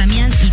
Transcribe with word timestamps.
Damián 0.00 0.30
y. 0.32 0.50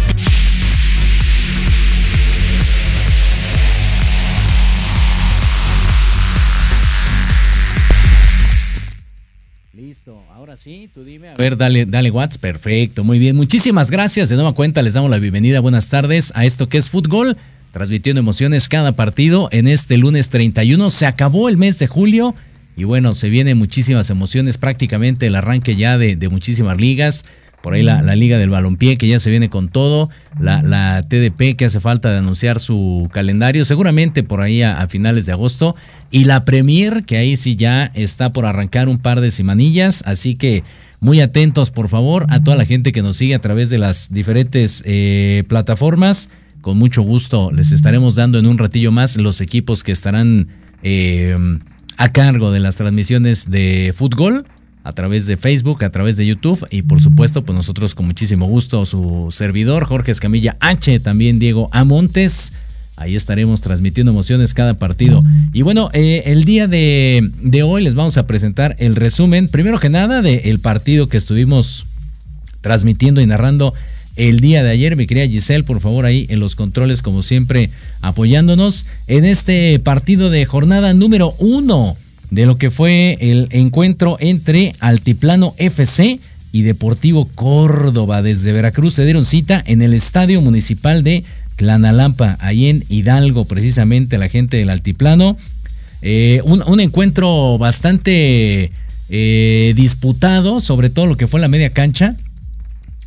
Listo, 9.77 10.21
ahora 10.33 10.57
sí, 10.57 10.89
tú 10.93 11.05
dime. 11.05 11.29
A 11.29 11.35
ver, 11.35 11.55
dale, 11.55 11.85
dale 11.85 12.11
Watts, 12.11 12.37
perfecto, 12.37 13.05
muy 13.05 13.19
bien. 13.19 13.37
Muchísimas 13.37 13.89
gracias. 13.89 14.27
De 14.27 14.35
nueva 14.35 14.51
cuenta 14.51 14.81
les 14.81 14.95
damos 14.95 15.09
la 15.09 15.17
bienvenida, 15.17 15.61
buenas 15.61 15.87
tardes 15.87 16.33
a 16.35 16.43
esto 16.43 16.67
que 16.67 16.77
es 16.77 16.89
fútbol, 16.89 17.37
transmitiendo 17.71 18.19
emociones 18.19 18.67
cada 18.67 18.97
partido 18.97 19.47
en 19.53 19.69
este 19.69 19.95
lunes 19.95 20.27
31. 20.27 20.89
Se 20.89 21.05
acabó 21.05 21.47
el 21.47 21.55
mes 21.55 21.79
de 21.79 21.87
julio 21.87 22.35
y 22.75 22.83
bueno, 22.83 23.15
se 23.15 23.29
vienen 23.29 23.57
muchísimas 23.57 24.09
emociones, 24.09 24.57
prácticamente 24.57 25.27
el 25.27 25.35
arranque 25.37 25.77
ya 25.77 25.97
de 25.97 26.27
muchísimas 26.27 26.75
ligas. 26.81 27.23
Por 27.61 27.73
ahí 27.73 27.83
la, 27.83 28.01
la, 28.01 28.15
Liga 28.15 28.37
del 28.37 28.49
Balompié 28.49 28.97
que 28.97 29.07
ya 29.07 29.19
se 29.19 29.29
viene 29.29 29.49
con 29.49 29.67
todo, 29.67 30.09
la, 30.39 30.61
la 30.61 31.03
TDP 31.03 31.55
que 31.57 31.65
hace 31.65 31.79
falta 31.79 32.11
de 32.11 32.19
anunciar 32.19 32.59
su 32.59 33.09
calendario, 33.11 33.65
seguramente 33.65 34.23
por 34.23 34.41
ahí 34.41 34.61
a, 34.61 34.79
a, 34.79 34.87
finales 34.87 35.25
de 35.25 35.31
agosto, 35.31 35.75
y 36.11 36.25
la 36.25 36.45
Premier 36.45 37.03
que 37.03 37.17
ahí 37.17 37.35
sí 37.35 37.55
ya 37.55 37.91
está 37.93 38.31
por 38.31 38.45
arrancar 38.45 38.87
un 38.87 38.99
par 38.99 39.21
de 39.21 39.31
semanillas, 39.31 40.03
así 40.05 40.35
que 40.35 40.63
muy 40.99 41.19
atentos 41.21 41.69
por 41.69 41.89
favor 41.89 42.25
a 42.29 42.41
toda 42.41 42.57
la 42.57 42.65
gente 42.65 42.91
que 42.91 43.01
nos 43.01 43.17
sigue 43.17 43.35
a 43.35 43.39
través 43.39 43.69
de 43.69 43.77
las 43.77 44.13
diferentes 44.13 44.83
eh, 44.85 45.43
plataformas, 45.47 46.29
con 46.61 46.77
mucho 46.77 47.01
gusto 47.01 47.51
les 47.51 47.71
estaremos 47.71 48.15
dando 48.15 48.39
en 48.39 48.47
un 48.47 48.57
ratillo 48.57 48.91
más 48.91 49.17
los 49.17 49.41
equipos 49.41 49.83
que 49.83 49.91
estarán 49.91 50.47
eh, 50.83 51.35
a 51.97 52.11
cargo 52.11 52.51
de 52.51 52.59
las 52.59 52.75
transmisiones 52.75 53.49
de 53.49 53.93
fútbol 53.95 54.45
a 54.87 54.93
través 54.93 55.25
de 55.25 55.35
Facebook, 55.35 55.83
a 55.83 55.89
través 55.89 56.15
de 56.15 56.25
YouTube 56.25 56.65
y 56.71 56.81
por 56.81 57.01
supuesto, 57.01 57.41
pues 57.41 57.57
nosotros 57.57 57.93
con 57.93 58.05
muchísimo 58.05 58.45
gusto 58.45 58.85
su 58.85 59.27
servidor 59.31 59.83
Jorge 59.83 60.13
Escamilla 60.13 60.55
H, 60.61 61.01
también 61.01 61.39
Diego 61.39 61.67
Amontes. 61.73 62.53
Ahí 62.95 63.17
estaremos 63.17 63.59
transmitiendo 63.59 64.13
emociones 64.13 64.53
cada 64.53 64.75
partido. 64.75 65.21
Y 65.51 65.61
bueno, 65.61 65.89
eh, 65.91 66.23
el 66.27 66.45
día 66.45 66.67
de, 66.67 67.29
de, 67.43 67.63
hoy 67.63 67.83
les 67.83 67.95
vamos 67.95 68.17
a 68.17 68.25
presentar 68.25 68.75
el 68.79 68.95
resumen, 68.95 69.49
primero 69.49 69.77
que 69.79 69.89
nada, 69.89 70.21
del 70.21 70.59
partido 70.59 71.07
que 71.07 71.17
estuvimos 71.17 71.85
transmitiendo 72.61 73.19
y 73.19 73.27
narrando 73.27 73.73
el 74.15 74.39
día 74.39 74.63
de 74.63 74.71
ayer. 74.71 74.95
Mi 74.95 75.05
querida 75.05 75.27
Giselle, 75.27 75.65
por 75.65 75.81
favor, 75.81 76.05
ahí 76.05 76.25
en 76.29 76.39
los 76.39 76.55
controles, 76.55 77.01
como 77.01 77.23
siempre, 77.23 77.71
apoyándonos 78.01 78.85
en 79.07 79.25
este 79.25 79.77
partido 79.79 80.29
de 80.29 80.45
jornada 80.45 80.93
número 80.93 81.35
uno 81.39 81.97
de 82.31 82.45
lo 82.45 82.57
que 82.57 82.71
fue 82.71 83.17
el 83.19 83.47
encuentro 83.51 84.17
entre 84.19 84.73
Altiplano 84.79 85.53
FC 85.57 86.19
y 86.51 86.61
Deportivo 86.63 87.25
Córdoba 87.35 88.21
desde 88.21 88.51
Veracruz. 88.51 88.95
Se 88.95 89.05
dieron 89.05 89.25
cita 89.25 89.63
en 89.65 89.81
el 89.81 89.93
Estadio 89.93 90.41
Municipal 90.41 91.03
de 91.03 91.23
Tlanalampa, 91.55 92.37
ahí 92.39 92.67
en 92.67 92.83
Hidalgo, 92.89 93.45
precisamente 93.45 94.17
la 94.17 94.29
gente 94.29 94.57
del 94.57 94.69
Altiplano. 94.69 95.37
Eh, 96.01 96.41
un, 96.43 96.79
encuentro 96.79 97.57
bastante 97.57 98.71
eh, 99.09 99.73
disputado, 99.75 100.59
sobre 100.59 100.89
todo 100.89 101.07
lo 101.07 101.17
que 101.17 101.27
fue 101.27 101.39
la 101.39 101.47
media 101.47 101.69
cancha. 101.69 102.15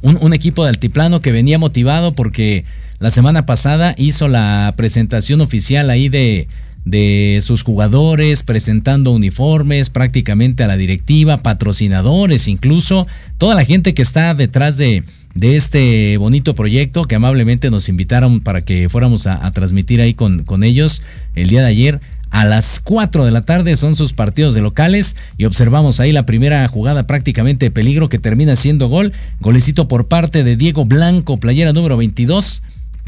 Un, 0.02 0.18
un 0.20 0.32
equipo 0.32 0.64
de 0.64 0.70
Altiplano 0.70 1.20
que 1.20 1.30
venía 1.30 1.58
motivado 1.58 2.12
porque 2.12 2.64
la 2.98 3.10
semana 3.10 3.46
pasada 3.46 3.94
hizo 3.98 4.28
la 4.28 4.72
presentación 4.76 5.40
oficial 5.40 5.90
ahí 5.90 6.08
de, 6.08 6.48
de 6.84 7.38
sus 7.42 7.62
jugadores, 7.62 8.42
presentando 8.42 9.12
uniformes 9.12 9.90
prácticamente 9.90 10.64
a 10.64 10.66
la 10.66 10.76
directiva, 10.76 11.42
patrocinadores 11.42 12.48
incluso, 12.48 13.06
toda 13.38 13.54
la 13.54 13.64
gente 13.64 13.94
que 13.94 14.02
está 14.02 14.34
detrás 14.34 14.76
de, 14.78 15.04
de 15.34 15.56
este 15.56 16.16
bonito 16.16 16.54
proyecto 16.54 17.04
que 17.04 17.14
amablemente 17.14 17.70
nos 17.70 17.88
invitaron 17.88 18.40
para 18.40 18.62
que 18.62 18.88
fuéramos 18.88 19.26
a, 19.26 19.50
transmitir 19.52 20.00
ahí 20.00 20.14
con, 20.14 20.44
con, 20.44 20.64
ellos 20.64 21.02
el 21.34 21.48
día 21.48 21.60
de 21.60 21.68
ayer. 21.68 22.00
a 22.30 22.44
las 22.44 22.80
4 22.80 23.24
de 23.24 23.32
la 23.32 23.42
tarde 23.42 23.76
son 23.76 23.96
sus 23.96 24.12
partidos 24.12 24.54
de 24.54 24.60
locales 24.60 25.16
y 25.36 25.44
observamos 25.44 26.00
ahí 26.00 26.12
la 26.12 26.26
primera 26.26 26.66
jugada 26.68 27.06
prácticamente 27.06 27.66
de 27.66 27.70
peligro 27.70 28.08
que 28.08 28.18
termina 28.18 28.56
siendo 28.56 28.88
gol, 28.88 29.12
golecito 29.40 29.88
por 29.88 30.08
parte 30.08 30.44
de 30.44 30.56
Diego 30.56 30.84
Blanco, 30.84 31.38
playera 31.38 31.72
número 31.72 31.96
22 31.96 32.62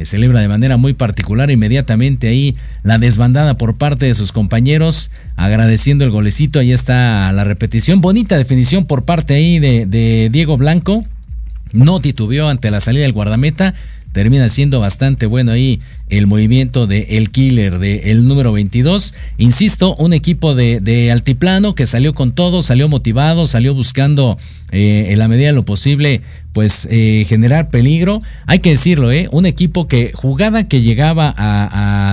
celebra 0.04 0.40
de 0.40 0.48
manera 0.48 0.76
muy 0.76 0.92
particular 0.92 1.50
inmediatamente 1.50 2.28
ahí 2.28 2.56
la 2.82 2.98
desbandada 2.98 3.54
por 3.54 3.76
parte 3.76 4.06
de 4.06 4.14
sus 4.14 4.32
compañeros, 4.32 5.10
agradeciendo 5.36 6.04
el 6.04 6.10
golecito, 6.10 6.58
ahí 6.58 6.72
está 6.72 7.32
la 7.32 7.44
repetición, 7.44 8.00
bonita 8.00 8.36
definición 8.36 8.86
por 8.86 9.04
parte 9.04 9.34
ahí 9.34 9.58
de, 9.58 9.86
de 9.86 10.28
Diego 10.30 10.56
Blanco, 10.56 11.02
no 11.72 12.00
titubeó 12.00 12.48
ante 12.48 12.70
la 12.70 12.80
salida 12.80 13.02
del 13.02 13.12
guardameta, 13.12 13.74
termina 14.12 14.48
siendo 14.48 14.78
bastante 14.80 15.26
bueno 15.26 15.52
ahí 15.52 15.80
el 16.08 16.26
movimiento 16.26 16.86
de 16.86 17.06
el 17.16 17.30
killer 17.30 17.78
de 17.78 18.10
el 18.10 18.28
número 18.28 18.52
22. 18.52 19.14
Insisto, 19.38 19.96
un 19.96 20.12
equipo 20.12 20.54
de, 20.54 20.80
de 20.80 21.10
altiplano 21.10 21.74
que 21.74 21.86
salió 21.86 22.14
con 22.14 22.32
todo, 22.32 22.62
salió 22.62 22.88
motivado, 22.88 23.46
salió 23.46 23.74
buscando 23.74 24.38
eh, 24.70 25.08
en 25.10 25.18
la 25.18 25.28
medida 25.28 25.48
de 25.48 25.52
lo 25.54 25.64
posible 25.64 26.20
pues 26.52 26.86
eh, 26.90 27.24
generar 27.28 27.68
peligro. 27.70 28.20
Hay 28.46 28.60
que 28.60 28.70
decirlo, 28.70 29.10
¿eh? 29.10 29.28
un 29.32 29.46
equipo 29.46 29.86
que 29.86 30.12
jugada 30.14 30.68
que 30.68 30.82
llegaba 30.82 31.34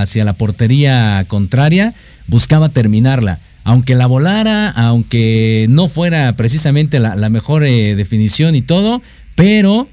hacia 0.01 0.25
la 0.25 0.33
portería 0.33 1.25
contraria, 1.27 1.93
buscaba 2.27 2.69
terminarla. 2.69 3.39
Aunque 3.65 3.95
la 3.95 4.07
volara, 4.07 4.69
aunque 4.69 5.67
no 5.69 5.89
fuera 5.89 6.33
precisamente 6.33 6.99
la, 6.99 7.29
mejor 7.29 7.65
eh, 7.65 7.95
definición 7.95 8.55
y 8.55 8.61
todo, 8.61 9.01
pero 9.35 9.87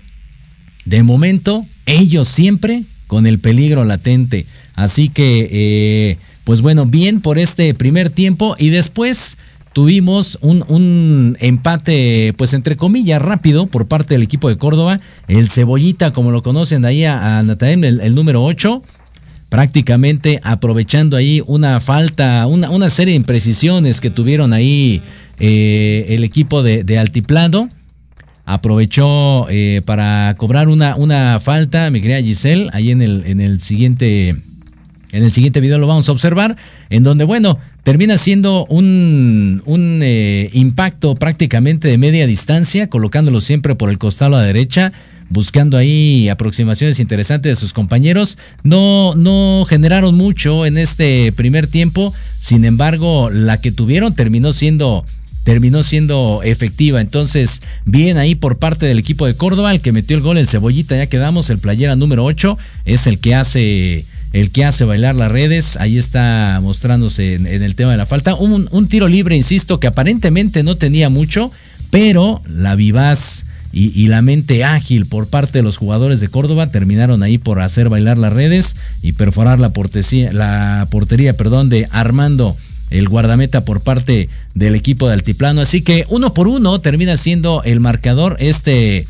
de 0.84 1.02
momento 1.02 1.66
ellos 1.84 2.28
siempre 2.28 2.84
con 3.06 3.26
el 3.26 3.38
peligro 3.38 3.84
latente. 3.84 4.46
Así 4.76 5.08
que, 5.08 5.48
eh, 5.50 6.18
pues 6.44 6.62
bueno, 6.62 6.86
bien 6.86 7.20
por 7.20 7.38
este 7.38 7.74
primer 7.74 8.10
tiempo 8.10 8.56
y 8.58 8.68
después 8.68 9.36
tuvimos 9.76 10.38
un, 10.40 11.36
empate, 11.38 12.32
pues 12.38 12.54
entre 12.54 12.76
comillas, 12.76 13.20
rápido 13.20 13.66
por 13.66 13.86
parte 13.86 14.14
del 14.14 14.22
equipo 14.22 14.48
de 14.48 14.56
Córdoba. 14.56 15.00
El 15.28 15.50
Cebollita, 15.50 16.12
como 16.12 16.30
lo 16.30 16.42
conocen 16.42 16.80
de 16.80 16.88
ahí 16.88 17.04
a, 17.04 17.40
a 17.40 17.40
el, 17.42 18.14
número 18.14 18.42
8, 18.42 18.82
prácticamente 19.50 20.40
aprovechando 20.42 21.14
ahí 21.18 21.42
una 21.46 21.78
falta, 21.80 22.46
una, 22.46 22.70
una 22.70 22.88
serie 22.88 23.12
de 23.12 23.16
imprecisiones 23.16 24.00
que 24.00 24.08
tuvieron 24.08 24.54
ahí 24.54 25.02
eh, 25.40 26.06
el 26.08 26.24
equipo 26.24 26.62
de, 26.62 26.98
Altiplano. 26.98 27.68
Aprovechó 28.46 29.46
eh, 29.50 29.82
para 29.84 30.34
cobrar 30.38 30.70
una, 30.70 30.96
una 30.96 31.38
falta, 31.38 31.90
mi 31.90 32.00
querida 32.00 32.22
Giselle, 32.22 32.70
ahí 32.72 32.92
en 32.92 33.02
el, 33.02 33.24
en 33.26 33.42
el 33.42 33.60
siguiente. 33.60 34.36
En 35.12 35.22
el 35.22 35.30
siguiente 35.30 35.60
video 35.60 35.78
lo 35.78 35.86
vamos 35.86 36.08
a 36.08 36.12
observar, 36.12 36.56
en 36.90 37.02
donde, 37.02 37.24
bueno, 37.24 37.58
termina 37.82 38.18
siendo 38.18 38.66
un, 38.66 39.62
un 39.64 40.00
eh, 40.02 40.50
impacto 40.52 41.14
prácticamente 41.14 41.88
de 41.88 41.98
media 41.98 42.26
distancia, 42.26 42.88
colocándolo 42.88 43.40
siempre 43.40 43.74
por 43.74 43.90
el 43.90 43.98
costado 43.98 44.36
a 44.36 44.40
la 44.40 44.46
derecha, 44.46 44.92
buscando 45.28 45.76
ahí 45.76 46.28
aproximaciones 46.28 47.00
interesantes 47.00 47.52
de 47.52 47.56
sus 47.56 47.72
compañeros. 47.72 48.38
No, 48.64 49.14
no 49.14 49.64
generaron 49.68 50.14
mucho 50.14 50.66
en 50.66 50.78
este 50.78 51.32
primer 51.32 51.66
tiempo, 51.66 52.12
sin 52.38 52.64
embargo, 52.64 53.30
la 53.30 53.60
que 53.60 53.72
tuvieron 53.72 54.14
terminó 54.14 54.52
siendo 54.52 55.04
terminó 55.44 55.84
siendo 55.84 56.40
efectiva. 56.42 57.00
Entonces, 57.00 57.62
bien 57.84 58.18
ahí 58.18 58.34
por 58.34 58.58
parte 58.58 58.84
del 58.84 58.98
equipo 58.98 59.28
de 59.28 59.36
Córdoba, 59.36 59.72
el 59.72 59.80
que 59.80 59.92
metió 59.92 60.16
el 60.16 60.22
gol, 60.24 60.38
el 60.38 60.48
cebollita, 60.48 60.96
ya 60.96 61.06
quedamos, 61.06 61.50
el 61.50 61.60
playera 61.60 61.94
número 61.94 62.24
8, 62.24 62.58
es 62.84 63.06
el 63.06 63.20
que 63.20 63.36
hace 63.36 64.04
el 64.36 64.50
que 64.50 64.66
hace 64.66 64.84
bailar 64.84 65.14
las 65.14 65.32
redes, 65.32 65.78
ahí 65.78 65.96
está 65.96 66.60
mostrándose 66.62 67.36
en, 67.36 67.46
el 67.46 67.74
tema 67.74 67.92
de 67.92 67.96
la 67.96 68.04
falta. 68.04 68.34
Un, 68.34 68.88
tiro 68.88 69.08
libre, 69.08 69.34
insisto, 69.34 69.80
que 69.80 69.86
aparentemente 69.86 70.62
no 70.62 70.76
tenía 70.76 71.08
mucho, 71.08 71.50
pero 71.90 72.42
la 72.46 72.74
vivaz 72.74 73.46
y, 73.72 74.08
la 74.08 74.20
mente 74.20 74.62
ágil 74.62 75.06
por 75.06 75.28
parte 75.28 75.58
de 75.58 75.62
los 75.62 75.78
jugadores 75.78 76.20
de 76.20 76.28
Córdoba 76.28 76.66
terminaron 76.66 77.22
ahí 77.22 77.38
por 77.38 77.60
hacer 77.60 77.88
bailar 77.88 78.18
las 78.18 78.32
redes 78.32 78.76
y 79.00 79.12
perforar 79.12 79.58
la, 79.58 79.72
la 80.32 80.88
portería 80.90 81.34
perdón, 81.34 81.70
de 81.70 81.88
Armando 81.90 82.56
el 82.90 83.08
guardameta 83.08 83.64
por 83.64 83.80
parte 83.80 84.28
del 84.54 84.74
equipo 84.74 85.08
de 85.08 85.14
Altiplano. 85.14 85.62
Así 85.62 85.80
que 85.80 86.04
uno 86.10 86.34
por 86.34 86.46
uno 86.46 86.78
termina 86.80 87.16
siendo 87.16 87.62
el 87.64 87.80
marcador 87.80 88.36
este, 88.38 89.06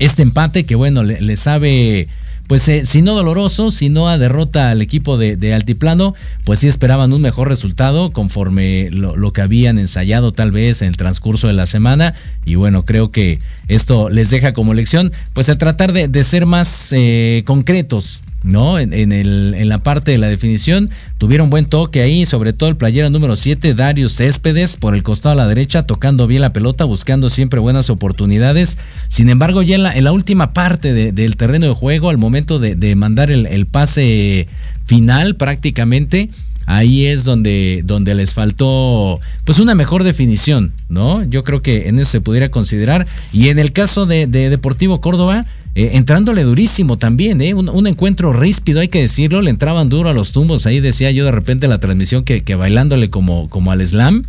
este 0.00 0.22
empate 0.22 0.64
que 0.64 0.74
bueno, 0.74 1.04
le 1.04 1.36
sabe 1.36 2.08
pues 2.52 2.68
eh, 2.68 2.84
si 2.84 3.00
no 3.00 3.14
doloroso, 3.14 3.70
si 3.70 3.88
no 3.88 4.10
a 4.10 4.18
derrota 4.18 4.70
al 4.70 4.82
equipo 4.82 5.16
de, 5.16 5.54
Altiplano, 5.54 6.14
pues 6.44 6.58
sí 6.58 6.68
esperaban 6.68 7.14
un 7.14 7.22
mejor 7.22 7.48
resultado 7.48 8.12
conforme 8.12 8.90
lo, 8.90 9.32
que 9.32 9.40
habían 9.40 9.78
ensayado 9.78 10.32
tal 10.32 10.50
vez 10.50 10.82
en 10.82 10.88
el 10.88 10.98
transcurso 10.98 11.48
de 11.48 11.54
la 11.54 11.64
semana. 11.64 12.12
Y 12.44 12.56
bueno, 12.56 12.84
creo 12.84 13.10
que 13.10 13.38
esto 13.68 14.10
les 14.10 14.28
deja 14.28 14.52
como 14.52 14.74
lección, 14.74 15.12
pues 15.32 15.48
a 15.48 15.56
tratar 15.56 15.94
de, 15.94 16.24
ser 16.24 16.44
más 16.44 16.88
eh, 16.92 17.42
concretos 17.46 18.20
¿no? 18.42 18.78
En, 18.78 18.92
el, 18.92 19.54
en, 19.56 19.68
la 19.68 19.82
parte 19.82 20.10
de 20.10 20.18
la 20.18 20.28
definición 20.28 20.90
tuvieron 21.18 21.50
buen 21.50 21.66
toque 21.66 22.00
ahí, 22.02 22.26
sobre 22.26 22.52
todo 22.52 22.68
el 22.68 22.76
playero 22.76 23.10
número 23.10 23.36
7, 23.36 23.74
Darius 23.74 24.16
Céspedes, 24.16 24.76
por 24.76 24.94
el 24.94 25.02
costado 25.02 25.32
a 25.34 25.36
la 25.36 25.46
derecha, 25.46 25.84
tocando 25.84 26.26
bien 26.26 26.42
la 26.42 26.52
pelota, 26.52 26.84
buscando 26.84 27.30
siempre 27.30 27.60
buenas 27.60 27.90
oportunidades. 27.90 28.78
Sin 29.08 29.28
embargo, 29.28 29.62
ya 29.62 29.76
en 29.76 30.04
la, 30.04 30.12
última 30.12 30.52
parte 30.52 31.12
del 31.12 31.36
terreno 31.36 31.66
de 31.66 31.74
juego, 31.74 32.10
al 32.10 32.18
momento 32.18 32.58
de, 32.58 32.94
mandar 32.96 33.30
el, 33.30 33.66
pase 33.66 34.48
final 34.84 35.36
prácticamente, 35.36 36.28
ahí 36.66 37.06
es 37.06 37.24
donde, 37.24 37.82
donde 37.84 38.14
les 38.14 38.34
faltó 38.34 39.18
pues 39.44 39.58
una 39.58 39.74
mejor 39.74 40.04
definición, 40.04 40.72
¿no? 40.88 41.24
Yo 41.24 41.44
creo 41.44 41.62
que 41.62 41.88
en 41.88 41.98
eso 41.98 42.10
se 42.10 42.20
pudiera 42.20 42.50
considerar. 42.50 43.06
Y 43.32 43.48
en 43.48 43.58
el 43.58 43.72
caso 43.72 44.06
de 44.06 44.26
Deportivo 44.26 45.00
Córdoba, 45.00 45.44
eh, 45.74 45.90
entrándole 45.94 46.42
durísimo 46.42 46.98
también, 46.98 47.40
¿eh? 47.40 47.54
Un, 47.54 47.86
encuentro 47.86 48.32
ríspido, 48.32 48.80
hay 48.80 48.88
que 48.88 49.00
decirlo, 49.00 49.40
le 49.40 49.50
entraban 49.50 49.88
duro 49.88 50.10
a 50.10 50.12
los 50.12 50.32
tumbos, 50.32 50.66
ahí 50.66 50.80
decía 50.80 51.10
yo 51.10 51.24
de 51.24 51.32
repente 51.32 51.66
la 51.66 51.78
transmisión 51.78 52.24
que, 52.24 52.42
que 52.42 52.54
bailándole 52.54 53.08
como, 53.08 53.48
como 53.48 53.72
al 53.72 53.86
slam, 53.86 54.22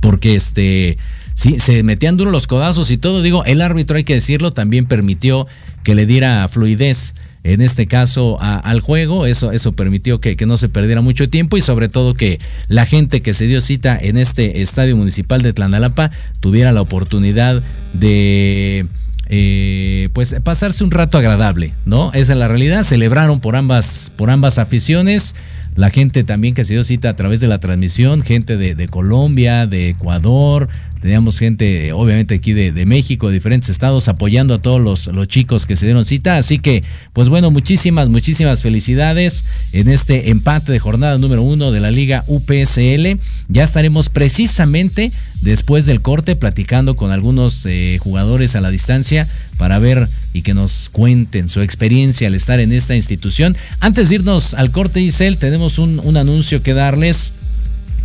porque 0.00 0.34
este, 0.34 0.98
sí, 1.34 1.60
se 1.60 1.84
metían 1.84 2.16
duro 2.16 2.32
los 2.32 2.48
codazos 2.48 2.90
y 2.90 2.98
todo, 2.98 3.22
digo, 3.22 3.44
el 3.44 3.62
árbitro 3.62 3.96
hay 3.96 4.04
que 4.04 4.14
decirlo, 4.14 4.52
también 4.52 4.86
permitió 4.86 5.46
que 5.84 5.94
le 5.94 6.04
diera 6.04 6.48
fluidez 6.48 7.14
en 7.44 7.60
este 7.60 7.86
caso 7.86 8.38
al 8.40 8.80
juego. 8.80 9.24
Eso, 9.24 9.52
eso 9.52 9.72
permitió 9.72 10.20
que, 10.20 10.36
que, 10.36 10.46
no 10.46 10.56
se 10.56 10.68
perdiera 10.68 11.00
mucho 11.00 11.30
tiempo 11.30 11.56
y 11.56 11.60
sobre 11.60 11.88
todo 11.88 12.14
que 12.14 12.40
la 12.66 12.86
gente 12.86 13.20
que 13.20 13.34
se 13.34 13.46
dio 13.46 13.60
cita 13.60 13.96
en 13.96 14.16
este 14.16 14.62
estadio 14.62 14.96
municipal 14.96 15.42
de 15.42 15.52
Tlanalapa 15.52 16.10
tuviera 16.40 16.72
la 16.72 16.82
oportunidad 16.82 17.62
de 17.92 18.86
eh, 19.28 20.08
pues 20.12 20.36
pasarse 20.42 20.84
un 20.84 20.90
rato 20.90 21.18
agradable, 21.18 21.72
¿no? 21.84 22.12
Esa 22.12 22.32
es 22.32 22.38
la 22.38 22.48
realidad. 22.48 22.82
Celebraron 22.82 23.40
por 23.40 23.56
ambas, 23.56 24.12
por 24.16 24.30
ambas 24.30 24.58
aficiones. 24.58 25.34
La 25.74 25.90
gente 25.90 26.24
también 26.24 26.54
que 26.54 26.64
se 26.64 26.72
dio 26.72 26.84
cita 26.84 27.10
a 27.10 27.16
través 27.16 27.40
de 27.40 27.48
la 27.48 27.58
transmisión, 27.58 28.22
gente 28.22 28.56
de, 28.56 28.74
de 28.74 28.88
Colombia, 28.88 29.66
de 29.66 29.90
Ecuador, 29.90 30.68
Teníamos 31.00 31.38
gente, 31.38 31.92
obviamente, 31.92 32.34
aquí 32.34 32.52
de, 32.54 32.86
México, 32.86 33.28
de 33.28 33.34
diferentes 33.34 33.68
estados, 33.68 34.08
apoyando 34.08 34.54
a 34.54 34.58
todos 34.58 34.80
los, 34.80 35.06
los, 35.08 35.28
chicos 35.28 35.66
que 35.66 35.76
se 35.76 35.84
dieron 35.84 36.04
cita. 36.04 36.38
Así 36.38 36.58
que, 36.58 36.82
pues 37.12 37.28
bueno, 37.28 37.50
muchísimas, 37.50 38.08
muchísimas 38.08 38.62
felicidades 38.62 39.44
en 39.72 39.88
este 39.88 40.30
empate 40.30 40.72
de 40.72 40.78
jornada 40.78 41.18
número 41.18 41.42
uno 41.42 41.70
de 41.70 41.80
la 41.80 41.90
Liga 41.90 42.24
UPSL. 42.28 43.20
Ya 43.48 43.62
estaremos 43.62 44.08
precisamente 44.08 45.12
después 45.42 45.84
del 45.84 46.00
corte 46.00 46.34
platicando 46.34 46.96
con 46.96 47.12
algunos 47.12 47.66
eh, 47.66 47.98
jugadores 48.00 48.56
a 48.56 48.62
la 48.62 48.70
distancia 48.70 49.28
para 49.58 49.78
ver 49.78 50.08
y 50.32 50.42
que 50.42 50.54
nos 50.54 50.88
cuenten 50.88 51.48
su 51.48 51.60
experiencia 51.60 52.28
al 52.28 52.34
estar 52.34 52.58
en 52.58 52.72
esta 52.72 52.96
institución. 52.96 53.54
Antes 53.80 54.08
de 54.08 54.16
irnos 54.16 54.54
al 54.54 54.70
corte, 54.70 55.00
Isel, 55.02 55.36
tenemos 55.36 55.78
un, 55.78 56.00
un 56.02 56.16
anuncio 56.16 56.62
que 56.62 56.74
darles. 56.74 57.32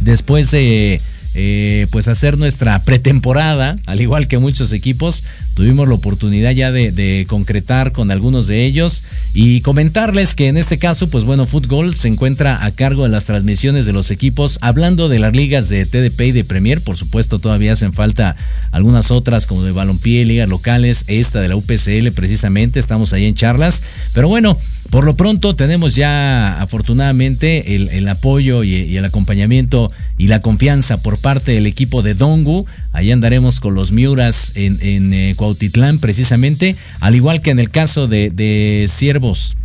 Después 0.02 0.50
de 0.50 1.00
pues 1.34 2.08
hacer 2.08 2.38
nuestra 2.38 2.82
pretemporada, 2.84 3.76
al 3.86 4.02
igual 4.02 4.28
que 4.28 4.38
muchos 4.38 4.74
equipos. 4.74 5.24
Tuvimos 5.54 5.88
la 5.88 5.96
oportunidad 5.96 6.52
ya 6.52 6.72
de, 6.72 7.26
concretar 7.28 7.92
con 7.92 8.10
algunos 8.10 8.48
de 8.48 8.66
ellos 8.66 9.04
y 9.34 9.62
comentarles 9.62 10.34
que 10.34 10.48
en 10.48 10.58
este 10.58 10.78
caso, 10.78 11.10
pues 11.10 11.26
bueno, 11.26 11.46
Fútbol 11.46 11.94
se 11.96 12.08
encuentra 12.08 12.64
a 12.64 12.72
cargo 12.72 13.04
de 13.04 13.10
las 13.10 13.26
transmisiones 13.26 13.86
de 13.86 13.94
los 13.94 14.12
equipos, 14.12 14.58
hablando 14.62 15.10
de 15.10 15.20
las 15.20 15.36
ligas 15.36 15.70
de 15.70 15.86
TDP 15.86 16.22
y 16.22 16.32
de 16.32 16.44
Premier, 16.44 16.82
por 16.82 16.98
supuesto 16.98 17.40
todavía 17.40 17.74
hacen 17.74 17.94
falta 17.94 18.36
algunas 18.72 19.12
otras 19.12 19.46
como 19.46 19.64
de 19.64 19.72
balompié, 19.72 20.26
ligas 20.26 20.50
locales, 20.50 21.04
esta 21.08 21.40
de 21.40 21.50
la 21.50 21.56
UPCL 21.56 22.12
precisamente, 22.16 22.80
estamos 22.80 23.14
ahí 23.14 23.26
en 23.26 23.36
charlas, 23.36 23.84
pero 24.14 24.28
bueno, 24.28 24.58
por 24.92 25.06
lo 25.06 25.14
pronto 25.16 25.56
tenemos 25.56 25.96
ya 25.96 26.62
afortunadamente 26.62 27.76
el, 27.76 28.08
apoyo 28.10 28.64
y, 28.64 28.98
el 28.98 29.06
acompañamiento 29.06 29.90
y 30.18 30.28
la 30.28 30.42
confianza 30.42 31.02
por 31.02 31.18
parte 31.18 31.54
del 31.54 31.66
equipo 31.66 32.02
de 32.02 32.14
Dongu. 32.14 32.66
Ahí 32.92 33.10
andaremos 33.10 33.62
con 33.62 33.74
los 33.74 33.94
Miuras 33.94 34.52
en, 34.56 35.14
eh, 35.14 35.34
Cuautitlán 35.38 36.00
precisamente, 36.00 36.76
al 37.00 37.16
igual 37.16 37.42
que 37.42 37.52
en 37.52 37.62
el 37.62 37.70
caso 37.70 38.08
de, 38.10 38.32
de 38.32 38.88
Siervos 38.90 39.56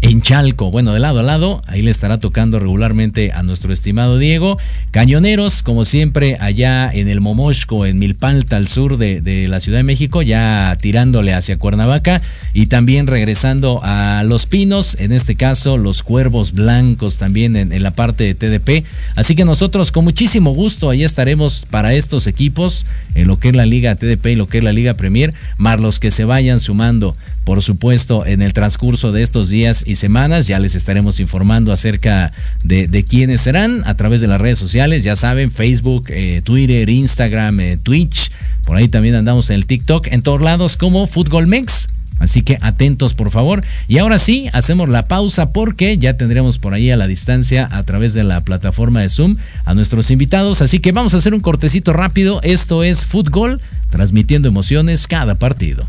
en 0.00 0.22
Chalco. 0.22 0.70
Bueno, 0.70 0.92
de 0.92 0.98
lado 0.98 1.20
a 1.20 1.22
lado, 1.22 1.62
ahí 1.66 1.82
le 1.82 1.90
estará 1.90 2.18
tocando 2.18 2.58
regularmente 2.58 3.32
a 3.32 3.42
nuestro 3.42 3.72
estimado 3.72 4.18
Diego. 4.18 4.58
Cañoneros, 4.90 5.62
como 5.62 5.84
siempre, 5.84 6.36
allá 6.40 6.90
en 6.92 7.08
el 7.08 7.20
Momoshco, 7.20 7.84
en 7.84 7.98
Milpalta, 7.98 8.56
al 8.56 8.66
sur 8.66 8.96
de, 8.96 9.46
la 9.48 9.60
Ciudad 9.60 9.78
de 9.78 9.84
México, 9.84 10.22
ya 10.22 10.76
tirándole 10.80 11.34
hacia 11.34 11.58
Cuernavaca 11.58 12.20
y 12.54 12.66
también 12.66 13.06
regresando 13.06 13.80
a 13.82 14.22
Los 14.24 14.46
Pinos, 14.46 14.96
en 14.98 15.12
este 15.12 15.34
caso 15.34 15.76
los 15.76 16.02
Cuervos 16.02 16.52
Blancos 16.52 17.18
también 17.18 17.56
en, 17.56 17.72
en 17.72 17.82
la 17.82 17.90
parte 17.90 18.24
de 18.24 18.34
TDP. 18.34 18.86
Así 19.16 19.34
que 19.34 19.44
nosotros 19.44 19.92
con 19.92 20.04
muchísimo 20.04 20.52
gusto 20.54 20.90
ahí 20.90 21.04
estaremos 21.04 21.66
para 21.70 21.94
estos 21.94 22.26
equipos, 22.26 22.86
en 23.14 23.28
lo 23.28 23.38
que 23.38 23.50
es 23.50 23.56
la 23.56 23.66
Liga 23.66 23.94
TDP 23.94 24.28
y 24.28 24.36
lo 24.36 24.46
que 24.46 24.58
es 24.58 24.64
la 24.64 24.72
Liga 24.72 24.94
Premier, 24.94 25.34
más 25.58 25.80
los 25.80 26.00
que 26.00 26.10
se 26.10 26.24
vayan 26.24 26.58
sumando 26.58 27.14
por 27.50 27.62
supuesto, 27.62 28.24
en 28.26 28.42
el 28.42 28.52
transcurso 28.52 29.10
de 29.10 29.24
estos 29.24 29.48
días 29.48 29.82
y 29.84 29.96
semanas 29.96 30.46
ya 30.46 30.60
les 30.60 30.76
estaremos 30.76 31.18
informando 31.18 31.72
acerca 31.72 32.30
de, 32.62 33.04
quiénes 33.04 33.40
serán 33.40 33.82
a 33.86 33.94
través 33.94 34.20
de 34.20 34.28
las 34.28 34.40
redes 34.40 34.56
sociales. 34.56 35.02
Ya 35.02 35.16
saben, 35.16 35.50
Facebook, 35.50 36.04
eh, 36.10 36.42
Twitter, 36.44 36.88
Instagram, 36.88 37.58
eh, 37.58 37.76
Twitch. 37.76 38.30
Por 38.64 38.76
ahí 38.76 38.86
también 38.86 39.16
andamos 39.16 39.50
en 39.50 39.56
el 39.56 39.66
TikTok, 39.66 40.06
en 40.12 40.22
todos 40.22 40.40
lados 40.40 40.76
como 40.76 41.08
Fútbol 41.08 41.48
Mex. 41.48 41.88
Así 42.20 42.42
que 42.42 42.56
atentos 42.60 43.14
por 43.14 43.32
favor. 43.32 43.64
Y 43.88 43.98
ahora 43.98 44.20
sí, 44.20 44.48
hacemos 44.52 44.88
la 44.88 45.08
pausa 45.08 45.50
porque 45.50 45.98
ya 45.98 46.16
tendremos 46.16 46.58
por 46.58 46.72
ahí 46.72 46.92
a 46.92 46.96
la 46.96 47.08
distancia 47.08 47.68
a 47.72 47.82
través 47.82 48.14
de 48.14 48.22
la 48.22 48.42
plataforma 48.42 49.00
de 49.00 49.08
Zoom 49.08 49.38
a 49.64 49.74
nuestros 49.74 50.12
invitados. 50.12 50.62
Así 50.62 50.78
que 50.78 50.92
vamos 50.92 51.14
a 51.14 51.16
hacer 51.16 51.34
un 51.34 51.40
cortecito 51.40 51.92
rápido. 51.92 52.38
Esto 52.44 52.84
es 52.84 53.06
Fútbol, 53.06 53.60
transmitiendo 53.90 54.46
emociones 54.46 55.08
cada 55.08 55.34
partido. 55.34 55.84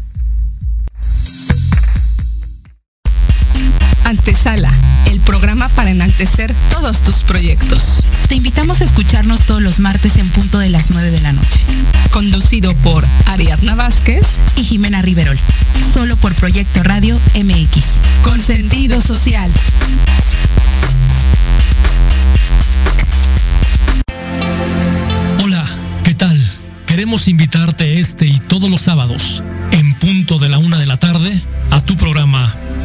Antesala, 4.11 4.69
el 5.05 5.21
programa 5.21 5.69
para 5.69 5.89
enaltecer 5.89 6.53
todos 6.69 7.01
tus 7.01 7.23
proyectos. 7.23 8.03
Te 8.27 8.35
invitamos 8.35 8.81
a 8.81 8.83
escucharnos 8.83 9.45
todos 9.45 9.61
los 9.61 9.79
martes 9.79 10.17
en 10.17 10.27
punto 10.27 10.59
de 10.59 10.69
las 10.69 10.89
9 10.89 11.11
de 11.11 11.21
la 11.21 11.31
noche. 11.31 11.61
Conducido 12.11 12.75
por 12.83 13.05
Ariadna 13.27 13.73
Vázquez 13.75 14.27
y 14.57 14.65
Jimena 14.65 15.01
Riverol. 15.01 15.39
Solo 15.93 16.17
por 16.17 16.35
Proyecto 16.35 16.83
Radio 16.83 17.17
MX. 17.35 17.85
Con 18.21 18.37
sentido 18.41 18.99
social. 18.99 19.49
Hola, 25.41 25.65
¿qué 26.03 26.15
tal? 26.15 26.37
Queremos 26.85 27.29
invitarte 27.29 28.01
este 28.01 28.25
y 28.25 28.41
todos 28.41 28.69
los 28.69 28.81
sábados, 28.81 29.41
en 29.71 29.93
punto 29.93 30.37
de 30.37 30.49
la 30.49 30.57
una 30.57 30.77
de 30.79 30.85
la 30.85 30.97
tarde, 30.97 31.41
a 31.69 31.79
tu 31.79 31.95
programa 31.95 32.53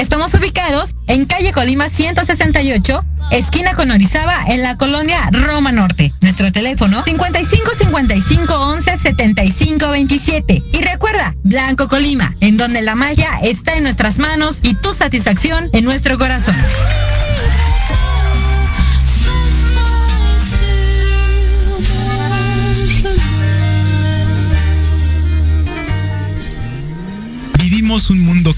Estamos 0.00 0.32
ubicados 0.32 0.94
en 1.08 1.26
calle 1.26 1.52
Colima 1.52 1.90
168, 1.90 3.04
esquina 3.32 3.74
con 3.74 3.90
Orizaba, 3.90 4.34
en 4.48 4.62
la 4.62 4.78
colonia 4.78 5.20
Roma 5.30 5.72
Norte. 5.72 6.10
Nuestro 6.22 6.50
teléfono 6.50 7.04
55 7.04 7.70
55 7.76 8.54
11 8.54 8.96
75 8.96 9.90
27. 9.90 10.62
Y 10.72 10.78
recuerda, 10.78 11.36
Blanco 11.44 11.86
Colima, 11.86 12.34
en 12.40 12.56
donde 12.56 12.80
la 12.80 12.94
magia 12.94 13.28
está 13.42 13.74
en 13.74 13.82
nuestras 13.82 14.18
manos 14.18 14.60
y 14.62 14.72
tu 14.72 14.94
satisfacción 14.94 15.68
en 15.74 15.84
nuestro 15.84 16.16
corazón. 16.16 16.56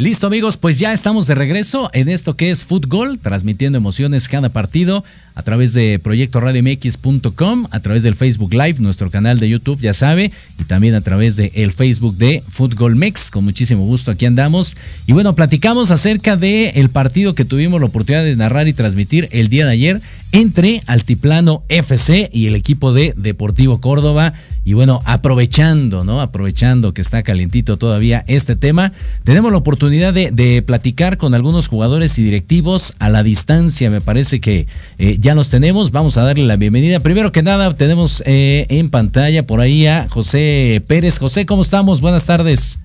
Listo 0.00 0.26
amigos, 0.26 0.56
pues 0.56 0.78
ya 0.78 0.94
estamos 0.94 1.26
de 1.26 1.34
regreso 1.34 1.90
en 1.92 2.08
esto 2.08 2.34
que 2.34 2.50
es 2.50 2.64
Fútbol, 2.64 3.18
transmitiendo 3.18 3.76
emociones 3.76 4.30
cada 4.30 4.48
partido 4.48 5.04
a 5.40 5.42
través 5.42 5.72
de 5.72 5.98
proyectoradiomx.com, 5.98 7.66
a 7.70 7.80
través 7.80 8.02
del 8.02 8.14
Facebook 8.14 8.52
Live, 8.52 8.74
nuestro 8.78 9.10
canal 9.10 9.38
de 9.38 9.48
YouTube, 9.48 9.80
ya 9.80 9.94
sabe, 9.94 10.30
y 10.58 10.64
también 10.64 10.94
a 10.94 11.00
través 11.00 11.36
del 11.36 11.50
el 11.54 11.72
Facebook 11.72 12.14
de 12.18 12.42
Fútbol 12.46 12.94
Mex. 12.94 13.30
Con 13.30 13.44
muchísimo 13.44 13.86
gusto 13.86 14.10
aquí 14.10 14.26
andamos. 14.26 14.76
Y 15.06 15.14
bueno, 15.14 15.34
platicamos 15.34 15.90
acerca 15.90 16.36
del 16.36 16.72
el 16.74 16.90
partido 16.90 17.34
que 17.34 17.46
tuvimos 17.46 17.80
la 17.80 17.86
oportunidad 17.86 18.22
de 18.22 18.36
narrar 18.36 18.68
y 18.68 18.74
transmitir 18.74 19.30
el 19.32 19.48
día 19.48 19.64
de 19.64 19.72
ayer 19.72 20.02
entre 20.32 20.82
Altiplano 20.86 21.64
FC 21.68 22.30
y 22.32 22.46
el 22.46 22.54
equipo 22.54 22.92
de 22.92 23.14
Deportivo 23.16 23.80
Córdoba. 23.80 24.32
Y 24.62 24.74
bueno, 24.74 25.00
aprovechando, 25.04 26.04
¿no? 26.04 26.20
Aprovechando 26.20 26.92
que 26.92 27.00
está 27.00 27.22
calientito 27.22 27.78
todavía 27.78 28.24
este 28.28 28.56
tema, 28.56 28.92
tenemos 29.24 29.50
la 29.50 29.58
oportunidad 29.58 30.12
de, 30.12 30.62
platicar 30.66 31.16
con 31.16 31.34
algunos 31.34 31.66
jugadores 31.66 32.18
y 32.18 32.22
directivos 32.22 32.94
a 32.98 33.08
la 33.08 33.22
distancia. 33.22 33.90
Me 33.90 34.00
parece 34.00 34.40
que 34.40 34.66
eh, 34.98 35.16
ya 35.18 35.29
los 35.34 35.48
tenemos. 35.48 35.90
Vamos 35.90 36.16
a 36.16 36.22
darle 36.22 36.46
la 36.46 36.56
bienvenida. 36.56 37.00
Primero 37.00 37.32
que 37.32 37.42
nada, 37.42 37.72
tenemos 37.74 38.22
eh, 38.26 38.66
en 38.68 38.90
pantalla 38.90 39.44
por 39.44 39.60
ahí 39.60 39.86
a 39.86 40.08
José 40.08 40.82
Pérez. 40.86 41.18
José, 41.18 41.46
¿cómo 41.46 41.62
estamos? 41.62 42.00
Buenas 42.00 42.24
tardes. 42.24 42.80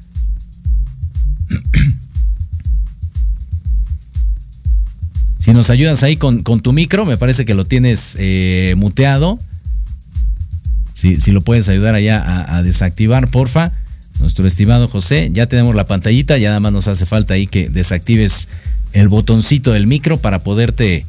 Si 5.37 5.53
nos 5.53 5.69
ayudas 5.69 6.01
ahí 6.01 6.17
con, 6.17 6.41
tu 6.41 6.73
micro, 6.73 7.05
me 7.05 7.17
parece 7.17 7.45
que 7.45 7.53
lo 7.53 7.65
tienes 7.65 8.17
eh, 8.17 8.73
muteado. 8.77 9.37
Si, 10.91 11.31
lo 11.31 11.41
puedes 11.41 11.69
ayudar 11.69 11.93
allá 11.93 12.47
a, 12.47 12.63
desactivar, 12.63 13.29
porfa. 13.29 13.71
Nuestro 14.19 14.47
estimado 14.47 14.87
José, 14.87 15.29
ya 15.31 15.45
tenemos 15.45 15.75
la 15.75 15.85
pantallita, 15.85 16.39
ya 16.39 16.49
nada 16.49 16.61
más 16.61 16.71
nos 16.73 16.87
hace 16.87 17.05
falta 17.05 17.35
ahí 17.35 17.45
que 17.45 17.69
desactives 17.69 18.47
el 18.93 19.07
botoncito 19.07 19.71
del 19.71 19.85
micro 19.85 20.17
para 20.17 20.39
poderte 20.39 21.05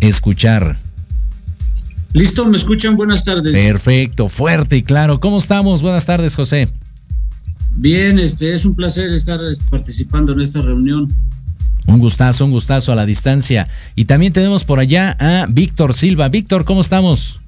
escuchar. 0.00 0.78
Listo, 2.12 2.46
me 2.46 2.56
escuchan, 2.56 2.96
buenas 2.96 3.24
tardes. 3.24 3.52
Perfecto, 3.52 4.28
fuerte 4.28 4.76
y 4.76 4.82
claro. 4.82 5.20
¿Cómo 5.20 5.38
estamos? 5.38 5.82
Buenas 5.82 6.06
tardes, 6.06 6.34
José. 6.34 6.68
Bien, 7.76 8.18
este 8.18 8.52
es 8.52 8.64
un 8.64 8.74
placer 8.74 9.12
estar 9.12 9.40
participando 9.70 10.32
en 10.32 10.40
esta 10.40 10.60
reunión. 10.60 11.08
Un 11.86 11.98
gustazo, 11.98 12.44
un 12.44 12.50
gustazo 12.50 12.92
a 12.92 12.96
la 12.96 13.06
distancia. 13.06 13.68
Y 13.94 14.04
también 14.04 14.32
tenemos 14.32 14.64
por 14.64 14.80
allá 14.80 15.16
a 15.18 15.46
Víctor 15.48 15.94
Silva. 15.94 16.28
Víctor, 16.28 16.64
¿cómo 16.64 16.80
estamos? 16.80 17.42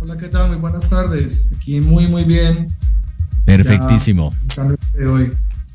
Hola, 0.00 0.16
¿qué 0.16 0.28
tal? 0.28 0.48
Muy 0.48 0.58
buenas 0.58 0.90
tardes. 0.90 1.52
Aquí 1.56 1.80
muy, 1.80 2.06
muy 2.06 2.24
bien. 2.24 2.66
Perfectísimo. 3.44 4.32
hoy. 5.06 5.30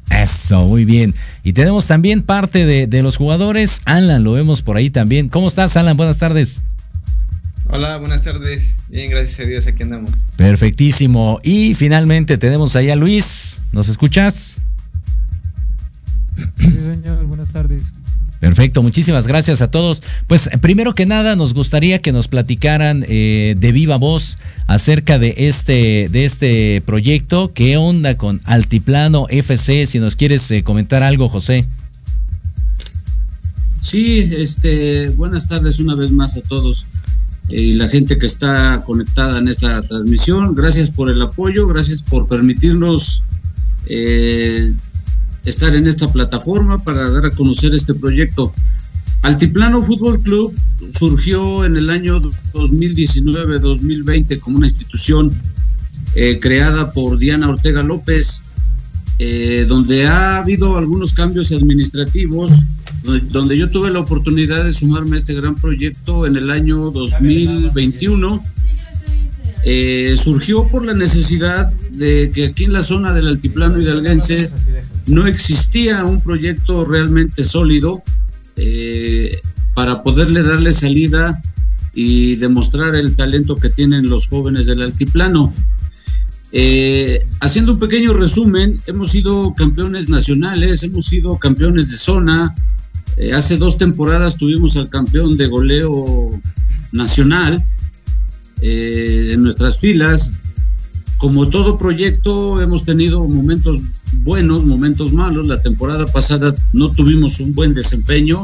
Eso, 0.09 0.65
muy 0.65 0.85
bien. 0.85 1.13
Y 1.43 1.53
tenemos 1.53 1.87
también 1.87 2.23
parte 2.23 2.65
de, 2.65 2.87
de, 2.87 3.03
los 3.03 3.17
jugadores. 3.17 3.81
Alan, 3.85 4.23
lo 4.23 4.33
vemos 4.33 4.61
por 4.61 4.77
ahí 4.77 4.89
también. 4.89 5.29
¿Cómo 5.29 5.47
estás, 5.47 5.77
Alan? 5.77 5.97
Buenas 5.97 6.17
tardes. 6.17 6.63
Hola, 7.69 7.97
buenas 7.97 8.23
tardes. 8.23 8.77
Bien, 8.89 9.09
gracias 9.09 9.41
a 9.41 9.43
Dios, 9.43 9.67
aquí 9.67 9.83
andamos. 9.83 10.29
Perfectísimo. 10.37 11.39
Y 11.43 11.75
finalmente 11.75 12.37
tenemos 12.37 12.75
ahí 12.75 12.89
a 12.89 12.95
Luis. 12.95 13.61
¿Nos 13.73 13.89
escuchas? 13.89 14.61
Sí, 16.57 16.71
señor, 16.71 17.25
buenas 17.25 17.49
tardes. 17.49 17.85
Perfecto, 18.39 18.83
muchísimas 18.83 19.25
gracias 19.25 19.61
a 19.61 19.71
todos. 19.71 20.03
Pues 20.27 20.49
primero 20.61 20.93
que 20.93 21.05
nada 21.05 21.35
nos 21.35 21.53
gustaría 21.53 21.99
que 21.99 22.11
nos 22.11 22.27
platicaran 22.27 23.03
eh, 23.07 23.55
de 23.57 23.71
viva 23.71 23.97
voz 23.97 24.37
acerca 24.67 25.17
de 25.17 25.33
este, 25.37 26.07
de 26.11 26.25
este 26.25 26.81
proyecto. 26.85 27.51
¿Qué 27.53 27.77
onda 27.77 28.15
con 28.15 28.39
Altiplano 28.45 29.25
FC? 29.29 29.87
Si 29.87 29.99
nos 29.99 30.15
quieres 30.15 30.49
eh, 30.51 30.63
comentar 30.63 31.01
algo, 31.01 31.29
José. 31.29 31.65
Sí, 33.79 34.29
este, 34.37 35.09
buenas 35.11 35.47
tardes 35.47 35.79
una 35.79 35.95
vez 35.95 36.11
más 36.11 36.35
a 36.37 36.41
todos 36.41 36.87
eh, 37.49 37.61
y 37.61 37.73
la 37.73 37.87
gente 37.87 38.17
que 38.17 38.25
está 38.25 38.81
conectada 38.85 39.39
en 39.39 39.47
esta 39.47 39.81
transmisión. 39.81 40.53
Gracias 40.53 40.91
por 40.91 41.09
el 41.09 41.21
apoyo, 41.21 41.67
gracias 41.67 42.03
por 42.03 42.27
permitirnos 42.27 43.23
eh, 43.87 44.73
estar 45.47 45.73
en 45.75 45.87
esta 45.87 46.11
plataforma 46.11 46.77
para 46.81 47.09
dar 47.09 47.25
a 47.25 47.31
conocer 47.31 47.73
este 47.73 47.95
proyecto. 47.95 48.53
Altiplano 49.21 49.81
Fútbol 49.81 50.21
Club 50.21 50.53
surgió 50.91 51.65
en 51.65 51.77
el 51.77 51.89
año 51.89 52.19
2019-2020 52.53 54.39
como 54.39 54.57
una 54.57 54.67
institución 54.67 55.31
eh, 56.15 56.39
creada 56.39 56.91
por 56.91 57.17
Diana 57.17 57.49
Ortega 57.49 57.81
López, 57.81 58.41
eh, 59.19 59.65
donde 59.67 60.05
ha 60.05 60.37
habido 60.37 60.77
algunos 60.77 61.13
cambios 61.13 61.51
administrativos, 61.51 62.63
donde 63.31 63.57
yo 63.57 63.69
tuve 63.69 63.89
la 63.89 63.99
oportunidad 63.99 64.63
de 64.65 64.73
sumarme 64.73 65.15
a 65.15 65.19
este 65.19 65.33
gran 65.33 65.55
proyecto 65.55 66.27
en 66.27 66.35
el 66.35 66.51
año 66.51 66.91
2021. 66.91 68.41
Eh, 69.63 70.15
surgió 70.17 70.67
por 70.67 70.85
la 70.85 70.93
necesidad 70.93 71.71
de 71.93 72.31
que 72.33 72.45
aquí 72.45 72.65
en 72.65 72.73
la 72.73 72.83
zona 72.83 73.13
del 73.13 73.27
altiplano 73.27 73.81
hidalguense 73.81 74.51
no 75.07 75.25
existía 75.25 76.03
un 76.03 76.21
proyecto 76.21 76.85
realmente 76.85 77.43
sólido 77.43 78.01
eh, 78.57 79.39
para 79.73 80.03
poderle 80.03 80.43
darle 80.43 80.73
salida 80.73 81.41
y 81.93 82.35
demostrar 82.35 82.95
el 82.95 83.15
talento 83.15 83.55
que 83.55 83.69
tienen 83.69 84.09
los 84.09 84.27
jóvenes 84.27 84.65
del 84.67 84.81
altiplano. 84.81 85.53
Eh, 86.51 87.19
haciendo 87.39 87.73
un 87.73 87.79
pequeño 87.79 88.13
resumen, 88.13 88.79
hemos 88.87 89.11
sido 89.11 89.53
campeones 89.55 90.09
nacionales, 90.09 90.83
hemos 90.83 91.05
sido 91.05 91.37
campeones 91.37 91.89
de 91.89 91.97
zona. 91.97 92.53
Eh, 93.17 93.33
hace 93.33 93.57
dos 93.57 93.77
temporadas 93.77 94.37
tuvimos 94.37 94.75
al 94.77 94.89
campeón 94.89 95.37
de 95.37 95.47
goleo 95.47 96.39
nacional 96.91 97.63
en 98.61 99.41
nuestras 99.41 99.79
filas. 99.79 100.33
Como 101.17 101.49
todo 101.49 101.77
proyecto, 101.77 102.61
hemos 102.61 102.85
tenido 102.85 103.27
momentos 103.27 103.79
buenos, 104.23 104.65
momentos 104.65 105.13
malos. 105.13 105.47
La 105.47 105.61
temporada 105.61 106.05
pasada 106.05 106.53
no 106.73 106.91
tuvimos 106.91 107.39
un 107.39 107.53
buen 107.53 107.73
desempeño, 107.73 108.43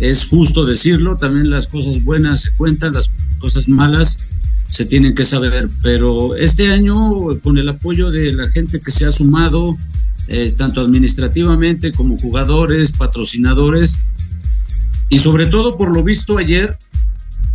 es 0.00 0.26
justo 0.26 0.64
decirlo. 0.64 1.16
También 1.16 1.50
las 1.50 1.68
cosas 1.68 2.02
buenas 2.04 2.42
se 2.42 2.52
cuentan, 2.52 2.92
las 2.92 3.10
cosas 3.38 3.68
malas 3.68 4.18
se 4.68 4.84
tienen 4.84 5.14
que 5.14 5.24
saber. 5.24 5.68
Pero 5.82 6.36
este 6.36 6.72
año, 6.72 6.98
con 7.42 7.58
el 7.58 7.68
apoyo 7.68 8.10
de 8.10 8.32
la 8.32 8.48
gente 8.50 8.78
que 8.78 8.90
se 8.90 9.06
ha 9.06 9.12
sumado, 9.12 9.76
eh, 10.28 10.52
tanto 10.56 10.80
administrativamente 10.80 11.92
como 11.92 12.16
jugadores, 12.16 12.92
patrocinadores, 12.92 14.00
y 15.10 15.18
sobre 15.18 15.46
todo 15.46 15.76
por 15.76 15.92
lo 15.94 16.02
visto 16.02 16.38
ayer, 16.38 16.76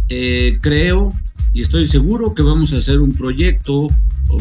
eh, 0.10 0.58
creo 0.62 1.12
y 1.54 1.62
estoy 1.62 1.88
seguro 1.88 2.34
que 2.34 2.44
vamos 2.44 2.74
a 2.74 2.78
hacer 2.78 3.00
un 3.00 3.12
proyecto, 3.12 3.88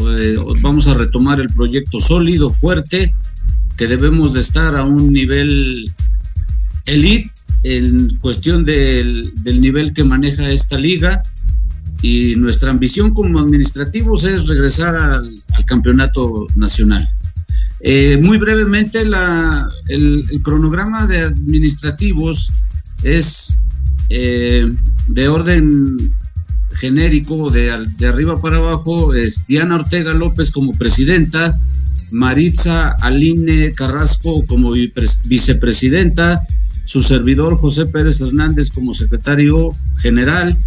eh, 0.09 0.35
vamos 0.61 0.87
a 0.87 0.93
retomar 0.93 1.39
el 1.39 1.49
proyecto 1.49 1.99
sólido, 1.99 2.49
fuerte, 2.49 3.13
que 3.77 3.87
debemos 3.87 4.33
de 4.33 4.41
estar 4.41 4.75
a 4.75 4.83
un 4.83 5.11
nivel 5.11 5.85
elite 6.85 7.29
en 7.63 8.15
cuestión 8.17 8.65
del, 8.65 9.31
del 9.43 9.61
nivel 9.61 9.93
que 9.93 10.03
maneja 10.03 10.49
esta 10.49 10.77
liga 10.77 11.21
y 12.01 12.35
nuestra 12.35 12.71
ambición 12.71 13.13
como 13.13 13.39
administrativos 13.39 14.23
es 14.23 14.47
regresar 14.47 14.95
al, 14.95 15.33
campeonato 15.65 16.47
nacional. 16.55 17.07
Eh, 17.81 18.17
muy 18.21 18.37
brevemente, 18.37 19.05
la, 19.05 19.69
el, 19.87 20.25
el, 20.29 20.41
cronograma 20.41 21.05
de 21.05 21.19
administrativos 21.21 22.51
es 23.03 23.59
eh, 24.09 24.67
de 25.07 25.27
orden 25.27 25.95
genérico, 26.79 27.49
de, 27.49 27.71
de, 27.97 28.07
arriba 28.07 28.41
para 28.41 28.57
abajo, 28.57 29.13
es 29.13 29.45
Diana 29.47 29.75
Ortega 29.75 30.13
López 30.13 30.51
como 30.51 30.71
presidenta, 30.71 31.59
Maritza 32.11 32.91
Aline 33.01 33.71
Carrasco 33.73 34.45
como 34.45 34.71
vicepresidenta, 34.71 36.41
su 36.85 37.03
servidor 37.03 37.57
José 37.57 37.85
Pérez 37.85 38.21
Hernández 38.21 38.69
como 38.69 38.93
secretario 38.93 39.71
general, 40.01 40.57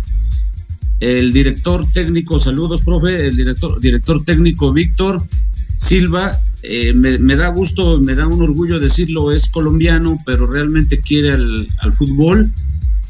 el 1.00 1.32
director 1.32 1.84
técnico, 1.92 2.38
saludos, 2.38 2.82
profe, 2.82 3.26
el 3.26 3.36
director, 3.36 3.80
director 3.80 4.22
técnico 4.24 4.72
Víctor 4.72 5.20
Silva, 5.76 6.38
eh, 6.62 6.92
me, 6.94 7.18
me, 7.18 7.34
da 7.34 7.48
gusto, 7.48 8.00
me 8.00 8.14
da 8.14 8.28
un 8.28 8.40
orgullo 8.40 8.78
decirlo, 8.78 9.32
es 9.32 9.48
colombiano, 9.48 10.16
pero 10.24 10.46
realmente 10.46 11.00
quiere 11.00 11.32
al, 11.32 11.66
al, 11.80 11.92
fútbol, 11.92 12.52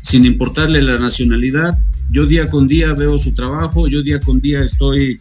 sin 0.01 0.25
importarle 0.25 0.81
la 0.81 0.99
nacionalidad. 0.99 1.79
Yo 2.13 2.27
día 2.27 2.47
con 2.47 2.69
día 2.69 2.93
veo 2.93 3.17
su 3.17 3.33
trabajo, 3.33 3.89
yo 3.89 4.03
día 4.03 4.21
con 4.21 4.39
día 4.39 4.63
estoy, 4.63 5.19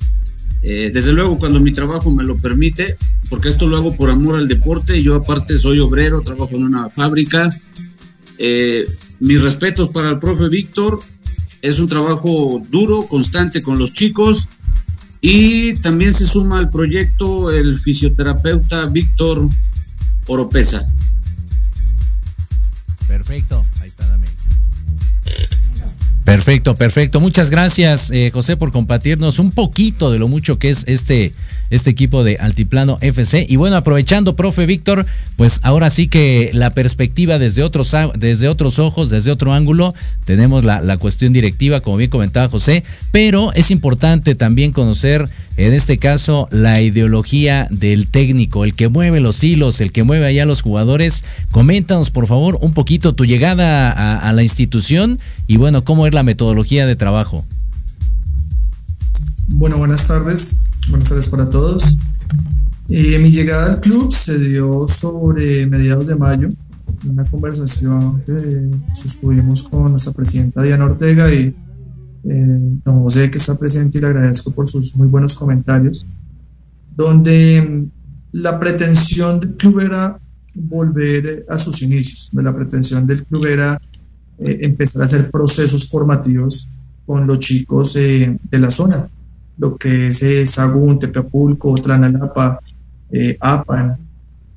eh, 0.62 0.92
desde 0.94 1.14
luego 1.14 1.38
cuando 1.38 1.62
mi 1.62 1.72
trabajo 1.72 2.14
me 2.14 2.26
lo 2.26 2.36
permite, 2.36 2.98
porque 3.30 3.48
esto 3.48 3.66
lo 3.68 3.78
hago 3.78 3.96
por 3.96 4.10
amor 4.10 4.38
al 4.38 4.50
deporte, 4.50 5.02
yo 5.02 5.16
aparte 5.16 5.58
soy 5.58 5.80
obrero, 5.80 6.20
trabajo 6.20 6.54
en 6.58 6.66
una 6.66 6.90
fábrica. 6.90 7.50
Eh, 8.38 8.86
mis 9.22 9.42
respetos 9.42 9.88
para 9.88 10.10
el 10.10 10.20
profe 10.20 10.50
Víctor, 10.50 11.00
es 11.62 11.80
un 11.80 11.88
trabajo 11.88 12.62
duro, 12.70 13.08
constante 13.08 13.62
con 13.62 13.80
los 13.80 13.94
chicos 13.94 14.50
y 15.22 15.76
también 15.76 16.14
se 16.14 16.28
suma 16.28 16.58
al 16.58 16.70
proyecto 16.70 17.52
el 17.52 17.80
fisioterapeuta 17.80 18.88
Víctor 18.88 19.48
Oropesa. 20.28 20.86
Perfecto, 23.08 23.66
ahí 23.80 23.88
está, 23.88 24.08
dame. 24.08 24.31
Perfecto, 26.24 26.76
perfecto. 26.76 27.20
Muchas 27.20 27.50
gracias, 27.50 28.12
eh, 28.12 28.30
José, 28.32 28.56
por 28.56 28.72
compartirnos 28.72 29.40
un 29.40 29.52
poquito 29.52 30.12
de 30.12 30.20
lo 30.20 30.28
mucho 30.28 30.60
que 30.60 30.70
es 30.70 30.84
este, 30.88 31.34
este 31.72 31.90
equipo 31.90 32.24
de 32.24 32.38
Altiplano 32.38 33.00
FC. 33.02 33.46
Y 33.50 33.56
bueno, 33.56 33.78
aprovechando, 33.78 34.36
profe 34.36 34.68
Víctor, 34.68 35.06
pues 35.38 35.60
ahora 35.64 35.90
sí 35.90 36.08
que 36.08 36.52
la 36.54 36.74
perspectiva 36.74 37.40
desde 37.40 37.64
otros, 37.64 37.96
desde 38.16 38.48
otros 38.48 38.78
ojos, 38.78 39.10
desde 39.10 39.32
otro 39.32 39.54
ángulo, 39.54 39.96
tenemos 40.26 40.64
la, 40.64 40.82
la 40.82 40.98
cuestión 40.98 41.34
directiva, 41.34 41.82
como 41.82 41.98
bien 41.98 42.10
comentaba 42.10 42.50
José, 42.50 42.84
pero 43.12 43.54
es 43.54 43.72
importante 43.72 44.36
también 44.36 44.74
conocer, 44.74 45.28
en 45.58 45.74
este 45.74 45.98
caso, 45.98 46.48
la 46.52 46.82
ideología 46.82 47.68
del 47.72 48.08
técnico, 48.08 48.66
el 48.66 48.74
que 48.74 48.90
mueve 48.90 49.22
los 49.22 49.44
hilos, 49.44 49.82
el 49.82 49.92
que 49.92 50.04
mueve 50.04 50.28
allá 50.28 50.46
los 50.46 50.62
jugadores. 50.62 51.24
Coméntanos, 51.52 52.12
por 52.12 52.28
favor, 52.28 52.58
un 52.62 52.74
poquito 52.74 53.14
tu 53.14 53.26
llegada 53.26 53.92
a, 53.92 54.18
a 54.18 54.34
la 54.34 54.44
institución 54.44 55.20
y 55.48 55.58
bueno, 55.58 55.84
cómo 55.86 56.06
es 56.06 56.14
la 56.14 56.24
metodología 56.24 56.86
de 56.86 56.96
trabajo. 56.98 57.44
Bueno, 59.54 59.78
buenas 59.78 60.08
tardes. 60.08 60.64
Buenas 60.92 61.08
tardes 61.08 61.30
para 61.30 61.50
todos. 61.50 61.98
Eh, 62.90 63.18
mi 63.18 63.32
llegada 63.32 63.74
al 63.74 63.80
club 63.80 64.12
se 64.12 64.38
dio 64.40 64.86
sobre 64.88 65.66
mediados 65.66 66.06
de 66.06 66.16
mayo, 66.16 66.50
una 67.10 67.24
conversación 67.24 68.22
que 68.26 68.70
sostuvimos 68.94 69.70
con 69.70 69.86
nuestra 69.86 70.12
presidenta 70.12 70.62
Diana 70.62 70.84
Ortega 70.84 71.34
y 71.34 71.56
eh, 72.26 72.80
don 72.84 73.04
José, 73.04 73.32
que 73.32 73.38
está 73.38 73.58
presente 73.58 73.98
y 73.98 74.02
le 74.02 74.08
agradezco 74.08 74.52
por 74.52 74.68
sus 74.68 74.94
muy 74.98 75.08
buenos 75.08 75.34
comentarios, 75.36 76.06
donde 76.94 77.88
la 78.34 78.60
pretensión 78.60 79.40
del 79.40 79.56
club 79.56 79.80
era 79.80 80.20
volver 80.54 81.46
a 81.48 81.56
sus 81.56 81.82
inicios, 81.84 82.30
de 82.34 82.44
la 82.44 82.54
pretensión 82.54 83.08
del 83.08 83.24
club 83.24 83.46
era 83.46 83.80
eh, 84.40 84.60
empezar 84.64 85.04
a 85.04 85.06
hacer 85.06 85.32
procesos 85.32 85.90
formativos 85.90 86.68
con 87.06 87.26
los 87.26 87.40
chicos 87.40 87.96
eh, 87.96 88.38
de 88.50 88.60
la 88.60 88.70
zona, 88.70 89.08
lo 89.62 89.78
que 89.78 90.08
es 90.08 90.24
eh, 90.24 90.44
Sagún, 90.46 90.98
Tepapulco, 90.98 91.76
Tlanalapa, 91.76 92.60
eh, 93.12 93.38
Apan, 93.40 93.96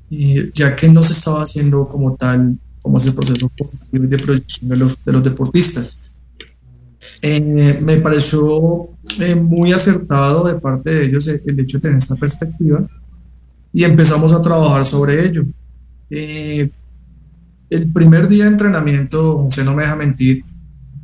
y 0.09 0.51
ya 0.51 0.75
que 0.75 0.89
no 0.89 1.03
se 1.03 1.13
estaba 1.13 1.43
haciendo 1.43 1.87
como 1.87 2.15
tal, 2.15 2.57
como 2.81 2.97
es 2.97 3.05
el 3.05 3.13
proceso 3.13 3.51
de 3.91 4.17
proyección 4.17 4.69
de 4.69 4.77
los, 4.77 5.05
de 5.05 5.11
los 5.13 5.23
deportistas. 5.23 5.99
Eh, 7.21 7.39
me 7.39 7.97
pareció 7.97 8.89
eh, 9.19 9.35
muy 9.35 9.73
acertado 9.73 10.43
de 10.43 10.55
parte 10.55 10.89
de 10.89 11.05
ellos 11.05 11.27
el, 11.27 11.39
el 11.45 11.59
hecho 11.59 11.77
de 11.77 11.81
tener 11.83 11.97
esta 11.97 12.15
perspectiva 12.15 12.87
y 13.71 13.83
empezamos 13.83 14.33
a 14.33 14.41
trabajar 14.41 14.85
sobre 14.85 15.23
ello. 15.23 15.45
Eh, 16.09 16.67
el 17.69 17.91
primer 17.93 18.27
día 18.27 18.45
de 18.45 18.51
entrenamiento, 18.51 19.43
José 19.43 19.63
no 19.63 19.75
me 19.75 19.83
deja 19.83 19.95
mentir, 19.95 20.43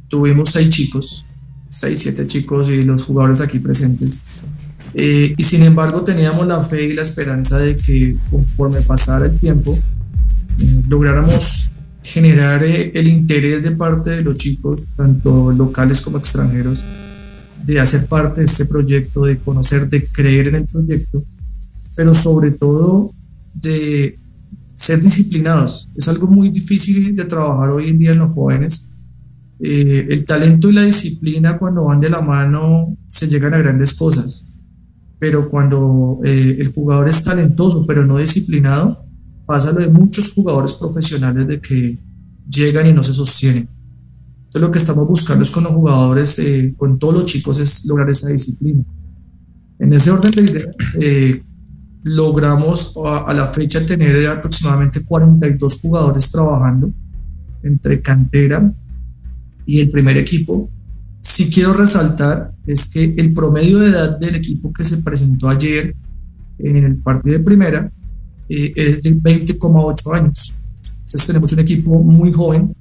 tuvimos 0.08 0.50
seis 0.50 0.70
chicos, 0.70 1.28
seis, 1.72 2.00
siete 2.00 2.28
chicos 2.28 2.70
y 2.70 2.84
los 2.84 3.04
jugadores 3.04 3.42
aquí 3.42 3.60
presentes. 3.60 4.26
Eh, 4.94 5.34
y 5.38 5.44
sin 5.44 5.64
embargo 5.64 6.04
teníamos 6.04 6.46
la 6.46 6.60
fe 6.60 6.84
y 6.84 6.94
la 6.94 7.02
esperanza 7.02 7.58
de 7.58 7.76
que 7.78 8.18
conforme 8.30 8.82
pasara 8.82 9.26
el 9.26 9.40
tiempo, 9.40 9.78
eh, 10.60 10.84
lográramos 10.90 11.72
generar 12.04 12.64
eh, 12.64 12.92
el 12.94 13.08
interés 13.08 13.64
de 13.64 13.72
parte 13.72 14.10
de 14.10 14.22
los 14.22 14.38
chicos, 14.38 14.90
tanto 14.96 15.52
locales 15.54 16.02
como 16.02 16.18
extranjeros, 16.18 16.84
de 17.64 17.80
hacer 17.80 18.08
parte 18.10 18.42
de 18.42 18.46
este 18.46 18.66
proyecto, 18.66 19.24
de 19.24 19.38
conocer, 19.38 19.88
de 19.88 20.06
creer 20.08 20.50
en 20.50 20.56
el 20.56 20.66
proyecto, 20.66 21.24
pero 21.96 22.14
sobre 22.14 22.52
todo 22.52 23.12
de 23.54 24.18
ser 24.74 25.00
disciplinados. 25.00 25.88
Es 25.96 26.08
algo 26.10 26.28
muy 26.28 26.50
difícil 26.50 27.16
de 27.16 27.26
trabajar 27.26 27.70
hoy 27.70 27.90
en 27.90 27.98
día 27.98 28.12
en 28.12 28.20
los 28.20 28.32
jóvenes. 28.34 28.90
El 29.64 30.26
talento 30.26 30.70
y 30.70 30.74
la 30.74 30.84
disciplina 30.84 31.58
cuando 31.58 31.86
van 31.86 32.00
de 32.00 32.10
la 32.10 32.22
mano 32.22 32.98
se 33.08 33.28
llegan 33.28 33.54
a 33.54 33.60
grandes 33.60 33.94
cosas 33.96 34.52
pero 35.22 35.52
cuando 35.52 36.20
eh, 36.24 36.58
el 36.58 36.74
jugador 36.74 37.08
es 37.08 37.24
talentoso 37.24 37.86
pero 37.86 38.04
no 38.04 38.18
disciplinado, 38.18 39.06
pasa 39.46 39.72
lo 39.72 39.80
de 39.80 39.92
muchos 39.92 40.34
jugadores 40.34 40.74
profesionales 40.74 41.46
de 41.46 41.62
que 41.62 42.00
llegan 42.50 42.88
y 42.88 42.94
no 42.94 43.04
se 43.04 43.14
sostienen. 43.14 43.70
Entonces 44.38 44.62
lo 44.62 44.72
que 44.72 44.80
estamos 44.80 45.08
buscando 45.08 45.44
es 45.44 45.52
con 45.52 45.64
los 45.64 45.74
jugadores, 45.74 46.40
eh, 46.40 46.74
con 46.76 46.98
todos 46.98 47.14
los 47.14 47.26
chicos, 47.26 47.60
es 47.60 47.86
lograr 47.86 48.10
esa 48.10 48.30
disciplina. 48.30 48.84
En 49.78 49.94
ese 49.94 50.10
orden 50.10 50.32
de 50.32 50.42
ideas, 50.42 50.76
eh, 51.00 51.44
logramos 52.02 52.98
a, 53.06 53.20
a, 53.20 53.34
la 53.36 53.46
fecha 53.46 53.86
tener 53.86 54.26
aproximadamente 54.26 55.06
42 55.06 55.82
jugadores 55.82 56.32
trabajando 56.32 56.92
entre 57.62 58.02
cantera 58.02 58.74
y 59.72 59.80
el 59.80 59.90
primer 59.90 60.18
equipo 60.18 60.70
si 61.22 61.50
quiero 61.50 61.74
resaltar 61.74 62.52
es 62.66 62.92
que 62.92 63.14
el 63.18 63.34
promedio 63.34 63.80
de 63.80 63.90
edad 63.90 64.18
del 64.18 64.36
equipo 64.36 64.74
que 64.74 64.84
se 64.84 64.98
presentó 64.98 65.48
ayer 65.48 65.96
en 66.60 66.78
el 66.78 66.98
partido 66.98 67.38
de 67.38 67.44
primera 67.44 67.92
eh, 68.50 68.74
es 68.76 69.02
de 69.02 69.16
20,8 69.16 70.14
años. 70.14 70.54
Entonces 71.04 71.28
tenemos 71.28 71.54
un 71.54 71.60
equipo 71.60 72.04
muy 72.04 72.32
joven. 72.32 72.76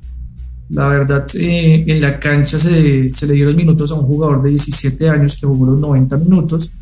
La 0.70 0.88
verdad, 0.88 1.24
eh, 1.34 1.84
en 1.86 2.00
la 2.00 2.18
cancha 2.18 2.58
se, 2.58 3.10
se, 3.10 3.26
le 3.26 3.34
dieron 3.34 3.56
minutos 3.56 3.92
a 3.92 3.94
un 3.94 4.06
jugador 4.06 4.42
de 4.42 4.50
17 4.50 5.08
años 5.08 5.38
que 5.38 5.46
jugó 5.46 5.66
los 5.66 5.78
90 5.78 6.16
minutos 6.16 6.72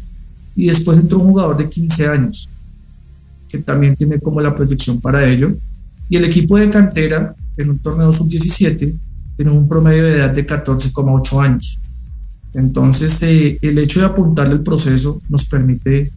y 0.55 0.67
después 0.67 0.99
entró 0.99 1.19
un 1.19 1.31
jugador 1.31 1.57
de 1.57 1.69
15 1.69 2.07
años 2.09 2.49
que 3.49 3.59
también 3.59 3.97
tiene 3.97 4.21
como 4.21 4.41
la 4.41 4.55
proyección 4.55 5.01
para 5.01 5.29
ello. 5.29 5.53
Y 6.09 6.17
el 6.17 6.25
equipo 6.25 6.57
de 6.57 6.71
cantera 6.71 7.35
en 7.57 7.71
un 7.71 7.79
torneo 7.79 8.13
sub-17 8.13 9.08
tienen 9.39 9.57
un 9.57 9.69
promedio 9.69 10.03
de 10.03 10.17
edad 10.17 10.31
de 10.31 10.45
14,8 10.45 11.41
años. 11.41 11.79
Entonces, 12.55 13.23
eh, 13.23 13.57
el 13.63 13.79
hecho 13.79 14.01
de 14.01 14.07
apuntarle 14.07 14.55
el 14.55 14.65
proceso 14.65 15.23
nos 15.29 15.45
permite, 15.45 16.11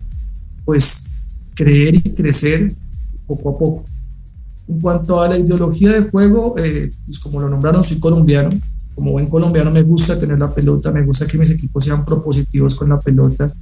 pues, 0.66 1.12
creer 1.54 1.96
y 1.98 2.10
crecer 2.16 2.74
poco 3.28 3.50
a 3.50 3.58
poco. 3.60 3.84
En 4.68 4.80
cuanto 4.82 5.22
a 5.22 5.30
la 5.30 5.38
ideología 5.38 5.92
de 5.92 6.10
juego, 6.10 6.56
eh, 6.58 6.90
pues 7.06 7.20
como 7.20 7.40
lo 7.40 7.48
nombraron, 7.48 7.84
soy 7.84 8.00
colombiano. 8.00 8.50
Como 8.96 9.12
buen 9.12 9.28
colombiano 9.28 9.70
me 9.70 9.84
gusta 9.84 10.18
tener 10.18 10.40
la 10.40 10.52
pelota, 10.52 10.92
me 10.92 11.04
gusta 11.04 11.28
que 11.28 11.38
mis 11.38 11.52
equipos 11.52 11.86
sean 11.86 12.04
propositivos 12.04 12.74
con 12.74 12.90
la 12.90 13.00
pelota, 13.00 13.54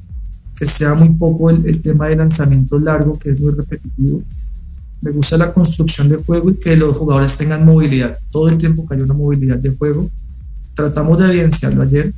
que 0.55 0.65
sea 0.65 0.93
muy 0.93 1.09
poco 1.09 1.49
el, 1.49 1.65
el 1.65 1.81
tema 1.81 2.07
de 2.07 2.15
lanzamiento 2.15 2.79
largo, 2.79 3.19
que 3.19 3.31
es 3.31 3.39
muy 3.41 3.51
repetitivo 3.51 4.23
me 5.01 5.11
gusta 5.11 5.37
la 5.37 5.53
construcción 5.53 6.09
de 6.09 6.17
juego 6.17 6.49
y 6.49 6.55
que 6.55 6.75
los 6.75 6.97
jugadores 6.97 7.37
tengan 7.37 7.65
movilidad. 7.65 8.17
Todo 8.31 8.49
el 8.49 8.57
tiempo 8.57 8.85
que 8.85 8.95
haya 8.95 9.03
una 9.03 9.13
movilidad 9.13 9.57
de 9.57 9.71
juego. 9.71 10.09
Tratamos 10.73 11.17
de 11.17 11.29
evidenciarlo 11.29 11.83
ayer. 11.83 12.13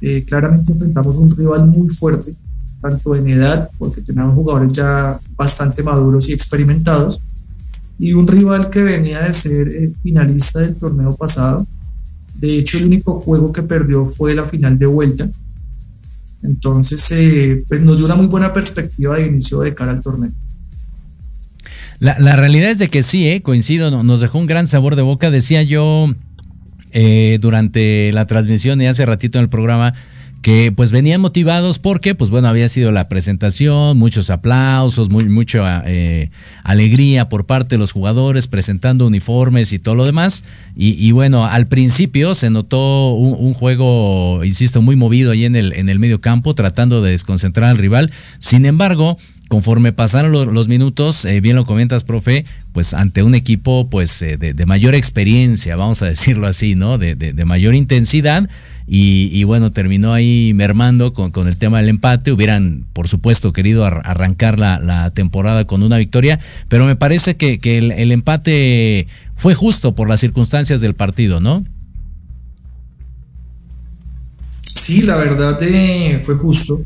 Eh, 0.00 0.24
claramente 0.26 0.72
enfrentamos 0.72 1.16
un 1.16 1.30
rival 1.30 1.66
muy 1.66 1.88
fuerte, 1.88 2.34
tanto 2.80 3.14
en 3.14 3.28
edad, 3.28 3.70
porque 3.78 4.00
tenemos 4.00 4.34
jugadores 4.34 4.72
ya 4.72 5.18
bastante 5.36 5.82
maduros 5.82 6.28
y 6.28 6.32
experimentados, 6.32 7.22
y 7.98 8.12
un 8.12 8.26
rival 8.26 8.68
que 8.68 8.82
venía 8.82 9.22
de 9.22 9.32
ser 9.32 9.68
eh, 9.68 9.92
finalista 10.02 10.60
del 10.60 10.74
torneo 10.74 11.12
pasado. 11.12 11.66
De 12.34 12.58
hecho, 12.58 12.78
el 12.78 12.86
único 12.86 13.20
juego 13.20 13.52
que 13.52 13.62
perdió 13.62 14.04
fue 14.04 14.34
la 14.34 14.44
final 14.44 14.78
de 14.78 14.86
vuelta. 14.86 15.30
Entonces, 16.42 17.10
eh, 17.12 17.64
pues 17.66 17.80
nos 17.80 17.96
dio 17.96 18.06
una 18.06 18.16
muy 18.16 18.26
buena 18.26 18.52
perspectiva 18.52 19.16
de 19.16 19.26
inicio 19.26 19.60
de 19.60 19.74
cara 19.74 19.92
al 19.92 20.02
torneo. 20.02 20.32
La, 22.00 22.18
la, 22.18 22.36
realidad 22.36 22.70
es 22.70 22.78
de 22.78 22.88
que 22.88 23.02
sí, 23.02 23.28
eh, 23.28 23.40
coincido, 23.42 24.02
nos 24.02 24.20
dejó 24.20 24.38
un 24.38 24.46
gran 24.46 24.66
sabor 24.66 24.96
de 24.96 25.02
boca. 25.02 25.30
Decía 25.30 25.62
yo 25.62 26.14
eh, 26.92 27.38
durante 27.40 28.12
la 28.12 28.26
transmisión 28.26 28.80
y 28.80 28.86
hace 28.86 29.04
ratito 29.04 29.38
en 29.38 29.44
el 29.44 29.48
programa 29.48 29.94
que 30.44 30.72
pues 30.76 30.92
venían 30.92 31.22
motivados 31.22 31.78
porque 31.78 32.14
pues 32.14 32.30
bueno 32.30 32.48
había 32.48 32.68
sido 32.68 32.92
la 32.92 33.08
presentación, 33.08 33.96
muchos 33.96 34.28
aplausos, 34.28 35.08
muy, 35.08 35.24
mucha 35.24 35.82
eh, 35.86 36.30
alegría 36.62 37.30
por 37.30 37.46
parte 37.46 37.76
de 37.76 37.78
los 37.78 37.92
jugadores 37.92 38.46
presentando 38.46 39.06
uniformes 39.06 39.72
y 39.72 39.78
todo 39.78 39.94
lo 39.94 40.04
demás 40.04 40.44
y, 40.76 40.90
y 41.04 41.12
bueno 41.12 41.46
al 41.46 41.66
principio 41.66 42.34
se 42.34 42.50
notó 42.50 43.14
un, 43.14 43.34
un, 43.38 43.54
juego 43.54 44.44
insisto 44.44 44.82
muy 44.82 44.96
movido 44.96 45.32
ahí 45.32 45.46
en 45.46 45.56
el 45.56 45.72
en 45.72 45.88
el 45.88 45.98
medio 45.98 46.20
campo 46.20 46.54
tratando 46.54 47.00
de 47.00 47.12
desconcentrar 47.12 47.70
al 47.70 47.78
rival, 47.78 48.12
sin 48.38 48.66
embargo 48.66 49.16
conforme 49.54 49.92
pasaron 49.92 50.32
los, 50.32 50.66
minutos, 50.66 51.24
eh, 51.24 51.40
bien 51.40 51.54
lo 51.54 51.64
comentas, 51.64 52.02
profe, 52.02 52.44
pues 52.72 52.92
ante 52.92 53.22
un 53.22 53.36
equipo 53.36 53.88
pues 53.88 54.20
eh, 54.20 54.36
de, 54.36 54.66
mayor 54.66 54.96
experiencia, 54.96 55.76
vamos 55.76 56.02
a 56.02 56.06
decirlo 56.14 56.48
así, 56.48 56.74
¿no? 56.74 56.98
De, 56.98 57.32
mayor 57.46 57.76
intensidad. 57.76 58.50
Y, 58.88 59.44
bueno, 59.44 59.70
terminó 59.70 60.12
ahí 60.12 60.50
mermando 60.56 61.12
con, 61.12 61.46
el 61.46 61.56
tema 61.56 61.78
del 61.78 61.88
empate. 61.88 62.32
Hubieran, 62.32 62.84
por 62.92 63.06
supuesto, 63.06 63.52
querido 63.52 63.86
ar 63.86 64.02
arrancar 64.04 64.58
la, 64.58 65.12
temporada 65.14 65.66
con 65.66 65.84
una 65.84 65.98
victoria, 65.98 66.40
pero 66.66 66.84
me 66.84 66.96
parece 66.96 67.36
que, 67.36 67.60
el, 67.78 68.10
empate 68.10 69.06
fue 69.36 69.54
justo 69.54 69.94
por 69.94 70.08
las 70.08 70.18
circunstancias 70.18 70.80
del 70.80 70.94
partido, 70.94 71.38
¿no? 71.38 71.64
Sí, 74.62 75.02
la 75.02 75.14
verdad 75.14 75.62
eh, 75.62 76.20
fue 76.24 76.34
justo. 76.34 76.82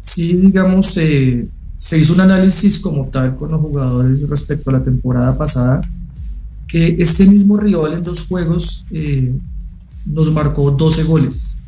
Sí, 0.00 0.36
digamos, 0.36 0.96
eh, 0.96 1.48
se 1.78 1.96
hizo 1.96 2.12
un 2.12 2.20
análisis 2.20 2.78
como 2.78 3.06
tal 3.06 3.36
con 3.36 3.52
los 3.52 3.60
jugadores 3.60 4.28
respecto 4.28 4.70
a 4.70 4.74
la 4.74 4.82
temporada 4.82 5.38
pasada, 5.38 5.80
que 6.66 6.96
este 6.98 7.24
mismo 7.24 7.56
rival 7.56 7.94
en 7.94 8.02
dos 8.02 8.26
juegos 8.26 8.84
eh, 8.90 9.32
nos 10.04 10.32
marcó 10.32 10.72
12 10.72 11.04
goles, 11.04 11.60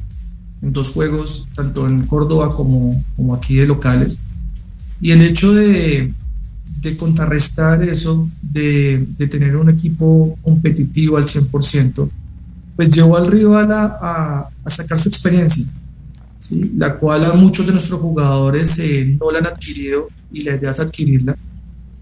en 0.63 0.73
dos 0.73 0.91
juegos, 0.91 1.49
tanto 1.55 1.87
en 1.87 2.07
Córdoba 2.07 2.53
como, 2.53 3.03
aquí 3.35 3.55
de 3.55 3.67
locales. 3.67 4.21
Y 5.01 5.13
el 5.13 5.23
hecho 5.23 5.55
de, 5.55 6.13
de 6.83 6.97
contrarrestar 6.97 7.83
eso, 7.85 8.29
de, 8.43 9.07
tener 9.31 9.57
un 9.57 9.71
equipo 9.71 10.37
competitivo 10.43 11.19
al 11.19 11.25
100%, 11.25 12.11
pues 12.75 12.91
llevó 12.91 13.17
al 13.17 13.29
rival 13.29 13.71
a 13.73 14.51
sacar 14.67 14.99
su 14.99 15.09
experiencia 15.09 15.73
¿sí? 16.41 16.73
la 16.77 16.97
cual 16.97 17.25
a 17.25 17.33
muchos 17.35 17.67
de 17.67 17.73
nuestros 17.73 18.01
jugadores 18.01 18.79
eh, 18.81 19.17
no 19.21 19.31
la 19.31 19.39
han 19.39 19.47
adquirido 19.47 20.09
y 20.33 20.43
la 20.43 20.57
idea 20.57 20.71
es 20.71 20.81
adquirirla, 20.81 21.37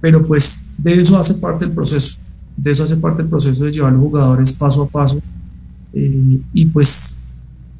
pero 0.00 0.26
pues 0.26 0.68
de 0.78 0.94
eso 0.94 1.18
hace 1.18 1.34
parte 1.34 1.66
el 1.66 1.72
proceso, 1.72 2.20
de 2.56 2.70
eso 2.70 2.84
hace 2.84 2.96
parte 2.96 3.22
el 3.22 3.28
proceso 3.28 3.64
de 3.64 3.72
llevar 3.72 3.90
a 3.90 3.94
los 3.94 4.02
jugadores 4.02 4.56
paso 4.56 4.84
a 4.84 4.88
paso 4.88 5.20
eh, 5.92 6.40
y 6.52 6.66
pues 6.66 7.22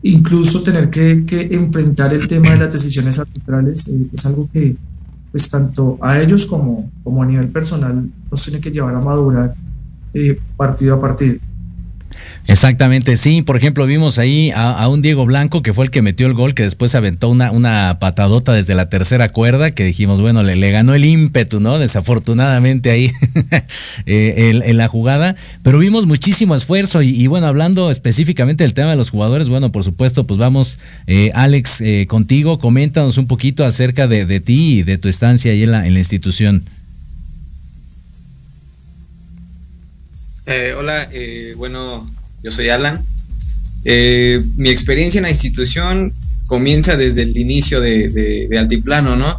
incluso 0.03 0.63
tener 0.63 0.91
que, 0.91 1.25
enfrentar 1.53 2.13
el 2.13 2.27
tema 2.27 2.51
de 2.51 2.59
las 2.59 2.73
decisiones 2.73 3.19
arbitrales 3.19 3.89
eh, 3.89 4.09
es 4.13 4.27
algo 4.27 4.49
que 4.53 4.77
pues 5.31 5.49
tanto 5.51 5.99
a 6.01 6.21
ellos 6.21 6.47
como, 6.47 6.91
como 7.03 7.23
a 7.23 7.27
nivel 7.27 7.49
personal 7.49 8.09
nos 8.31 8.45
tiene 8.45 8.61
que 8.61 8.71
llevar 8.71 8.95
a 8.95 9.01
madurar 9.01 9.55
partido 10.57 10.97
a 10.97 11.01
partido. 11.01 11.39
Exactamente, 12.49 13.19
sí. 13.19 13.43
Por 13.43 13.59
ejemplo, 13.59 13.85
vimos 13.85 14.19
ahí 14.19 14.51
a, 14.55 14.89
un 14.89 15.03
Diego 15.03 15.27
Blanco 15.27 15.63
que 15.63 15.75
fue 15.75 15.85
el 15.85 15.91
que 15.91 16.01
metió 16.01 16.27
el 16.27 16.33
gol, 16.33 16.55
que 16.55 16.63
después 16.63 16.95
aventó 16.95 17.29
una, 17.29 17.53
una 17.53 17.99
patadota 18.01 18.55
desde 18.55 18.75
la 18.75 18.89
tercera 18.89 19.29
cuerda, 19.29 19.71
que 19.71 19.85
dijimos, 19.85 20.23
bueno, 20.23 20.43
le, 20.43 20.71
ganó 20.71 20.95
el 20.95 21.05
ímpetu, 21.05 21.61
¿no? 21.61 21.79
Desafortunadamente 21.79 22.91
ahí 22.91 23.13
eh, 24.07 24.63
en, 24.65 24.77
la 24.79 24.89
jugada. 24.89 25.37
Pero 25.63 25.79
vimos 25.79 26.07
muchísimo 26.07 26.55
esfuerzo 26.57 27.03
y, 27.03 27.11
y, 27.11 27.27
bueno, 27.27 27.47
hablando 27.47 27.91
específicamente 27.91 28.65
del 28.65 28.73
tema 28.73 28.91
de 28.91 28.97
los 28.97 29.11
jugadores, 29.11 29.51
bueno, 29.51 29.71
por 29.71 29.85
supuesto, 29.85 30.27
pues 30.27 30.39
vamos, 30.39 30.79
eh, 31.07 31.31
Alex, 31.35 31.83
eh, 31.83 32.07
contigo, 32.09 32.59
coméntanos 32.59 33.19
un 33.19 33.27
poquito 33.27 33.67
acerca 33.67 34.09
de, 34.09 34.25
de, 34.25 34.41
ti 34.41 34.79
y 34.79 34.83
de 34.85 34.97
tu 34.97 35.11
estancia 35.11 35.53
ahí 35.53 35.65
en 35.65 35.73
la, 35.73 35.87
en 35.87 35.93
la 35.93 35.99
institución. 35.99 36.65
Eh, 40.47 40.73
hola, 40.75 41.07
eh, 41.13 41.53
bueno, 41.59 42.07
yo 42.43 42.51
soy 42.51 42.69
Alan. 42.69 43.05
Eh, 43.85 44.43
mi 44.57 44.71
experiencia 44.71 45.19
en 45.19 45.25
la 45.25 45.31
institución 45.31 46.13
comienza 46.47 46.97
desde 46.97 47.23
el 47.23 47.37
inicio 47.37 47.81
de, 47.81 48.49
Altiplano, 48.59 49.17
¿no? 49.17 49.39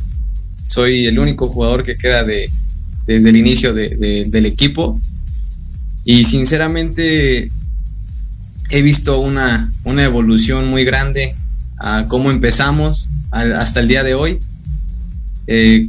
soy 0.66 1.08
el 1.08 1.18
único 1.18 1.48
jugador 1.48 1.84
que 1.84 1.98
queda 1.98 2.24
de, 2.24 2.50
desde 3.08 3.30
el 3.30 3.38
inicio 3.38 3.74
del 3.74 4.46
equipo. 4.46 5.00
Y 6.06 6.26
sinceramente 6.26 7.52
he 8.70 8.82
visto 8.82 9.20
una, 9.20 9.72
una 9.84 10.04
evolución 10.04 10.70
muy 10.70 10.86
grande 10.86 11.36
a 11.80 12.06
cómo 12.08 12.30
empezamos 12.30 13.10
hasta 13.32 13.80
el 13.80 13.88
día 13.88 14.04
de 14.04 14.14
hoy. 14.14 14.40
Eh, 15.48 15.88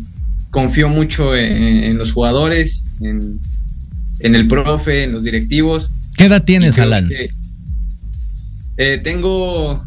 confío 0.50 0.88
mucho 0.88 1.36
en, 1.36 1.96
los 1.98 2.12
jugadores, 2.12 2.86
en, 3.00 4.34
el 4.34 4.48
profe, 4.48 5.04
en 5.04 5.12
los 5.12 5.24
directivos. 5.24 5.92
¿Qué 6.21 6.27
edad 6.27 6.45
tienes, 6.45 6.79
Alan? 6.79 7.11
Eh, 8.77 8.99
tengo 8.99 9.83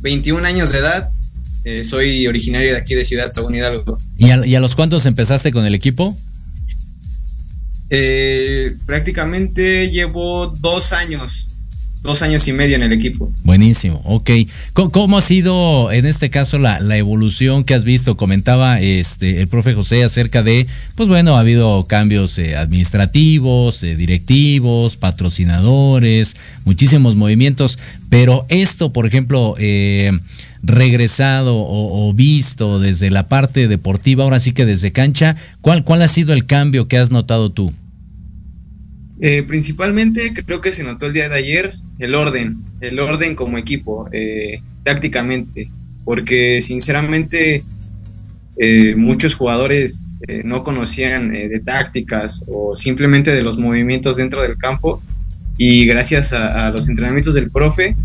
21 0.00 0.44
años 0.44 0.72
de 0.72 0.80
edad. 0.80 1.08
Eh, 1.62 1.84
soy 1.84 2.26
originario 2.26 2.72
de 2.72 2.78
aquí 2.78 2.96
de 2.96 3.04
Ciudad 3.04 3.30
Sagún 3.32 3.54
Hidalgo. 3.54 3.96
¿Y 4.16 4.30
a, 4.30 4.44
¿Y 4.44 4.56
a, 4.56 4.60
los 4.60 4.74
cuántos 4.74 5.06
empezaste 5.06 5.52
con 5.52 5.64
el 5.66 5.76
equipo? 5.76 6.18
prácticamente 8.86 9.88
llevo 9.90 10.48
dos 10.48 10.92
años 10.92 11.46
dos 12.02 12.22
años 12.22 12.46
y 12.48 12.52
medio 12.52 12.76
en 12.76 12.82
el 12.82 12.92
equipo. 12.92 13.32
Buenísimo, 13.44 14.00
ok. 14.04 14.30
¿Cómo, 14.72 15.18
ha 15.18 15.22
sido 15.22 15.90
en 15.92 16.06
este 16.06 16.30
caso 16.30 16.58
la, 16.58 16.78
evolución 16.96 17.64
que 17.64 17.74
has 17.74 17.84
visto? 17.84 18.16
Comentaba 18.16 18.80
este 18.80 19.40
el 19.40 19.48
profe 19.48 19.74
José 19.74 20.04
acerca 20.04 20.42
de, 20.42 20.66
pues 20.94 21.08
bueno, 21.08 21.36
ha 21.36 21.40
habido 21.40 21.86
cambios 21.86 22.38
eh, 22.38 22.56
administrativos, 22.56 23.82
eh, 23.82 23.96
directivos, 23.96 24.96
patrocinadores, 24.96 26.36
muchísimos 26.64 27.16
movimientos, 27.16 27.78
pero 28.08 28.46
esto, 28.48 28.92
por 28.92 29.06
ejemplo, 29.06 29.54
eh, 29.58 30.12
regresado 30.62 31.54
o, 31.56 32.12
visto 32.14 32.80
desde 32.80 33.10
la 33.10 33.28
parte 33.28 33.68
deportiva, 33.68 34.24
ahora 34.24 34.40
sí 34.40 34.52
que 34.52 34.66
desde 34.66 34.92
cancha, 34.92 35.36
¿cuál, 35.60 35.84
cuál 35.84 36.02
ha 36.02 36.08
sido 36.08 36.32
el 36.32 36.46
cambio 36.46 36.88
que 36.88 36.98
has 36.98 37.10
notado 37.10 37.50
tú? 37.50 37.72
principalmente 39.48 40.32
creo 40.46 40.60
que 40.60 40.70
se 40.70 40.84
notó 40.84 41.06
el 41.06 41.12
día 41.12 41.28
de 41.28 41.34
ayer 41.34 41.74
el 41.98 42.14
orden, 42.14 42.56
el 42.80 42.98
orden 43.00 43.34
como 43.34 43.58
equipo, 43.58 44.08
eh, 44.12 44.60
tácticamente, 44.84 45.70
porque 46.04 46.60
sinceramente 46.62 47.64
eh, 48.56 48.94
muchos 48.96 49.34
jugadores 49.34 50.16
eh, 50.26 50.42
no 50.44 50.64
conocían 50.64 51.32
de 51.32 51.60
tácticas 51.60 52.44
o 52.46 52.74
simplemente 52.76 53.34
de 53.34 53.42
los 53.42 53.58
movimientos 53.58 54.16
dentro 54.16 54.42
del 54.42 54.56
campo 54.56 55.02
y 55.56 55.86
gracias 55.86 56.32
a, 56.32 56.70
los 56.70 56.88
entrenamientos 56.88 57.34
del 57.34 57.50
profe, 57.50 57.96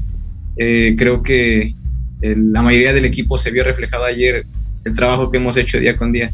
creo 0.55 1.21
que 1.21 1.75
la 2.21 2.63
mayoría 2.63 2.93
del 2.93 3.05
equipo 3.05 3.37
se 3.37 3.51
vio 3.51 3.63
reflejado 3.63 4.05
ayer 4.05 4.43
el 4.85 4.95
trabajo 4.95 5.29
que 5.29 5.37
hemos 5.37 5.55
hecho 5.57 5.79
día 5.79 5.95
con 5.95 6.11
día. 6.11 6.31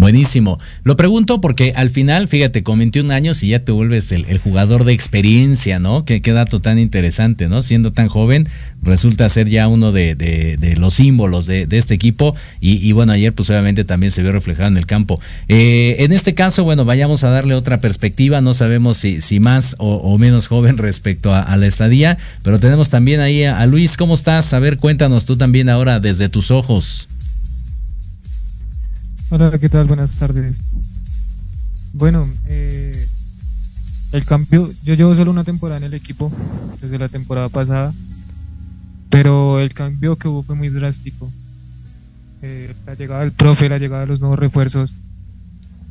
Buenísimo. 0.00 0.58
Lo 0.82 0.96
pregunto 0.96 1.42
porque 1.42 1.74
al 1.76 1.90
final, 1.90 2.26
fíjate, 2.26 2.62
con 2.62 2.78
21 2.78 3.12
años 3.12 3.42
y 3.42 3.48
ya 3.48 3.58
te 3.58 3.70
vuelves 3.70 4.12
el, 4.12 4.38
jugador 4.38 4.84
de 4.84 4.94
experiencia, 4.94 5.78
¿no? 5.78 6.06
Qué, 6.06 6.22
dato 6.22 6.58
tan 6.58 6.78
interesante, 6.78 7.48
¿no? 7.48 7.60
Siendo 7.60 7.92
tan 7.92 8.08
joven, 8.08 8.48
resulta 8.80 9.28
ser 9.28 9.50
ya 9.50 9.68
uno 9.68 9.92
de, 9.92 10.74
los 10.78 10.94
símbolos 10.94 11.46
de, 11.46 11.68
este 11.72 11.92
equipo 11.92 12.34
y, 12.62 12.90
bueno, 12.92 13.12
ayer 13.12 13.34
pues 13.34 13.50
obviamente 13.50 13.84
también 13.84 14.10
se 14.10 14.22
vio 14.22 14.32
reflejado 14.32 14.68
en 14.68 14.78
el 14.78 14.86
campo. 14.86 15.20
Eh, 15.48 15.96
en 15.98 16.12
este 16.12 16.32
caso, 16.32 16.64
bueno, 16.64 16.86
vayamos 16.86 17.22
a 17.24 17.28
darle 17.28 17.52
otra 17.52 17.82
perspectiva, 17.82 18.40
no 18.40 18.54
sabemos 18.54 18.96
si, 18.96 19.20
si 19.20 19.38
más 19.38 19.76
o, 19.78 20.16
menos 20.16 20.46
joven 20.46 20.78
respecto 20.78 21.34
a, 21.34 21.54
la 21.58 21.66
estadía, 21.66 22.16
pero 22.42 22.58
tenemos 22.58 22.88
también 22.88 23.20
ahí 23.20 23.44
a 23.44 23.66
Luis, 23.66 23.98
¿cómo 23.98 24.14
estás? 24.14 24.54
A 24.54 24.60
ver, 24.60 24.78
cuéntanos 24.78 25.26
tú 25.26 25.36
también 25.36 25.68
ahora 25.68 26.00
desde 26.00 26.30
tus 26.30 26.50
ojos. 26.50 27.06
Hola, 29.32 29.56
¿qué 29.60 29.68
tal? 29.68 29.84
Buenas 29.86 30.16
tardes. 30.16 30.58
Bueno, 31.92 32.28
eh, 32.48 32.90
el 34.10 34.24
cambio, 34.24 34.68
yo 34.82 34.94
llevo 34.94 35.14
solo 35.14 35.30
una 35.30 35.44
temporada 35.44 35.78
en 35.78 35.84
el 35.84 35.94
equipo, 35.94 36.32
desde 36.82 36.98
la 36.98 37.08
temporada 37.08 37.48
pasada, 37.48 37.94
pero 39.08 39.60
el 39.60 39.72
cambio 39.72 40.16
que 40.16 40.26
hubo 40.26 40.42
fue 40.42 40.56
muy 40.56 40.68
drástico. 40.68 41.30
Eh, 42.42 42.74
la 42.84 42.96
llegada 42.96 43.20
del 43.20 43.30
profe, 43.30 43.68
la 43.68 43.78
llegada 43.78 44.00
de 44.00 44.08
los 44.08 44.18
nuevos 44.18 44.36
refuerzos, 44.36 44.96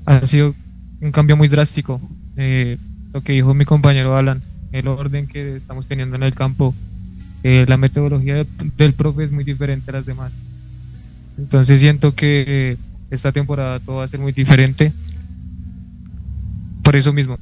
ha 0.05 0.25
sido 0.27 0.53
un 0.99 1.13
cambio 1.13 1.37
muy 1.37 1.47
drástico. 1.47 2.01
Eh, 2.35 2.77
lo 3.13 3.21
que 3.21 3.31
dijo 3.31 3.53
mi 3.53 3.63
compañero 3.63 4.17
Alan, 4.17 4.41
el 4.73 4.89
orden 4.89 5.27
que 5.27 5.55
estamos 5.55 5.85
teniendo 5.85 6.17
en 6.17 6.23
el 6.23 6.35
campo, 6.35 6.75
la 7.43 7.77
metodología 7.77 8.45
del 8.75 8.93
profe 8.95 9.23
es 9.23 9.31
muy 9.31 9.45
diferente 9.45 9.91
a 9.91 9.93
las 9.93 10.05
demás. 10.05 10.33
Entonces 11.37 11.79
siento 11.79 12.13
que 12.13 12.77
esta 13.11 13.31
temporada 13.31 13.79
todo 13.79 13.97
va 13.97 14.03
a 14.03 14.07
ser 14.07 14.19
muy 14.19 14.31
diferente. 14.31 14.91
Por 16.83 16.95
eso 16.95 17.13
mismo. 17.13 17.37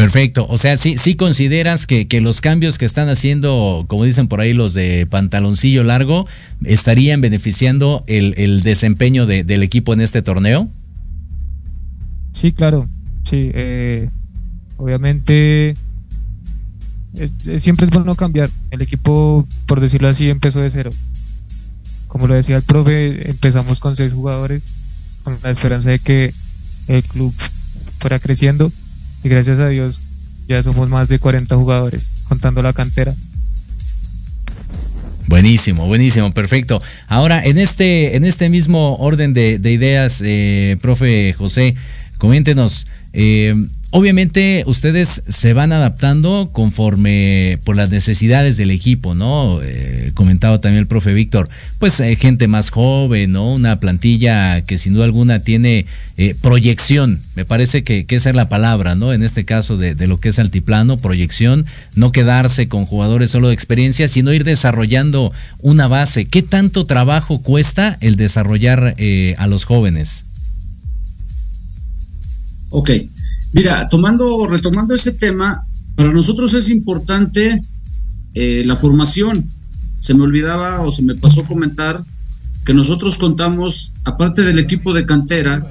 Perfecto, 0.00 0.46
o 0.48 0.56
sea, 0.56 0.78
sí, 0.78 0.96
sí 0.96 1.14
consideras 1.14 1.86
que, 1.86 2.06
los 2.22 2.40
cambios 2.40 2.78
que 2.78 2.86
están 2.86 3.10
haciendo, 3.10 3.84
como 3.86 4.04
dicen 4.04 4.28
por 4.28 4.40
ahí 4.40 4.54
los 4.54 4.72
de 4.72 5.06
pantaloncillo 5.06 5.84
largo, 5.84 6.26
estarían 6.64 7.20
beneficiando 7.20 8.02
el, 8.06 8.62
desempeño 8.62 9.26
del 9.26 9.62
equipo 9.62 9.92
en 9.92 10.00
este 10.00 10.22
torneo? 10.22 10.70
Sí, 12.32 12.52
claro, 12.52 12.88
sí, 13.24 13.50
eh, 13.52 14.08
obviamente 14.78 15.74
eh, 17.16 17.58
siempre 17.58 17.84
es 17.84 17.90
bueno 17.90 18.14
cambiar. 18.14 18.48
El 18.70 18.80
equipo, 18.82 19.46
por 19.66 19.80
decirlo 19.80 20.08
así, 20.08 20.30
empezó 20.30 20.60
de 20.60 20.70
cero. 20.70 20.90
Como 22.10 22.26
lo 22.26 22.34
decía 22.34 22.56
el 22.56 22.64
profe, 22.64 23.30
empezamos 23.30 23.78
con 23.78 23.94
seis 23.94 24.14
jugadores, 24.14 24.64
con 25.22 25.38
la 25.44 25.50
esperanza 25.50 25.90
de 25.90 26.00
que 26.00 26.34
el 26.88 27.04
club 27.04 27.32
fuera 28.00 28.18
creciendo 28.18 28.72
y 29.22 29.28
gracias 29.28 29.60
a 29.60 29.68
Dios 29.68 30.00
ya 30.48 30.60
somos 30.60 30.88
más 30.88 31.08
de 31.08 31.20
40 31.20 31.54
jugadores, 31.54 32.10
contando 32.28 32.62
la 32.62 32.72
cantera. 32.72 33.14
Buenísimo, 35.28 35.86
buenísimo, 35.86 36.34
perfecto. 36.34 36.82
Ahora, 37.06 37.44
en 37.44 37.58
este, 37.58 38.16
en 38.16 38.24
este 38.24 38.48
mismo 38.48 38.96
orden 38.96 39.32
de, 39.32 39.60
ideas, 39.62 40.20
eh, 40.24 40.78
profe 40.82 41.32
José, 41.34 41.76
coméntenos, 42.18 42.88
eh, 43.12 43.54
Obviamente 43.92 44.62
ustedes 44.66 45.20
se 45.26 45.52
van 45.52 45.72
adaptando 45.72 46.50
conforme 46.52 47.58
por 47.64 47.74
las 47.74 47.90
necesidades 47.90 48.56
del 48.56 48.70
equipo, 48.70 49.16
¿no? 49.16 49.58
Eh, 49.64 50.12
comentaba 50.14 50.60
también 50.60 50.82
el 50.82 50.86
profe 50.86 51.12
Víctor, 51.12 51.48
pues 51.80 51.98
eh, 51.98 52.14
gente 52.14 52.46
más 52.46 52.70
joven, 52.70 53.32
¿no? 53.32 53.52
Una 53.52 53.80
plantilla 53.80 54.60
que 54.60 54.78
sin 54.78 54.92
duda 54.94 55.06
alguna 55.06 55.40
tiene 55.40 55.86
eh, 56.16 56.36
proyección, 56.40 57.20
me 57.34 57.44
parece 57.44 57.82
que, 57.82 58.06
esa 58.10 58.30
es 58.30 58.36
la 58.36 58.48
palabra, 58.48 58.94
¿no? 58.94 59.12
En 59.12 59.24
este 59.24 59.44
caso 59.44 59.76
de, 59.76 59.96
de, 59.96 60.06
lo 60.06 60.20
que 60.20 60.28
es 60.28 60.38
altiplano, 60.38 60.96
proyección, 60.96 61.66
no 61.96 62.12
quedarse 62.12 62.68
con 62.68 62.84
jugadores 62.84 63.32
solo 63.32 63.48
de 63.48 63.54
experiencia, 63.54 64.06
sino 64.06 64.32
ir 64.32 64.44
desarrollando 64.44 65.32
una 65.62 65.88
base. 65.88 66.26
¿Qué 66.26 66.42
tanto 66.42 66.84
trabajo 66.84 67.42
cuesta 67.42 67.98
el 68.00 68.14
desarrollar 68.14 68.94
a 69.36 69.46
los 69.48 69.64
jóvenes? 69.64 70.26
Ok. 72.68 72.90
Mira, 73.52 73.88
tomando, 73.88 74.46
retomando 74.46 74.94
ese 74.94 75.12
tema, 75.12 75.64
para 75.96 76.12
nosotros 76.12 76.54
es 76.54 76.70
importante 76.70 77.60
eh, 78.34 78.62
la 78.64 78.76
formación. 78.76 79.48
Se 79.98 80.14
me 80.14 80.22
olvidaba 80.22 80.82
o 80.82 80.92
se 80.92 81.02
me 81.02 81.14
pasó 81.14 81.44
comentar 81.44 82.02
que 82.64 82.74
nosotros 82.74 83.18
contamos, 83.18 83.92
aparte 84.04 84.42
del 84.44 84.58
equipo 84.58 84.92
de 84.92 85.04
cantera, 85.04 85.66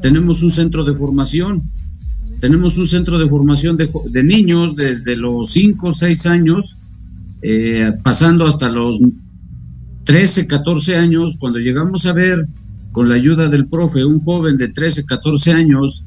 tenemos 0.00 0.42
un 0.42 0.50
centro 0.50 0.84
de 0.84 0.94
formación. 0.94 1.62
Tenemos 2.40 2.78
un 2.78 2.86
centro 2.86 3.18
de 3.18 3.28
formación 3.28 3.76
de, 3.76 4.22
niños 4.22 4.76
desde 4.76 5.16
los 5.16 5.50
5 5.50 5.88
o 5.88 5.92
6 5.94 6.26
años, 6.26 6.76
eh, 7.42 7.92
pasando 8.02 8.44
hasta 8.44 8.70
los 8.70 9.00
13, 10.04 10.46
14 10.46 10.96
años. 10.96 11.36
Cuando 11.38 11.58
llegamos 11.58 12.06
a 12.06 12.12
ver, 12.12 12.46
con 12.92 13.08
la 13.08 13.16
ayuda 13.16 13.48
del 13.48 13.66
profe, 13.66 14.04
un 14.04 14.22
joven 14.22 14.56
de 14.56 14.68
13, 14.68 15.04
14 15.04 15.52
años, 15.52 16.04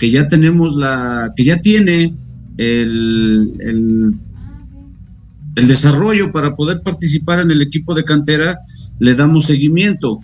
que 0.00 0.10
ya 0.10 0.26
tenemos 0.26 0.74
la, 0.76 1.30
que 1.36 1.44
ya 1.44 1.60
tiene 1.60 2.16
el, 2.56 3.52
el, 3.60 4.18
desarrollo 5.68 6.32
para 6.32 6.56
poder 6.56 6.80
participar 6.80 7.40
en 7.40 7.50
el 7.50 7.60
equipo 7.60 7.94
de 7.94 8.02
cantera, 8.02 8.58
le 8.98 9.14
damos 9.14 9.44
seguimiento. 9.44 10.20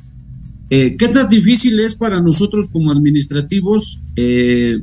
Eh, 0.70 0.96
¿Qué 0.96 1.08
tan 1.08 1.28
difícil 1.28 1.78
es 1.78 1.94
para 1.94 2.22
nosotros 2.22 2.70
como 2.70 2.90
administrativos 2.90 4.02
eh, 4.16 4.80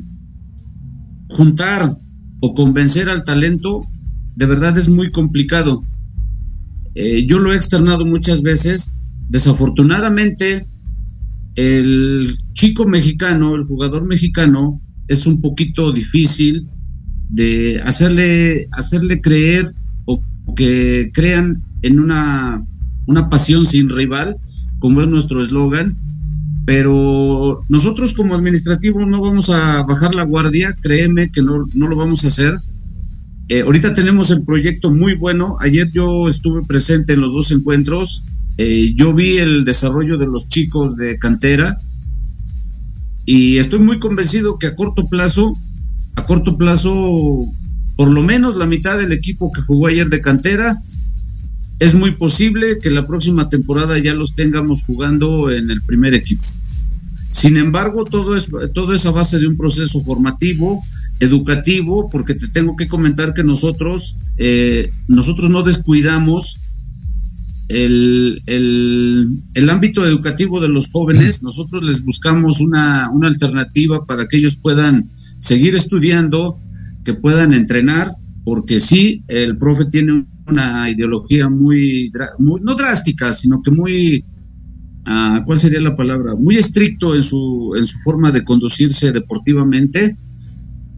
juntar 1.29 1.97
o 2.39 2.53
convencer 2.53 3.09
al 3.09 3.25
talento? 3.25 3.81
De 4.35 4.45
verdad 4.45 4.77
es 4.77 4.89
muy 4.89 5.11
complicado. 5.11 5.83
Eh, 6.93 7.25
yo 7.25 7.39
lo 7.39 7.51
he 7.51 7.55
externado 7.55 8.05
muchas 8.05 8.43
veces. 8.43 8.99
Desafortunadamente, 9.29 10.67
el 11.55 12.37
chico 12.53 12.85
mexicano, 12.85 13.55
el 13.55 13.65
jugador 13.65 14.05
mexicano, 14.05 14.81
es 15.07 15.27
un 15.27 15.41
poquito 15.41 15.91
difícil 15.91 16.67
de 17.29 17.81
hacerle, 17.85 18.67
hacerle 18.71 19.21
creer 19.21 19.73
o, 20.05 20.21
que 20.55 21.11
crean 21.13 21.63
en 21.81 21.99
una, 21.99 22.65
una 23.07 23.29
pasión 23.29 23.65
sin 23.65 23.89
rival, 23.89 24.37
como 24.79 25.01
es 25.01 25.07
nuestro 25.07 25.41
eslogan, 25.41 25.97
pero 26.65 27.65
nosotros 27.67 28.13
como 28.13 28.35
administrativos 28.35 29.07
no 29.07 29.21
vamos 29.21 29.49
a 29.49 29.83
bajar 29.83 30.15
la 30.15 30.23
guardia, 30.23 30.75
créeme 30.81 31.29
que 31.29 31.41
no, 31.41 31.65
no 31.73 31.87
lo 31.87 31.97
vamos 31.97 32.23
a 32.23 32.27
hacer. 32.27 32.57
Eh, 33.49 33.61
ahorita 33.61 33.93
tenemos 33.93 34.31
el 34.31 34.43
proyecto 34.43 34.89
muy 34.89 35.15
bueno. 35.15 35.57
Ayer 35.59 35.91
yo 35.91 36.29
estuve 36.29 36.63
presente 36.65 37.13
en 37.13 37.21
los 37.21 37.33
dos 37.33 37.51
encuentros. 37.51 38.23
Eh, 38.57 38.93
yo 38.95 39.13
vi 39.13 39.37
el 39.37 39.65
desarrollo 39.65 40.17
de 40.17 40.27
los 40.27 40.47
chicos 40.47 40.95
de 40.95 41.17
cantera 41.17 41.77
y 43.25 43.57
estoy 43.57 43.79
muy 43.79 43.99
convencido 43.99 44.59
que 44.59 44.67
a 44.67 44.75
corto 44.75 45.05
plazo, 45.07 45.53
a 46.15 46.25
corto 46.25 46.57
plazo, 46.57 46.93
por 47.95 48.11
lo 48.11 48.21
menos 48.21 48.57
la 48.57 48.67
mitad 48.67 48.97
del 48.97 49.11
equipo 49.11 49.51
que 49.51 49.61
jugó 49.61 49.87
ayer 49.87 50.09
de 50.09 50.21
cantera, 50.21 50.79
es 51.79 51.95
muy 51.95 52.11
posible 52.11 52.77
que 52.81 52.91
la 52.91 53.03
próxima 53.03 53.49
temporada 53.49 53.97
ya 53.97 54.13
los 54.13 54.35
tengamos 54.35 54.83
jugando 54.83 55.51
en 55.51 55.71
el 55.71 55.81
primer 55.81 56.13
equipo. 56.13 56.43
Sin 57.31 57.57
embargo, 57.57 58.05
todo 58.05 58.35
es, 58.35 58.49
todo 58.73 58.93
es 58.93 59.05
a 59.05 59.11
base 59.11 59.39
de 59.39 59.47
un 59.47 59.57
proceso 59.57 59.99
formativo, 60.01 60.83
educativo, 61.19 62.09
porque 62.09 62.35
te 62.35 62.47
tengo 62.47 62.75
que 62.75 62.87
comentar 62.87 63.33
que 63.33 63.43
nosotros, 63.43 64.17
eh, 64.37 64.91
nosotros 65.07 65.49
no 65.49 65.63
descuidamos 65.63 66.59
el, 67.69 68.41
el, 68.45 69.69
ámbito 69.69 70.05
educativo 70.05 70.59
de 70.59 70.69
los 70.69 70.91
jóvenes, 70.91 71.43
nosotros 71.43 71.83
les 71.83 72.03
buscamos 72.03 72.59
una, 72.61 73.09
una 73.11 73.27
alternativa 73.27 74.05
para 74.05 74.27
que 74.27 74.37
ellos 74.37 74.57
puedan 74.57 75.09
seguir 75.39 75.75
estudiando, 75.75 76.59
que 77.03 77.13
puedan 77.13 77.53
entrenar, 77.53 78.11
porque 78.43 78.79
sí, 78.79 79.23
el 79.27 79.57
profe 79.57 79.85
tiene 79.85 80.25
una 80.47 80.89
ideología 80.89 81.49
muy, 81.49 82.11
muy 82.37 82.61
no 82.61 82.75
drástica, 82.75 83.33
sino 83.33 83.61
que 83.61 83.71
muy, 83.71 84.25
uh, 85.07 85.43
¿cuál 85.45 85.59
sería 85.59 85.79
la 85.79 85.95
palabra? 85.95 86.35
Muy 86.35 86.57
estricto 86.57 87.15
en 87.15 87.23
su, 87.23 87.73
en 87.77 87.85
su 87.85 87.97
forma 87.99 88.31
de 88.31 88.43
conducirse 88.43 89.11
deportivamente. 89.11 90.17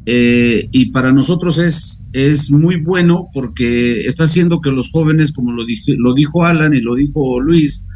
Eh, 0.08 0.70
y 0.72 0.92
para 0.92 1.12
nosotros 1.12 1.58
es, 1.58 2.06
es 2.14 2.52
muy 2.52 2.82
bueno 2.82 3.28
porque 3.34 4.02
está 4.06 4.26
haciendo 4.26 4.62
que 4.62 4.72
los 4.72 4.92
jóvenes, 4.92 5.32
como 5.32 5.52
lo, 5.52 5.66
dije, 5.66 5.96
lo 5.98 6.14
dijo 6.14 6.46
Alan 6.46 6.74
y 6.74 6.82
lo 6.82 6.96
dijo 6.96 7.40
Luis, 7.42 7.88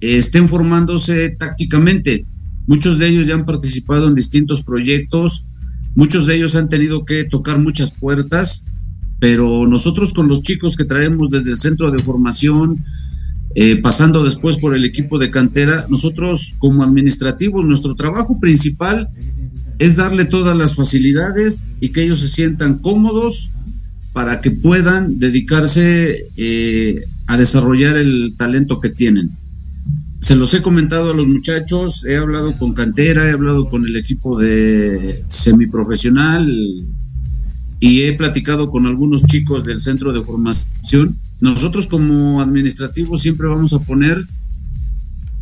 estén 0.00 0.48
formándose 0.48 1.30
tácticamente. 1.30 2.24
Muchos 2.66 2.98
de 2.98 3.08
ellos 3.08 3.26
ya 3.26 3.34
han 3.34 3.44
participado 3.44 4.08
en 4.08 4.14
distintos 4.14 4.62
proyectos, 4.62 5.46
muchos 5.96 6.26
de 6.26 6.36
ellos 6.36 6.54
han 6.54 6.68
tenido 6.68 7.04
que 7.04 7.24
tocar 7.24 7.58
muchas 7.58 7.92
puertas 7.92 8.66
pero 9.22 9.68
nosotros 9.68 10.12
con 10.12 10.26
los 10.26 10.42
chicos 10.42 10.76
que 10.76 10.84
traemos 10.84 11.30
desde 11.30 11.52
el 11.52 11.58
centro 11.58 11.92
de 11.92 12.02
formación, 12.02 12.84
eh, 13.54 13.80
pasando 13.80 14.24
después 14.24 14.58
por 14.58 14.74
el 14.74 14.84
equipo 14.84 15.16
de 15.16 15.30
cantera, 15.30 15.86
nosotros 15.88 16.56
como 16.58 16.82
administrativos, 16.82 17.64
nuestro 17.64 17.94
trabajo 17.94 18.40
principal 18.40 19.08
es 19.78 19.96
darle 19.96 20.24
todas 20.24 20.56
las 20.56 20.76
facilidades 20.76 21.72
y 21.80 21.90
que 21.90 22.04
ellos 22.04 22.20
se 22.20 22.28
sientan 22.28 22.78
cómodos 22.78 23.50
para 24.12 24.40
que 24.40 24.50
puedan 24.50 25.18
dedicarse 25.18 26.26
eh, 26.36 27.04
a 27.26 27.36
desarrollar 27.36 27.96
el 27.96 28.34
talento 28.36 28.80
que 28.80 28.90
tienen. 28.90 29.30
Se 30.20 30.36
los 30.36 30.54
he 30.54 30.62
comentado 30.62 31.10
a 31.10 31.14
los 31.14 31.26
muchachos, 31.26 32.04
he 32.04 32.16
hablado 32.16 32.56
con 32.56 32.74
cantera, 32.74 33.28
he 33.28 33.32
hablado 33.32 33.68
con 33.68 33.86
el 33.86 33.96
equipo 33.96 34.38
de 34.38 35.20
semiprofesional, 35.26 36.48
y 37.82 38.04
he 38.04 38.12
platicado 38.12 38.70
con 38.70 38.86
algunos 38.86 39.24
chicos 39.24 39.64
del 39.64 39.80
centro 39.80 40.12
de 40.12 40.22
formación. 40.22 41.18
Nosotros 41.40 41.88
como 41.88 42.40
administrativos 42.40 43.22
siempre 43.22 43.48
vamos 43.48 43.72
a 43.72 43.80
poner 43.80 44.24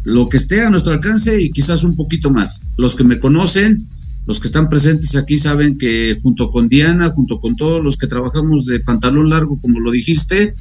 lo 0.05 0.27
que 0.31 0.39
esté 0.39 0.63
a 0.63 0.71
nuestro 0.71 0.95
alcance 0.95 1.39
y 1.39 1.51
quizás 1.51 1.85
un 1.85 1.97
poquito 1.97 2.31
más. 2.31 2.67
Los 2.79 2.97
que 2.97 3.05
me 3.05 3.21
conocen, 3.21 3.87
los 4.31 4.39
que 4.39 4.47
están 4.47 4.69
presentes 4.69 5.17
aquí 5.17 5.39
saben 5.39 5.77
que 5.77 6.17
junto 6.23 6.51
con 6.51 6.69
Diana, 6.69 7.11
junto 7.11 7.41
con 7.41 7.57
todos 7.57 7.83
los 7.83 7.97
que 7.97 8.07
trabajamos 8.07 8.65
de 8.65 8.79
pantalón 8.79 9.29
largo, 9.29 9.61
como 9.61 9.81
lo 9.81 9.91
dijiste, 9.91 10.55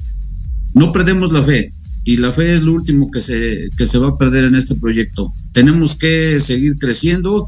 no 0.74 0.91
perdemos 0.91 1.32
la 1.32 1.43
fe. 1.43 1.72
Y 2.03 2.17
la 2.17 2.34
fe 2.34 2.55
es 2.55 2.63
lo 2.63 2.74
último 2.74 3.11
que 3.11 3.22
se, 3.22 3.70
que 3.78 3.86
se 3.86 3.99
va 3.99 4.09
a 4.09 4.17
perder 4.17 4.45
en 4.45 4.55
este 4.55 4.74
proyecto. 4.74 5.36
Tenemos 5.53 5.95
que 5.95 6.39
seguir 6.39 6.78
creciendo 6.78 7.45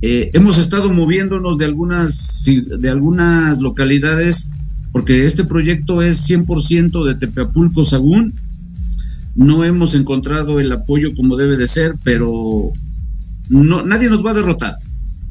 eh, 0.00 0.30
hemos 0.32 0.56
estado 0.56 0.90
moviéndonos 0.90 1.58
de 1.58 1.66
algunas, 1.66 2.46
de 2.46 2.88
algunas 2.88 3.60
localidades, 3.60 4.50
porque 4.92 5.26
este 5.26 5.44
proyecto 5.44 6.00
es 6.00 6.26
100% 6.26 7.04
de 7.04 7.16
Tepeapulco, 7.16 7.84
Sagún. 7.84 8.32
No 9.34 9.62
hemos 9.62 9.94
encontrado 9.94 10.58
el 10.58 10.72
apoyo 10.72 11.14
como 11.14 11.36
debe 11.36 11.58
de 11.58 11.66
ser, 11.66 11.96
pero 12.02 12.72
no, 13.50 13.84
nadie 13.84 14.08
nos 14.08 14.24
va 14.24 14.30
a 14.30 14.40
derrotar. 14.40 14.74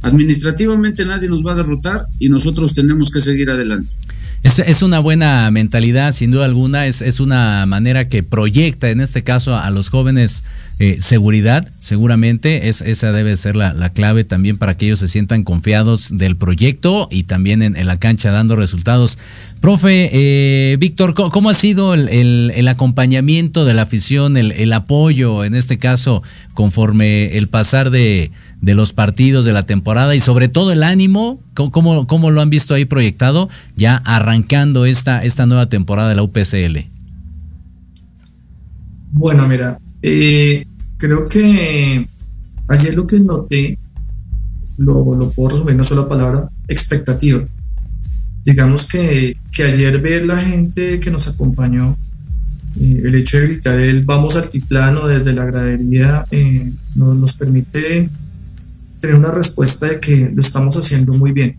Administrativamente 0.01 1.05
nadie 1.05 1.27
nos 1.27 1.45
va 1.45 1.53
a 1.53 1.55
derrotar 1.55 2.05
y 2.19 2.29
nosotros 2.29 2.73
tenemos 2.73 3.11
que 3.11 3.21
seguir 3.21 3.49
adelante. 3.49 3.93
Es, 4.41 4.81
una 4.81 4.99
buena 4.99 5.51
mentalidad, 5.51 6.13
sin 6.13 6.31
duda 6.31 6.45
alguna, 6.45 6.87
es, 6.87 7.01
es 7.01 7.19
una 7.19 7.65
manera 7.65 8.07
que 8.07 8.23
proyecta, 8.23 8.89
en 8.89 9.01
este 9.01 9.21
caso, 9.21 9.57
a 9.57 9.69
los 9.69 9.89
jóvenes 9.89 10.43
eh, 10.81 10.99
seguridad, 11.01 11.67
seguramente, 11.81 12.69
es, 12.69 12.81
esa 12.81 13.11
debe 13.11 13.35
ser 13.35 13.57
la, 13.57 13.89
clave 13.89 14.23
también 14.23 14.57
para 14.57 14.77
que 14.77 14.85
ellos 14.85 14.99
se 14.99 15.09
sientan 15.09 15.43
confiados 15.43 16.17
del 16.17 16.37
proyecto 16.37 17.09
y 17.11 17.23
también 17.23 17.61
en, 17.61 17.85
la 17.85 17.97
cancha 17.97 18.31
dando 18.31 18.55
resultados. 18.55 19.17
Profe, 19.59 20.09
eh, 20.13 20.77
Víctor, 20.79 21.15
¿cómo, 21.15 21.49
ha 21.49 21.53
sido 21.53 21.95
el, 21.95 22.67
acompañamiento 22.69 23.65
de 23.65 23.73
la 23.73 23.81
afición, 23.81 24.37
el, 24.37 24.71
apoyo 24.71 25.43
en 25.43 25.53
este 25.53 25.77
caso 25.77 26.23
conforme 26.53 27.35
el 27.35 27.49
pasar 27.49 27.89
de, 27.89 28.31
los 28.61 28.93
partidos 28.93 29.45
de 29.45 29.53
la 29.53 29.65
temporada 29.65 30.15
y 30.15 30.19
sobre 30.19 30.49
todo 30.49 30.71
el 30.71 30.83
ánimo? 30.83 31.41
¿Cómo, 31.53 32.07
cómo 32.07 32.31
lo 32.31 32.41
han 32.41 32.49
visto 32.49 32.73
ahí 32.73 32.85
proyectado 32.85 33.49
ya 33.75 33.97
arrancando 34.05 34.85
esta, 34.85 35.23
esta 35.23 35.45
nueva 35.45 35.67
temporada 35.67 36.09
de 36.09 36.15
la 36.15 36.23
UPCL? 36.23 36.79
Bueno, 39.11 39.47
mira, 39.47 39.79
eh, 40.01 40.65
creo 40.97 41.27
que 41.27 42.07
ayer 42.67 42.95
lo 42.95 43.07
que 43.07 43.19
noté, 43.19 43.77
lo, 44.77 45.15
lo 45.15 45.29
puedo 45.31 45.49
resumir 45.49 45.71
en 45.71 45.75
una 45.77 45.83
sola 45.83 46.07
palabra, 46.07 46.49
expectativa. 46.67 47.45
Digamos 48.43 48.87
que, 48.87 49.35
que 49.51 49.63
ayer 49.63 49.99
ver 49.99 50.25
la 50.25 50.39
gente 50.39 50.99
que 50.99 51.11
nos 51.11 51.27
acompañó, 51.27 51.97
eh, 52.79 53.01
el 53.03 53.15
hecho 53.15 53.37
de 53.37 53.47
gritar 53.47 53.79
el 53.79 54.03
vamos 54.03 54.35
altiplano 54.35 55.07
desde 55.07 55.33
la 55.33 55.45
gradería 55.45 56.23
eh, 56.31 56.71
nos 56.95 57.33
permite 57.33 58.09
tener 58.99 59.15
una 59.15 59.31
respuesta 59.31 59.87
de 59.87 59.99
que 59.99 60.31
lo 60.33 60.39
estamos 60.39 60.75
haciendo 60.77 61.17
muy 61.17 61.31
bien. 61.31 61.57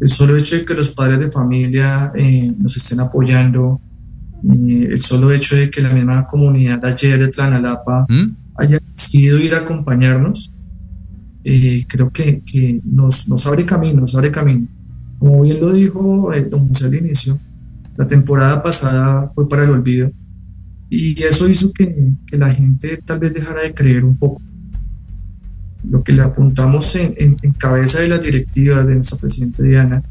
El 0.00 0.08
solo 0.08 0.36
hecho 0.36 0.56
de 0.56 0.64
que 0.64 0.74
los 0.74 0.90
padres 0.90 1.18
de 1.18 1.30
familia 1.30 2.12
nos 2.58 2.76
estén 2.76 3.00
apoyando, 3.00 3.80
el 4.44 4.98
solo 4.98 5.32
hecho 5.32 5.56
de 5.56 5.70
que 5.70 5.80
la 5.80 5.90
misma 5.90 6.26
comunidad 6.26 6.84
ayer 6.84 7.18
de 7.18 7.28
Tlanalapa 7.28 8.06
¿Mm? 8.08 8.36
haya 8.56 8.78
decidido 8.94 9.38
ir 9.38 9.54
a 9.54 9.58
acompañarnos, 9.58 10.52
eh, 11.44 11.84
creo 11.86 12.10
que, 12.10 12.42
que 12.44 12.80
nos, 12.84 13.28
nos, 13.28 13.46
abre 13.46 13.64
camino, 13.64 14.00
nos 14.00 14.14
abre 14.16 14.30
camino. 14.30 14.68
Como 15.18 15.42
bien 15.42 15.60
lo 15.60 15.72
dijo 15.72 16.32
el 16.32 16.44
eh, 16.44 16.48
don 16.48 16.68
José 16.68 16.86
al 16.86 16.94
inicio, 16.94 17.38
la 17.96 18.06
temporada 18.06 18.62
pasada 18.62 19.30
fue 19.34 19.48
para 19.48 19.64
el 19.64 19.70
olvido 19.70 20.10
y 20.90 21.20
eso 21.22 21.48
hizo 21.48 21.72
que, 21.72 22.12
que 22.26 22.36
la 22.36 22.52
gente 22.52 23.00
tal 23.04 23.18
vez 23.18 23.34
dejara 23.34 23.62
de 23.62 23.74
creer 23.74 24.04
un 24.04 24.16
poco. 24.16 24.42
Lo 25.88 26.02
que 26.02 26.12
le 26.12 26.22
apuntamos 26.22 26.96
en, 26.96 27.36
en, 27.42 27.52
cabeza 27.52 28.00
de 28.00 28.08
las 28.08 28.20
directivas 28.20 28.86
de 28.86 28.94
nuestra 28.94 29.18
presidenta 29.18 29.62
Diana, 29.62 30.02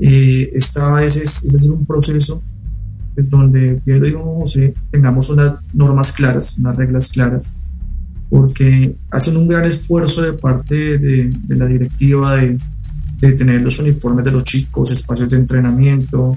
eh, 0.00 0.50
esta 0.54 0.92
vez 0.94 1.16
es, 1.16 1.44
es 1.44 1.54
hacer 1.54 1.72
un 1.72 1.86
proceso 1.86 2.42
es 3.16 3.28
donde 3.28 3.80
yo 3.84 3.96
y 3.96 4.12
José 4.12 4.74
tengamos 4.90 5.28
unas 5.30 5.64
normas 5.72 6.12
claras, 6.12 6.58
unas 6.58 6.76
reglas 6.76 7.08
claras, 7.12 7.54
porque 8.30 8.96
hacen 9.10 9.36
un 9.36 9.48
gran 9.48 9.64
esfuerzo 9.64 10.22
de 10.22 10.32
parte 10.32 10.98
de, 10.98 11.30
la 11.48 11.66
directiva 11.66 12.36
de, 12.36 12.58
de, 13.20 13.32
tener 13.32 13.60
los 13.60 13.78
uniformes 13.78 14.24
de 14.24 14.32
los 14.32 14.44
chicos, 14.44 14.90
espacios 14.90 15.30
de 15.30 15.36
entrenamiento, 15.36 16.34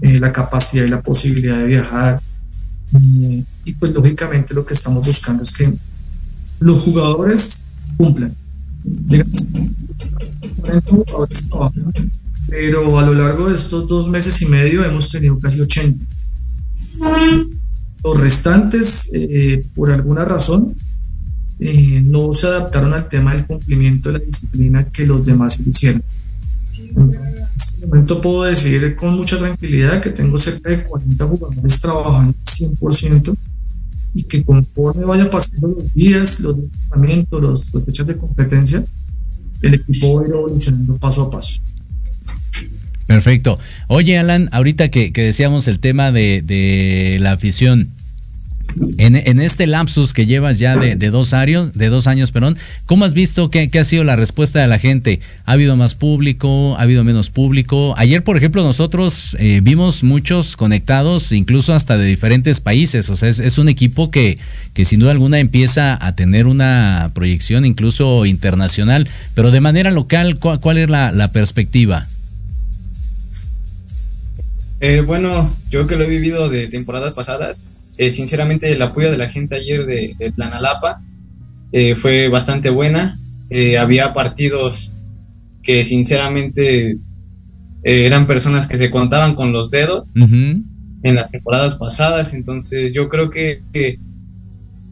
eh, 0.00 0.18
la 0.18 0.32
capacidad 0.32 0.84
y 0.84 0.88
la 0.88 1.02
posibilidad 1.02 1.58
de 1.58 1.64
viajar. 1.64 2.20
Y, 2.98 3.44
y, 3.64 3.74
pues 3.74 3.92
lógicamente 3.92 4.54
lo 4.54 4.64
que 4.64 4.74
estamos 4.74 5.06
buscando 5.06 5.42
es 5.42 5.52
que 5.52 5.74
los 6.60 6.80
jugadores 6.80 7.70
cumplan. 7.96 8.34
Pero 12.48 12.98
a 12.98 13.02
lo 13.06 13.14
largo 13.14 13.48
de 13.48 13.54
estos 13.54 13.88
dos 13.88 14.08
meses 14.08 14.40
y 14.42 14.46
medio 14.46 14.84
hemos 14.84 15.10
tenido 15.10 15.38
casi 15.38 15.60
80 15.60 16.04
los 18.04 18.20
restantes, 18.20 19.10
eh, 19.14 19.64
por 19.74 19.90
alguna 19.90 20.24
razón, 20.24 20.74
eh, 21.58 22.02
no 22.04 22.32
se 22.32 22.46
adaptaron 22.46 22.92
al 22.92 23.08
tema 23.08 23.34
del 23.34 23.46
cumplimiento 23.46 24.10
de 24.12 24.18
la 24.18 24.24
disciplina 24.24 24.84
que 24.90 25.06
los 25.06 25.24
demás 25.24 25.58
hicieron. 25.60 26.02
En 26.76 27.10
este 27.56 27.86
momento 27.86 28.20
puedo 28.20 28.44
decir 28.44 28.94
con 28.94 29.16
mucha 29.16 29.38
tranquilidad 29.38 30.02
que 30.02 30.10
tengo 30.10 30.38
cerca 30.38 30.68
de 30.68 30.84
40 30.84 31.26
jugadores 31.26 31.80
trabajando 31.80 32.34
100% 32.44 33.34
y 34.14 34.22
que 34.22 34.42
conforme 34.42 35.04
vaya 35.04 35.28
pasando 35.28 35.68
los 35.68 35.92
días, 35.92 36.40
los 36.40 36.56
departamentos, 36.62 37.42
los, 37.42 37.74
las 37.74 37.84
fechas 37.84 38.06
de 38.06 38.16
competencia, 38.16 38.84
el 39.60 39.74
equipo 39.74 40.14
va 40.14 40.22
a 40.22 40.28
ir 40.28 40.34
evolucionando 40.34 40.96
paso 40.96 41.22
a 41.22 41.30
paso. 41.30 41.60
Perfecto. 43.06 43.58
Oye, 43.88 44.18
Alan, 44.18 44.48
ahorita 44.52 44.90
que, 44.90 45.10
decíamos 45.10 45.68
el 45.68 45.78
tema 45.78 46.12
de, 46.12 46.42
de 46.42 47.18
la 47.20 47.32
afición, 47.32 47.88
en, 48.98 49.40
este 49.40 49.66
lapsus 49.66 50.12
que 50.12 50.26
llevas 50.26 50.58
ya 50.58 50.76
de, 50.76 50.96
dos 51.10 51.32
años, 51.32 51.72
de 51.74 51.88
dos 51.88 52.06
años, 52.06 52.32
perdón, 52.32 52.56
¿cómo 52.86 53.04
has 53.04 53.14
visto 53.14 53.50
qué, 53.50 53.70
ha 53.78 53.84
sido 53.84 54.04
la 54.04 54.16
respuesta 54.16 54.60
de 54.60 54.66
la 54.66 54.78
gente? 54.78 55.20
¿Ha 55.44 55.52
habido 55.52 55.76
más 55.76 55.94
público? 55.94 56.76
¿Ha 56.76 56.82
habido 56.82 57.04
menos 57.04 57.30
público? 57.30 57.94
Ayer, 57.96 58.24
por 58.24 58.36
ejemplo, 58.36 58.62
nosotros 58.62 59.36
eh, 59.38 59.60
vimos 59.62 60.02
muchos 60.02 60.56
conectados, 60.56 61.32
incluso 61.32 61.74
hasta 61.74 61.96
de 61.96 62.06
diferentes 62.06 62.60
países. 62.60 63.10
O 63.10 63.16
sea, 63.16 63.28
es, 63.28 63.58
un 63.58 63.68
equipo 63.68 64.10
que, 64.10 64.38
que 64.72 64.84
sin 64.84 65.00
duda 65.00 65.12
alguna 65.12 65.38
empieza 65.38 65.96
a 66.04 66.14
tener 66.14 66.46
una 66.46 67.12
proyección 67.14 67.64
incluso 67.64 68.26
internacional. 68.26 69.08
Pero 69.34 69.50
de 69.50 69.60
manera 69.60 69.90
local, 69.90 70.38
¿cuál, 70.38 70.78
es 70.78 70.90
la, 70.90 71.30
perspectiva? 71.32 72.06
Eh, 74.80 75.02
bueno, 75.06 75.50
yo 75.70 75.86
que 75.86 75.96
lo 75.96 76.04
he 76.04 76.08
vivido 76.08 76.48
de 76.50 76.68
temporadas 76.68 77.14
pasadas, 77.14 77.62
eh, 77.96 78.10
sinceramente, 78.10 78.72
el 78.72 78.82
apoyo 78.82 79.10
de 79.10 79.18
la 79.18 79.28
gente 79.28 79.54
ayer 79.54 79.86
de, 79.86 80.14
de 80.18 80.32
Planalapa 80.32 81.02
eh, 81.72 81.94
fue 81.94 82.28
bastante 82.28 82.70
buena. 82.70 83.18
Eh, 83.50 83.78
había 83.78 84.12
partidos 84.14 84.94
que, 85.62 85.84
sinceramente, 85.84 86.98
eran 87.82 88.26
personas 88.26 88.66
que 88.66 88.78
se 88.78 88.90
contaban 88.90 89.34
con 89.34 89.52
los 89.52 89.70
dedos 89.70 90.10
en 90.14 91.14
las 91.14 91.30
temporadas 91.30 91.76
pasadas. 91.76 92.34
Entonces, 92.34 92.94
yo 92.94 93.08
creo 93.08 93.30
que, 93.30 93.62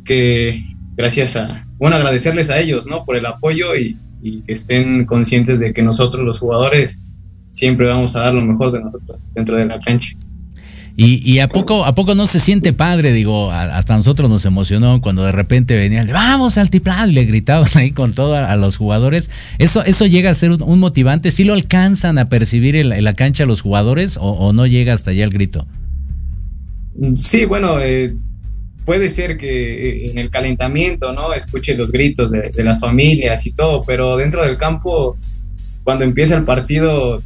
que, 0.05 0.65
gracias 0.97 1.37
a, 1.37 1.67
bueno, 1.79 1.97
agradecerles 1.97 2.51
a 2.51 2.61
ellos, 2.61 2.87
¿no? 2.87 3.05
Por 3.05 3.17
el 3.17 3.27
apoyo 3.27 3.75
y, 3.77 3.97
y 4.23 4.43
que 4.43 4.53
estén 4.53 5.07
conscientes 5.07 5.59
de 5.59 5.73
que 5.73 5.83
nosotros, 5.83 6.25
los 6.25 6.39
jugadores, 6.39 7.01
siempre 7.51 7.87
vamos 7.87 8.15
a 8.15 8.21
dar 8.21 8.35
lo 8.35 8.43
mejor 8.43 8.73
de 8.73 8.81
nosotros 8.81 9.29
dentro 9.35 9.57
de 9.57 9.67
la 9.67 9.79
cancha. 9.79 10.17
Y, 10.95 11.39
a 11.39 11.49
poco 11.49 11.87
a 11.87 11.95
poco 11.95 12.15
no 12.15 12.27
se 12.27 12.39
siente 12.39 12.75
padre, 12.75 13.13
digo, 13.13 13.51
hasta 13.51 13.97
nosotros 13.97 14.29
nos 14.29 14.45
emocionó 14.45 15.01
cuando 15.01 15.25
de 15.25 15.33
repente 15.33 15.77
venían, 15.77 16.07
vamos 16.13 16.59
al 16.59 16.69
tiplado 16.69 17.09
y 17.09 17.13
le 17.13 17.25
gritaban 17.25 17.69
ahí 17.75 17.93
con 17.93 18.13
todo 18.13 18.37
a, 18.37 18.57
los 18.57 18.77
jugadores. 18.77 19.31
Eso 19.59 19.85
eso 19.85 20.07
llega 20.07 20.31
a 20.31 20.35
ser 20.35 20.53
un, 20.53 20.79
motivante, 20.79 21.31
¿sí 21.31 21.45
lo 21.45 21.55
alcanzan 21.55 22.19
a 22.19 22.29
percibir 22.29 22.77
en 22.77 23.05
la, 23.05 23.13
cancha 23.15 23.47
los 23.47 23.63
jugadores 23.63 24.19
o, 24.21 24.53
no 24.53 24.67
llega 24.67 24.93
hasta 24.93 25.13
allá 25.13 25.25
el 25.25 25.31
grito? 25.31 25.67
Sí, 27.17 27.47
bueno, 27.47 27.81
eh, 27.81 28.15
puede 28.85 29.09
ser 29.09 29.39
que 29.39 30.11
en 30.11 30.19
el 30.19 30.29
calentamiento, 30.29 31.15
¿no? 31.15 31.33
Escuche 31.33 31.75
los 31.75 31.91
gritos 31.91 32.31
de 32.31 32.65
las 32.65 32.81
familias 32.81 33.47
y 33.47 33.53
todo, 33.53 33.81
pero 33.87 34.19
dentro 34.19 34.45
del 34.45 34.59
campo, 34.59 35.17
cuando 35.85 36.05
empieza 36.05 36.37
el 36.37 36.45
partido, 36.45 37.23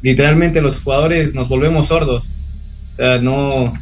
literalmente 0.00 0.62
los 0.62 0.80
jugadores 0.80 1.34
nos 1.34 1.50
volvemos 1.50 1.88
sordos 1.88 2.30
no, 2.98 3.72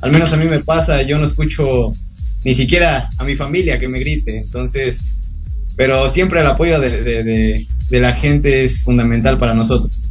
al 0.00 0.12
menos 0.12 0.32
a 0.32 0.36
mí 0.36 0.46
me 0.48 0.60
pasa, 0.60 1.02
yo 1.02 1.18
no 1.18 1.26
escucho 1.26 1.92
ni 2.44 2.54
siquiera 2.54 3.08
a 3.18 3.24
mi 3.24 3.36
familia 3.36 3.78
que 3.78 3.88
me 3.88 3.98
grite, 3.98 4.38
entonces, 4.38 5.00
pero 5.76 6.08
siempre 6.08 6.40
el 6.40 6.46
apoyo 6.46 6.80
de 6.80 7.66
la 7.90 8.12
gente 8.12 8.64
es 8.64 8.82
fundamental 8.82 9.38
para 9.38 9.54
nosotros. 9.54 10.09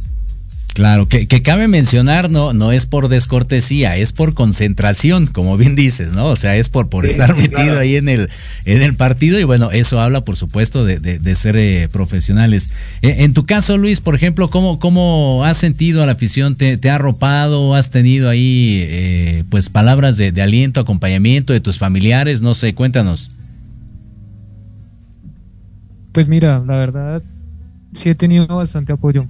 Claro, 0.72 1.08
que, 1.08 1.26
cabe 1.42 1.66
mencionar, 1.66 2.30
no, 2.30 2.52
no 2.52 2.70
es 2.70 2.86
por 2.86 3.08
descortesía, 3.08 3.96
es 3.96 4.12
por 4.12 4.34
concentración, 4.34 5.26
como 5.26 5.56
bien 5.56 5.74
dices, 5.74 6.12
¿no? 6.12 6.26
O 6.26 6.36
sea, 6.36 6.56
es 6.56 6.68
por, 6.68 6.88
por 6.88 7.06
estar 7.06 7.36
metido 7.36 7.78
ahí 7.78 7.96
en 7.96 8.08
el, 8.08 8.30
en 8.66 8.80
el 8.80 8.94
partido 8.94 9.40
y 9.40 9.44
bueno, 9.44 9.72
eso 9.72 10.00
habla, 10.00 10.24
por 10.24 10.36
supuesto, 10.36 10.84
de, 10.84 10.98
de, 10.98 11.34
ser 11.34 11.56
eh, 11.56 11.88
profesionales. 11.90 12.70
Eh, 13.02 13.16
en 13.18 13.34
tu 13.34 13.46
caso, 13.46 13.78
Luis, 13.78 14.00
por 14.00 14.14
ejemplo, 14.14 14.48
¿cómo, 14.48 14.78
cómo 14.78 15.42
has 15.44 15.56
sentido 15.56 16.04
a 16.04 16.06
la 16.06 16.12
afición? 16.12 16.54
¿Te, 16.54 16.76
te 16.76 16.88
ha 16.88 16.94
arropado? 16.94 17.74
¿Has 17.74 17.90
tenido 17.90 18.28
ahí, 18.28 18.84
eh, 18.84 19.44
pues, 19.50 19.70
palabras 19.70 20.16
de, 20.16 20.30
de 20.30 20.42
aliento, 20.42 20.78
acompañamiento 20.80 21.52
de 21.52 21.60
tus 21.60 21.78
familiares? 21.78 22.42
No 22.42 22.54
sé, 22.54 22.74
cuéntanos. 22.74 23.32
Pues 26.12 26.28
mira, 26.28 26.62
la 26.64 26.76
verdad, 26.76 27.22
sí 27.92 28.08
he 28.08 28.14
tenido 28.14 28.46
bastante 28.46 28.92
apoyo 28.92 29.26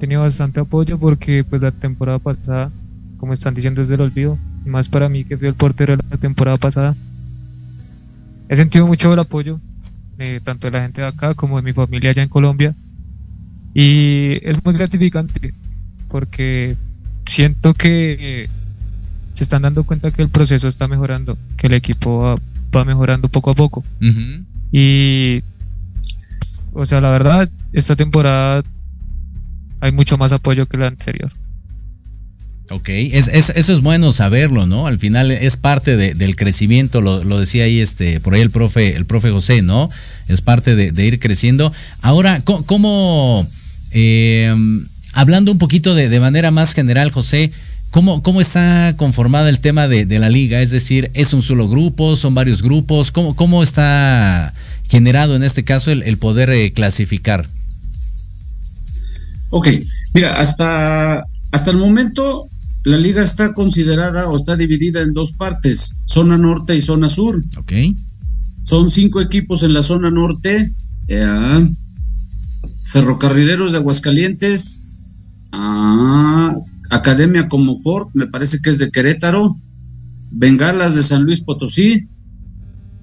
tenido 0.00 0.22
bastante 0.22 0.58
apoyo 0.58 0.98
porque 0.98 1.44
pues 1.44 1.62
la 1.62 1.70
temporada 1.70 2.18
pasada, 2.18 2.72
como 3.18 3.32
están 3.32 3.54
diciendo, 3.54 3.82
es 3.82 3.88
del 3.88 4.00
olvido, 4.00 4.36
y 4.66 4.68
más 4.68 4.88
para 4.88 5.08
mí 5.08 5.24
que 5.24 5.36
fui 5.36 5.46
el 5.46 5.54
portero 5.54 5.96
de 5.96 6.02
la 6.10 6.16
temporada 6.16 6.56
pasada. 6.56 6.96
He 8.48 8.56
sentido 8.56 8.88
mucho 8.88 9.12
el 9.12 9.18
apoyo, 9.20 9.60
eh, 10.18 10.40
tanto 10.42 10.66
de 10.66 10.72
la 10.72 10.82
gente 10.82 11.02
de 11.02 11.06
acá 11.06 11.34
como 11.34 11.56
de 11.56 11.62
mi 11.62 11.72
familia 11.72 12.10
allá 12.10 12.24
en 12.24 12.28
Colombia, 12.28 12.74
y 13.72 14.38
es 14.42 14.64
muy 14.64 14.74
gratificante 14.74 15.54
porque 16.08 16.76
siento 17.24 17.74
que 17.74 18.48
se 19.34 19.44
están 19.44 19.62
dando 19.62 19.84
cuenta 19.84 20.10
que 20.10 20.22
el 20.22 20.28
proceso 20.28 20.66
está 20.66 20.88
mejorando, 20.88 21.38
que 21.56 21.68
el 21.68 21.74
equipo 21.74 22.36
va, 22.74 22.84
mejorando 22.84 23.28
poco 23.28 23.50
a 23.50 23.54
poco. 23.54 23.84
Y, 24.72 25.42
o 26.72 26.84
sea, 26.84 27.00
la 27.00 27.10
verdad, 27.10 27.48
esta 27.72 27.94
temporada 27.94 28.64
hay 29.80 29.92
mucho 29.92 30.18
más 30.18 30.32
apoyo 30.32 30.66
que 30.66 30.76
la 30.76 30.88
anterior. 30.88 31.32
Ok, 32.70 32.88
es, 32.88 33.28
eso 33.28 33.52
es 33.72 33.80
bueno 33.80 34.12
saberlo, 34.12 34.64
¿no? 34.64 34.86
Al 34.86 35.00
final 35.00 35.32
es 35.32 35.56
parte 35.56 35.96
del 35.96 36.36
crecimiento, 36.36 37.00
lo, 37.00 37.20
decía 37.38 37.64
ahí 37.64 37.80
este, 37.80 38.20
por 38.20 38.34
ahí 38.34 38.42
el 38.42 38.50
profe, 38.50 38.94
el 38.94 39.06
profe 39.06 39.30
José, 39.30 39.60
¿no? 39.60 39.88
Es 40.28 40.40
parte 40.40 40.76
de, 40.76 41.04
ir 41.04 41.18
creciendo. 41.18 41.72
Ahora, 42.00 42.40
¿cómo, 42.44 43.44
eh, 43.90 44.54
hablando 45.12 45.50
un 45.50 45.58
poquito 45.58 45.96
de, 45.96 46.20
manera 46.20 46.52
más 46.52 46.72
general, 46.72 47.10
José, 47.10 47.50
¿cómo, 47.90 48.22
cómo 48.22 48.40
está 48.40 48.94
conformada 48.96 49.48
el 49.48 49.58
tema 49.58 49.88
de, 49.88 50.06
la 50.20 50.28
liga? 50.28 50.60
Es 50.60 50.70
decir, 50.70 51.10
¿es 51.14 51.34
un 51.34 51.42
solo 51.42 51.68
grupo? 51.68 52.14
¿Son 52.14 52.36
varios 52.36 52.62
grupos? 52.62 53.10
¿Cómo, 53.10 53.34
cómo 53.34 53.64
está 53.64 54.54
generado 54.88 55.34
en 55.34 55.42
este 55.42 55.64
caso 55.64 55.90
el, 55.90 56.18
poder 56.18 56.50
eh, 56.50 56.72
clasificar? 56.72 57.48
Ok, 59.50 59.68
mira, 60.14 60.40
hasta, 60.40 61.24
hasta 61.52 61.70
el 61.70 61.76
momento 61.76 62.48
la 62.84 62.96
liga 62.96 63.22
está 63.22 63.52
considerada 63.52 64.28
o 64.28 64.36
está 64.36 64.56
dividida 64.56 65.02
en 65.02 65.12
dos 65.12 65.32
partes, 65.32 65.96
zona 66.04 66.36
norte 66.36 66.76
y 66.76 66.80
zona 66.80 67.08
sur. 67.08 67.44
Ok. 67.58 67.72
Son 68.62 68.90
cinco 68.90 69.20
equipos 69.20 69.62
en 69.62 69.74
la 69.74 69.82
zona 69.82 70.10
norte. 70.10 70.72
Eh, 71.08 71.70
ferrocarrileros 72.84 73.72
de 73.72 73.78
Aguascalientes, 73.78 74.82
ah, 75.52 76.54
Academia 76.90 77.48
Comofort, 77.48 78.10
me 78.14 78.26
parece 78.26 78.60
que 78.62 78.70
es 78.70 78.78
de 78.78 78.90
Querétaro, 78.90 79.56
Bengalas 80.32 80.94
de 80.94 81.02
San 81.02 81.24
Luis 81.24 81.40
Potosí, 81.42 82.08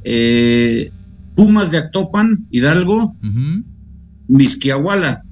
eh, 0.04 0.92
Pumas 1.36 1.72
de 1.72 1.78
Actopan, 1.78 2.48
Hidalgo, 2.52 3.16
Misquiahuala 4.28 5.27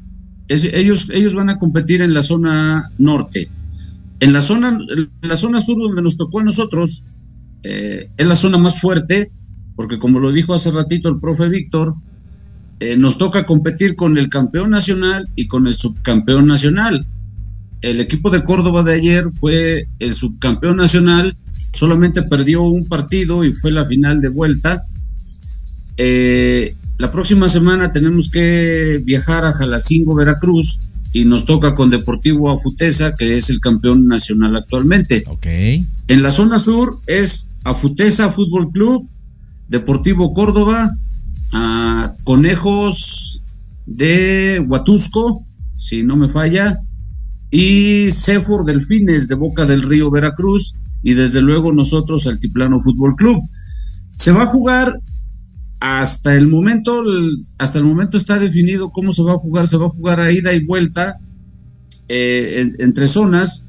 ellos, 0.48 1.10
ellos 1.12 1.36
van 1.36 1.50
a 1.50 1.58
competir 1.58 2.02
en 2.02 2.14
la 2.14 2.24
zona 2.24 2.91
norte. 2.98 3.50
En 4.20 4.34
la 4.34 4.41
zona, 4.41 4.78
la 5.22 5.38
zona 5.38 5.62
sur 5.62 5.78
donde 5.78 6.02
nos 6.02 6.18
tocó 6.18 6.39
a 6.39 6.43
nosotros, 6.43 7.04
eh, 7.64 8.10
es 8.18 8.28
la 8.28 8.36
zona 8.36 8.58
más 8.58 8.80
fuerte, 8.80 9.32
porque 9.76 10.00
como 10.00 10.20
lo 10.20 10.32
dijo 10.32 10.54
hace 10.54 10.72
ratito 10.72 11.10
el 11.10 11.20
profe 11.20 11.50
Víctor, 11.50 11.96
eh, 12.80 12.98
nos 12.98 13.18
toca 13.18 13.46
competir 13.46 13.96
con 13.96 14.18
el 14.18 14.30
campeón 14.30 14.70
nacional 14.70 15.30
y 15.36 15.48
con 15.48 15.66
el 15.68 15.74
subcampeón 15.74 16.46
nacional. 16.46 17.06
El 17.82 18.00
equipo 18.00 18.30
de 18.30 18.43
Córdoba 18.43 18.84
de 18.84 18.93
ayer 18.93 19.26
fue 19.39 19.88
el 20.00 20.16
subcampeón 20.16 20.78
nacional, 20.78 21.38
solamente 21.74 22.24
perdió 22.24 22.64
un 22.64 22.86
partido 22.88 23.43
y 23.43 23.54
fue 23.54 23.72
la 23.72 23.86
final 23.86 24.22
de 24.22 24.30
vuelta. 24.30 24.84
Eh, 25.98 26.76
la 26.98 27.12
próxima 27.12 27.48
semana 27.50 27.91
tenemos 27.91 28.30
que 28.30 29.02
viajar 29.04 29.46
a 29.46 29.54
Jalacingo, 29.54 30.16
Veracruz, 30.16 30.80
y 31.12 31.24
nos 31.24 31.46
toca 31.46 31.74
con 31.76 31.89
Deportivo 31.89 32.52
Afutesa, 32.52 33.16
que 33.16 33.38
es 33.38 33.50
el 33.50 33.62
campeón 33.62 34.08
nacional 34.08 34.56
actualmente. 34.58 35.24
Ok. 35.28 35.46
En 35.46 36.22
la 36.22 36.30
zona 36.30 36.60
sur 36.60 37.00
es 37.08 37.48
Afutesa 37.64 38.30
Fútbol 38.30 38.72
Club, 38.72 39.08
Deportivo 39.70 40.34
Córdoba, 40.34 40.98
Conejos 42.26 43.41
de 43.86 44.64
Huatusco, 44.68 45.46
si 45.78 46.04
no 46.04 46.18
me 46.18 46.30
falla, 46.30 46.80
y 47.50 48.12
Cefor 48.12 48.66
Delfines 48.66 49.30
de 49.30 49.36
Boca 49.36 49.66
del 49.66 49.84
Río 49.84 50.12
Veracruz, 50.12 50.76
y 51.02 51.14
desde 51.14 51.41
luego 51.41 51.72
nosotros 51.72 52.28
Altiplano 52.28 52.80
Fútbol 52.80 53.16
Club. 53.16 53.41
Se 54.10 54.32
va 54.32 54.43
a 54.43 54.52
jugar 54.52 55.00
hasta 55.88 56.36
el 56.36 56.47
momento, 56.47 57.03
hasta 57.59 57.77
el 57.77 57.83
momento 57.83 58.17
está 58.17 58.39
definido 58.39 58.89
cómo 58.89 59.13
se 59.13 59.21
va 59.21 59.33
a 59.33 59.38
jugar. 59.38 59.67
Se 59.67 59.77
va 59.77 59.86
a 59.86 59.89
jugar 59.89 60.19
a 60.19 60.31
ida 60.31 60.51
y 60.51 60.65
vuelta 60.65 61.19
eh, 62.09 62.71
entre 62.79 63.07
zonas. 63.07 63.67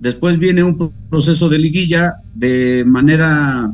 después 0.00 0.38
viene 0.38 0.62
un 0.62 0.92
proceso 1.10 1.50
de 1.50 1.58
liguilla 1.58 2.14
de 2.34 2.84
manera 2.86 3.70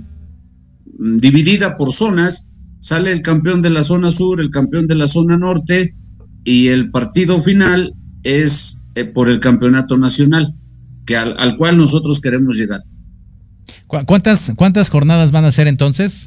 mm, 0.99 1.19
dividida 1.19 1.77
por 1.77 1.93
zonas, 1.93 2.49
sale 2.81 3.13
el 3.13 3.23
campeón 3.23 3.63
de 3.63 3.71
la 3.71 3.85
zona 3.85 4.11
sur, 4.11 4.41
el 4.41 4.51
campeón 4.51 4.89
de 4.89 4.97
la 4.97 5.07
zona 5.07 5.39
norte 5.39 5.95
y 6.43 6.69
el 6.69 6.91
partido 6.91 7.41
final 7.41 7.95
es 8.25 8.83
eh, 8.97 9.05
por 9.05 9.31
el 9.31 9.39
campeonato 9.39 9.97
nacional, 9.99 10.53
que 11.07 11.17
al, 11.17 11.37
al, 11.39 11.55
cual 11.55 11.77
nosotros 11.77 12.21
queremos 12.21 12.57
llegar. 12.57 12.81
¿Cuántas, 13.87 14.53
¿Cuántas 14.57 14.89
jornadas 14.89 15.31
van 15.31 15.45
a 15.45 15.53
ser 15.53 15.69
entonces? 15.69 16.27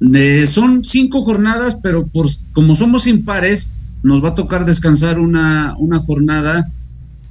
Eh, 0.00 0.46
son 0.46 0.84
cinco 0.84 1.24
jornadas, 1.24 1.78
pero 1.82 2.06
por, 2.06 2.26
como 2.52 2.76
somos 2.76 3.06
impares, 3.06 3.74
nos 4.02 4.22
va 4.22 4.30
a 4.30 4.34
tocar 4.34 4.64
descansar 4.66 5.18
una, 5.18 5.74
una 5.78 5.98
jornada 6.00 6.70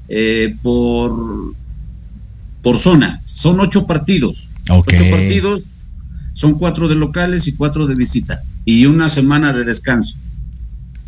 eh, 0.07 0.55
por, 0.61 1.53
por 2.61 2.77
zona. 2.77 3.21
Son 3.23 3.59
ocho 3.59 3.85
partidos. 3.85 4.51
Okay. 4.69 4.97
Ocho 4.99 5.09
partidos, 5.11 5.71
son 6.33 6.57
cuatro 6.57 6.87
de 6.87 6.95
locales 6.95 7.47
y 7.47 7.55
cuatro 7.55 7.87
de 7.87 7.95
visita. 7.95 8.41
Y 8.65 8.85
una 8.87 9.09
semana 9.09 9.53
de 9.53 9.63
descanso. 9.63 10.17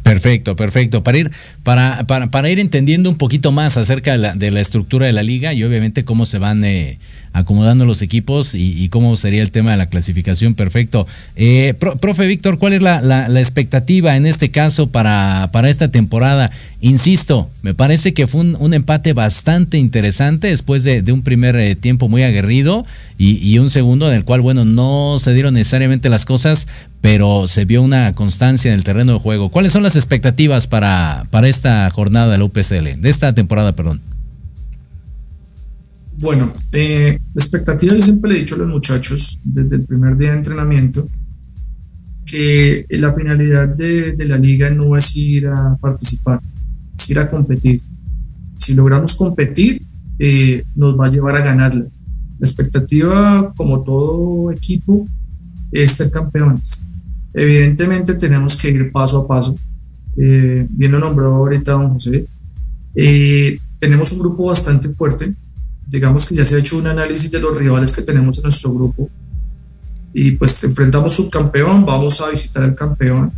Perfecto, 0.08 0.56
perfecto. 0.56 1.04
Para 1.04 1.18
ir, 1.18 1.32
para, 1.64 2.06
para, 2.06 2.28
para 2.28 2.50
ir 2.50 2.60
entendiendo 2.60 3.10
un 3.10 3.18
poquito 3.18 3.52
más 3.52 3.78
acerca 3.78 4.12
de 4.14 4.18
la, 4.18 4.34
de 4.34 4.52
la, 4.52 4.62
estructura 4.62 5.06
de 5.06 5.14
la 5.14 5.24
liga 5.24 5.54
y 5.54 5.64
obviamente 5.64 6.06
cómo 6.06 6.26
se 6.26 6.40
van 6.40 6.64
eh, 6.64 6.98
acomodando 7.34 7.86
los 7.86 8.02
equipos 8.02 8.56
y, 8.56 8.90
cómo 8.90 9.16
sería 9.16 9.42
el 9.42 9.52
tema 9.52 9.72
de 9.72 9.78
la 9.78 9.88
clasificación. 9.88 10.56
Perfecto. 10.56 11.08
Eh, 11.36 11.74
pro, 11.80 11.98
profe 11.98 12.26
Víctor, 12.26 12.58
¿cuál 12.58 12.74
es 12.74 12.82
la, 12.82 13.02
la, 13.02 13.28
la, 13.30 13.40
expectativa 13.40 14.16
en 14.16 14.26
este 14.26 14.50
caso 14.50 14.88
para, 14.88 15.50
para 15.52 15.70
esta 15.70 15.90
temporada? 15.90 16.52
Insisto, 16.80 17.50
me 17.64 17.74
parece 17.74 18.14
que 18.14 18.28
fue 18.28 18.42
un, 18.42 18.74
empate 18.74 19.14
bastante 19.14 19.80
interesante 19.80 20.48
después 20.48 20.84
de, 20.84 21.02
un 21.12 21.24
primer 21.24 21.56
eh, 21.56 21.76
tiempo 21.76 22.08
muy 22.08 22.22
aguerrido 22.22 22.86
y, 23.18 23.58
un 23.58 23.72
segundo 23.72 24.08
en 24.10 24.16
el 24.16 24.24
cual, 24.24 24.42
bueno, 24.42 24.64
no 24.64 25.18
se 25.20 25.34
dieron 25.34 25.56
necesariamente 25.56 26.08
las 26.08 26.24
cosas, 26.24 26.68
pero 27.02 27.48
se 27.48 27.66
vio 27.66 27.82
una 27.82 28.14
constancia 28.14 28.72
en 28.72 28.78
el 28.78 28.84
terreno 28.84 29.14
de 29.14 29.20
juego. 29.20 29.50
¿Cuáles 29.50 29.72
son 29.72 29.82
las 29.82 29.96
expectativas 29.96 30.68
para, 30.68 31.26
para 31.32 31.48
esta 31.48 31.90
jornada 31.90 32.32
de 32.34 32.38
la 32.38 32.44
UPCL, 32.44 33.02
de 33.02 33.10
esta 33.10 33.34
temporada, 33.34 33.72
perdón? 33.72 34.00
Bueno, 36.20 36.52
eh, 36.74 37.18
la 37.34 37.44
expectativa 37.44 37.96
yo 37.96 38.02
siempre 38.02 38.32
le 38.32 38.38
he 38.38 38.40
dicho 38.42 38.54
a 38.54 38.60
los 38.60 38.68
muchachos 38.68 39.40
desde 39.44 39.78
el 39.78 39.86
primer 39.86 40.16
día 40.16 40.32
de 40.32 40.38
entrenamiento 40.38 41.08
que 42.24 42.86
la 42.90 43.14
finalidad 43.16 43.68
de, 43.70 44.12
de 44.12 44.26
la 44.26 44.38
liga 44.38 44.70
no 44.70 44.96
es 44.96 45.16
ir 45.16 45.48
a 45.48 45.76
participar, 45.80 46.40
es 46.98 47.10
ir 47.10 47.20
a 47.20 47.28
competir. 47.28 47.82
Si 48.58 48.74
logramos 48.74 49.16
competir, 49.16 49.82
eh, 50.20 50.64
nos 50.76 51.00
va 51.00 51.08
a 51.08 51.10
llevar 51.10 51.36
a 51.36 51.42
ganarla. 51.42 51.86
La 52.40 52.46
expectativa, 52.46 53.54
como 53.56 53.84
todo 53.84 54.52
equipo, 54.52 55.06
es 55.72 55.92
ser 55.94 56.12
campeones. 56.12 56.84
Evidentemente 57.34 58.16
tenemos 58.16 58.56
que 58.56 58.70
ir 58.70 58.92
paso 58.92 59.20
a 59.20 59.28
paso. 59.28 59.56
Eh, 60.18 60.66
bien 60.70 60.92
lo 60.92 61.00
nombró 61.00 61.36
ahorita 61.36 61.74
don 61.74 61.94
José. 61.94 62.28
Eh, 62.96 63.60
tenemos 63.80 64.12
un 64.14 64.20
grupo 64.20 64.46
bastante 64.46 64.92
fuerte. 64.92 65.34
Digamos 65.88 66.26
que 66.26 66.36
ya 66.36 66.44
se 66.44 66.56
ha 66.56 66.60
hecho 66.60 66.78
un 66.78 66.88
análisis 66.88 67.32
de 67.32 67.40
los 67.40 67.58
rivales 67.58 67.96
que 67.96 68.02
tenemos 68.02 68.38
en 68.38 68.44
nuestro 68.44 68.74
grupo. 68.74 69.10
Y 70.14 70.32
pues 70.32 70.64
enfrentamos 70.64 71.14
subcampeón, 71.14 71.86
vamos 71.86 72.20
a 72.22 72.30
visitar 72.32 72.64
al 72.64 72.74
campeón. 72.76 73.32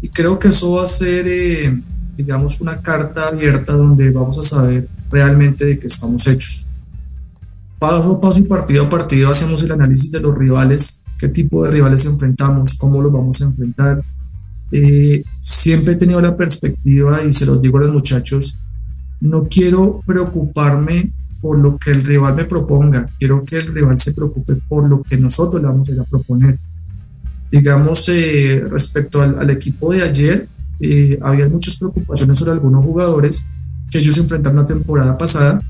Y 0.00 0.08
creo 0.08 0.38
que 0.38 0.48
eso 0.48 0.72
va 0.72 0.84
a 0.84 0.86
ser, 0.86 1.26
eh, 1.28 1.82
digamos, 2.16 2.60
una 2.60 2.80
carta 2.80 3.28
abierta 3.28 3.72
donde 3.74 4.10
vamos 4.10 4.38
a 4.38 4.42
saber 4.42 4.88
realmente 5.10 5.66
de 5.66 5.78
qué 5.78 5.86
estamos 5.86 6.26
hechos 6.26 6.66
paso 7.84 8.12
a 8.12 8.20
paso 8.20 8.38
y 8.38 8.44
partido 8.44 8.84
a 8.84 8.90
partido 8.90 9.30
hacemos 9.30 9.62
el 9.62 9.72
análisis 9.72 10.10
de 10.10 10.20
los 10.20 10.36
rivales, 10.36 11.02
qué 11.18 11.28
tipo 11.28 11.64
de 11.64 11.70
rivales 11.70 12.06
enfrentamos, 12.06 12.78
cómo 12.78 13.02
los 13.02 13.12
vamos 13.12 13.42
a 13.42 13.44
enfrentar. 13.44 14.02
Eh, 14.72 15.22
siempre 15.38 15.92
he 15.92 15.96
tenido 15.96 16.18
la 16.20 16.34
perspectiva, 16.34 17.22
y 17.22 17.32
se 17.34 17.44
los 17.44 17.60
digo 17.60 17.76
a 17.78 17.82
los 17.82 17.92
muchachos, 17.92 18.58
no 19.20 19.46
quiero 19.48 20.02
preocuparme 20.06 21.12
por 21.42 21.58
lo 21.58 21.76
que 21.76 21.90
el 21.90 22.02
rival 22.02 22.34
me 22.34 22.44
proponga, 22.44 23.06
quiero 23.18 23.44
que 23.44 23.58
el 23.58 23.74
rival 23.74 23.98
se 23.98 24.14
preocupe 24.14 24.54
por 24.66 24.88
lo 24.88 25.02
que 25.02 25.18
nosotros 25.18 25.60
le 25.60 25.68
vamos 25.68 25.88
a 25.88 25.92
ir 25.92 26.00
a 26.00 26.04
proponer. 26.04 26.58
Digamos, 27.50 28.08
eh, 28.08 28.64
respecto 28.68 29.20
al, 29.20 29.38
al, 29.38 29.50
equipo 29.50 29.92
de 29.92 30.02
ayer, 30.02 30.48
eh, 30.80 31.18
había 31.22 31.48
muchas 31.48 31.76
preocupaciones 31.76 32.38
sobre 32.38 32.52
algunos 32.52 32.84
jugadores 32.84 33.46
que 33.90 33.98
ellos 33.98 34.18
enfrentaron 34.18 34.58
la 34.58 34.66
temporada 34.66 35.16
pasada, 35.16 35.62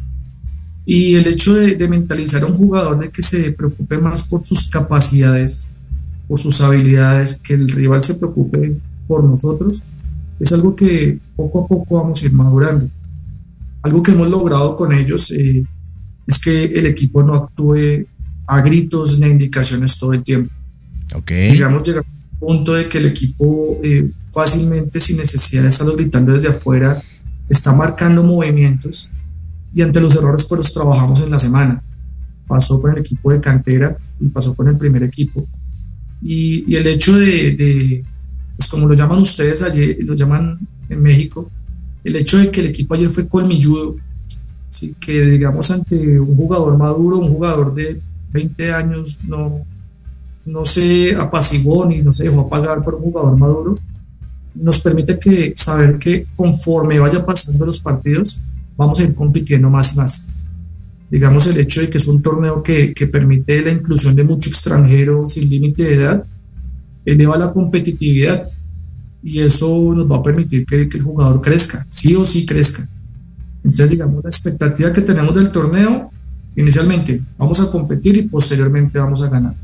y 0.86 1.14
el 1.14 1.26
hecho 1.26 1.55
de, 1.55 1.76
de, 1.76 1.88
mentalizar 1.88 2.42
a 2.42 2.46
un 2.46 2.55
jugador 2.55 2.98
de 2.98 3.11
que 3.11 3.22
se 3.22 3.52
preocupe 3.52 3.96
más 3.98 4.28
por 4.28 4.44
sus 4.44 4.68
capacidades, 4.68 5.68
por 6.28 6.38
sus 6.38 6.61
habilidades, 6.61 7.40
que 7.40 7.55
el 7.55 7.68
rival 7.68 8.02
se 8.02 8.16
preocupe 8.16 8.76
por 9.07 9.24
nosotros, 9.24 9.82
es 10.38 10.52
algo 10.52 10.74
que 10.74 11.18
poco 11.36 11.64
a 11.64 11.68
poco 11.68 12.00
vamos 12.00 12.22
a 12.22 12.26
ir 12.26 12.32
madurando. 12.32 12.88
Algo 13.82 14.02
que 14.02 14.12
hemos 14.12 14.28
logrado 14.28 14.76
con 14.76 14.92
ellos 14.92 15.30
eh, 15.30 15.64
es 16.26 16.42
que 16.42 16.64
el 16.64 16.86
equipo 16.86 17.22
no 17.22 17.34
actúe 17.34 18.07
a 18.46 18.61
gritos 18.61 19.18
ni 19.18 19.26
a 19.26 19.28
indicaciones 19.28 19.98
todo 19.98 20.12
el 20.12 20.22
tiempo. 20.22 20.52
Okay. 21.14 21.52
Digamos, 21.52 21.82
llegamos 21.82 22.13
punto 22.39 22.74
de 22.74 22.89
que 22.89 22.99
el 22.99 23.07
equipo 23.07 23.78
eh, 23.82 24.11
fácilmente, 24.32 25.01
sin 25.01 25.16
necesidad 25.16 25.62
de 25.62 25.68
estarlo 25.68 25.95
gritando 25.95 26.32
desde 26.32 26.49
afuera, 26.49 27.03
está 27.49 27.72
marcando 27.72 28.22
movimientos 28.22 29.09
y 29.74 29.82
ante 29.82 30.01
los 30.01 30.14
errores 30.16 30.47
pues 30.49 30.59
los 30.59 30.72
trabajamos 30.72 31.20
en 31.22 31.30
la 31.30 31.39
semana. 31.39 31.82
Pasó 32.47 32.80
con 32.80 32.93
el 32.93 32.99
equipo 32.99 33.32
de 33.32 33.41
cantera 33.41 33.97
y 34.20 34.28
pasó 34.28 34.55
con 34.55 34.68
el 34.68 34.76
primer 34.76 35.03
equipo. 35.03 35.47
Y, 36.22 36.74
el 36.74 36.87
hecho 36.87 37.18
de, 37.18 37.53
de, 37.53 38.05
pues 38.57 38.68
como 38.70 38.87
lo 38.87 38.95
llaman 38.95 39.20
ustedes 39.20 39.62
ayer, 39.62 39.99
lo 40.01 40.14
llaman 40.14 40.59
en 40.89 41.03
México, 41.03 41.51
el 42.05 42.16
hecho 42.16 42.39
de 42.39 42.51
que 42.51 42.61
el 42.61 42.66
equipo 42.68 42.95
ayer 42.95 43.11
fue 43.11 43.28
colmilludo, 43.28 43.97
así 44.68 44.95
que 45.01 45.22
digamos 45.26 45.70
ante 45.70 46.20
un 46.20 46.37
jugador 46.37 46.76
maduro, 46.76 47.18
un 47.18 47.28
jugador 47.28 47.74
de 47.74 48.01
20 48.32 48.72
años, 48.72 49.18
no, 49.26 49.64
no 50.47 50.64
se 50.64 51.14
apaciguó 51.14 51.86
ni 51.86 52.03
no 52.03 52.12
se 52.12 52.24
dejó 52.24 52.40
apagar 52.40 52.82
por 52.84 52.95
un 52.95 53.03
jugador 53.03 53.36
maduro, 53.36 53.78
nos 54.55 54.80
permite 54.80 55.18
que 55.18 55.53
saber 55.57 55.99
que 55.99 56.26
conforme 56.36 56.99
vaya 56.99 57.24
pasando 57.24 57.66
los 57.66 57.80
partidos, 57.80 58.40
vamos 58.76 59.01
a 59.01 59.05
ir 59.05 59.14
compitiendo 59.14 59.68
más 59.68 59.95
y 59.95 59.99
más. 59.99 60.30
Digamos, 61.11 61.47
el 61.47 61.59
hecho 61.59 61.80
de 61.80 61.90
que 61.90 61.99
es 61.99 62.09
un 62.09 62.22
torneo 62.22 62.62
que, 62.62 62.95
permite 63.11 63.61
la 63.62 63.72
inclusión 63.72 64.14
de 64.14 64.24
mucho 64.24 64.49
extranjero 64.49 65.26
sin 65.26 65.49
límite 65.49 65.82
de 65.84 65.95
edad, 65.95 66.24
eleva 67.05 67.36
la 67.36 67.53
competitividad 67.53 68.49
y 69.22 69.40
eso 69.40 69.95
nos 69.95 70.11
va 70.11 70.16
a 70.16 70.22
permitir 70.22 70.66
que, 70.66 70.88
que, 70.88 70.99
el 70.99 71.03
jugador 71.03 71.40
crezca, 71.40 71.84
sí 71.88 72.14
o 72.14 72.24
sí 72.24 72.47
crezca. 72.47 72.88
Entonces, 73.62 73.90
digamos, 73.90 74.22
la 74.22 74.28
expectativa 74.28 74.92
que 74.92 75.01
tenemos 75.01 75.34
del 75.34 75.51
torneo, 75.51 76.11
inicialmente 76.57 77.22
vamos 77.38 77.61
a 77.61 77.70
competir 77.70 78.16
y 78.16 78.22
posteriormente 78.22 78.99
vamos 78.99 79.22
a 79.22 79.28
ganar. 79.28 79.63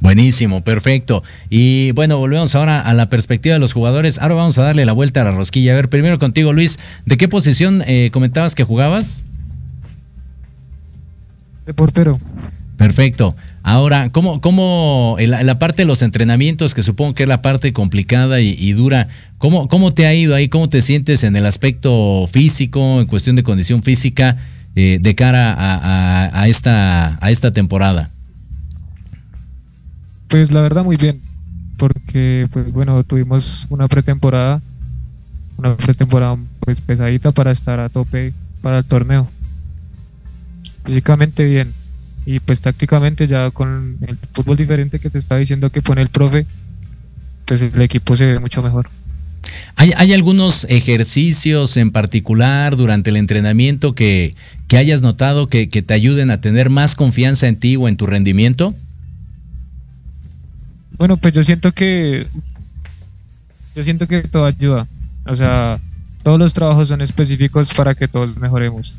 Buenísimo, 0.00 0.62
perfecto. 0.62 1.22
Y 1.50 1.92
bueno, 1.92 2.18
volvemos 2.18 2.54
ahora 2.54 2.80
a 2.80 2.94
la 2.94 3.08
perspectiva 3.08 3.54
de 3.54 3.58
los 3.58 3.72
jugadores. 3.72 4.18
Ahora 4.18 4.34
vamos 4.34 4.58
a 4.58 4.62
darle 4.62 4.84
la 4.86 4.92
vuelta 4.92 5.22
a 5.22 5.24
la 5.24 5.32
rosquilla. 5.32 5.72
A 5.72 5.76
ver, 5.76 5.88
primero 5.88 6.18
contigo, 6.18 6.52
Luis. 6.52 6.78
¿De 7.04 7.16
qué 7.16 7.28
posición 7.28 7.82
eh, 7.86 8.10
comentabas 8.12 8.54
que 8.54 8.64
jugabas? 8.64 9.22
De 11.66 11.74
portero. 11.74 12.18
Perfecto. 12.76 13.34
Ahora, 13.64 14.10
¿cómo, 14.10 14.40
cómo 14.40 15.16
la, 15.18 15.42
la, 15.42 15.58
parte 15.58 15.82
de 15.82 15.86
los 15.86 16.00
entrenamientos, 16.00 16.74
que 16.74 16.82
supongo 16.82 17.14
que 17.14 17.24
es 17.24 17.28
la 17.28 17.42
parte 17.42 17.72
complicada 17.72 18.40
y, 18.40 18.56
y, 18.58 18.72
dura, 18.72 19.08
¿cómo, 19.36 19.68
¿cómo 19.68 19.92
te 19.92 20.06
ha 20.06 20.14
ido 20.14 20.34
ahí? 20.34 20.48
¿Cómo 20.48 20.68
te 20.68 20.80
sientes 20.80 21.24
en 21.24 21.36
el 21.36 21.44
aspecto 21.44 22.26
físico, 22.32 23.00
en 23.00 23.06
cuestión 23.06 23.36
de 23.36 23.42
condición 23.42 23.82
física, 23.82 24.38
eh, 24.76 24.98
de 25.00 25.14
cara 25.14 25.52
a, 25.52 25.74
a, 25.74 26.40
a, 26.40 26.48
esta, 26.48 27.18
a 27.20 27.30
esta 27.30 27.52
temporada? 27.52 28.10
Pues 30.28 30.52
la 30.52 30.60
verdad 30.60 30.84
muy 30.84 30.96
bien, 30.96 31.20
porque 31.78 32.46
pues 32.52 32.70
bueno, 32.72 33.02
tuvimos 33.04 33.66
una 33.70 33.88
pretemporada, 33.88 34.60
una 35.56 35.76
pretemporada 35.76 36.36
pues 36.60 36.80
pesadita 36.80 37.32
para 37.32 37.50
estar 37.50 37.80
a 37.80 37.88
tope 37.88 38.32
para 38.60 38.78
el 38.78 38.84
torneo. 38.84 39.28
Físicamente 40.84 41.44
bien 41.44 41.72
y 42.26 42.40
pues 42.40 42.60
tácticamente 42.60 43.26
ya 43.26 43.50
con 43.50 43.96
el 44.06 44.18
fútbol 44.34 44.58
diferente 44.58 44.98
que 44.98 45.08
te 45.08 45.16
estaba 45.16 45.38
diciendo 45.38 45.70
que 45.70 45.80
pone 45.80 46.02
el 46.02 46.10
profe, 46.10 46.44
pues 47.46 47.62
el 47.62 47.80
equipo 47.80 48.16
se 48.16 48.26
ve 48.26 48.38
mucho 48.38 48.62
mejor. 48.62 48.90
¿Hay, 49.76 49.92
hay 49.96 50.12
algunos 50.12 50.66
ejercicios 50.68 51.78
en 51.78 51.90
particular 51.90 52.76
durante 52.76 53.08
el 53.08 53.16
entrenamiento 53.16 53.94
que, 53.94 54.34
que 54.66 54.76
hayas 54.76 55.00
notado 55.00 55.46
que, 55.46 55.70
que 55.70 55.80
te 55.80 55.94
ayuden 55.94 56.30
a 56.30 56.42
tener 56.42 56.68
más 56.68 56.94
confianza 56.94 57.48
en 57.48 57.56
ti 57.56 57.76
o 57.76 57.88
en 57.88 57.96
tu 57.96 58.04
rendimiento? 58.04 58.74
Bueno, 60.98 61.16
pues 61.16 61.32
yo 61.34 61.44
siento 61.44 61.72
que 61.72 62.26
yo 63.74 63.82
siento 63.82 64.06
que 64.06 64.22
todo 64.22 64.44
ayuda. 64.44 64.86
O 65.24 65.36
sea, 65.36 65.78
todos 66.22 66.38
los 66.38 66.52
trabajos 66.52 66.88
son 66.88 67.00
específicos 67.00 67.72
para 67.74 67.94
que 67.94 68.08
todos 68.08 68.36
mejoremos. 68.36 68.94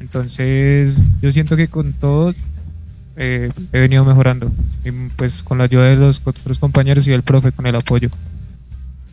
Entonces, 0.00 1.02
yo 1.20 1.32
siento 1.32 1.56
que 1.56 1.68
con 1.68 1.92
todo 1.92 2.34
eh, 3.16 3.50
he 3.72 3.80
venido 3.80 4.04
mejorando. 4.04 4.52
Y 4.84 4.90
pues 5.16 5.42
con 5.42 5.58
la 5.58 5.64
ayuda 5.64 5.84
de 5.84 5.96
los 5.96 6.20
otros 6.24 6.58
compañeros 6.58 7.08
y 7.08 7.10
del 7.10 7.22
profe, 7.22 7.52
con 7.52 7.66
el 7.66 7.74
apoyo. 7.74 8.10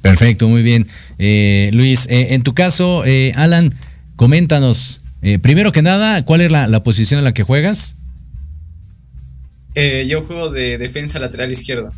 Perfecto, 0.01 0.47
muy 0.47 0.63
bien. 0.63 0.88
Eh, 1.19 1.69
Luis, 1.73 2.07
eh, 2.09 2.34
en 2.34 2.43
tu 2.43 2.53
caso, 2.53 3.03
eh, 3.05 3.32
Alan, 3.36 3.73
coméntanos, 4.15 4.99
primero 5.41 5.71
que 5.71 5.82
nada, 5.82 6.23
¿cuál 6.23 6.41
es 6.41 6.51
la, 6.51 6.67
la 6.67 6.84
posición 6.84 7.19
en 7.19 7.23
la 7.23 7.34
que 7.34 7.43
juegas? 7.43 7.95
Eh, 9.76 10.05
yo 10.07 10.22
juego 10.22 10.49
de 10.49 10.78
defensa 10.78 11.19
lateral 11.19 11.51
izquierda. 11.51 11.91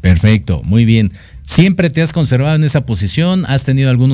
Perfecto, 0.00 0.62
muy 0.64 0.84
bien. 0.84 1.12
¿Siempre 1.42 1.90
te 1.90 2.02
has 2.02 2.12
conservado 2.12 2.56
en 2.56 2.64
esa 2.64 2.86
posición? 2.86 3.44
¿Has 3.46 3.64
tenido 3.64 3.90
algunos 3.90 4.10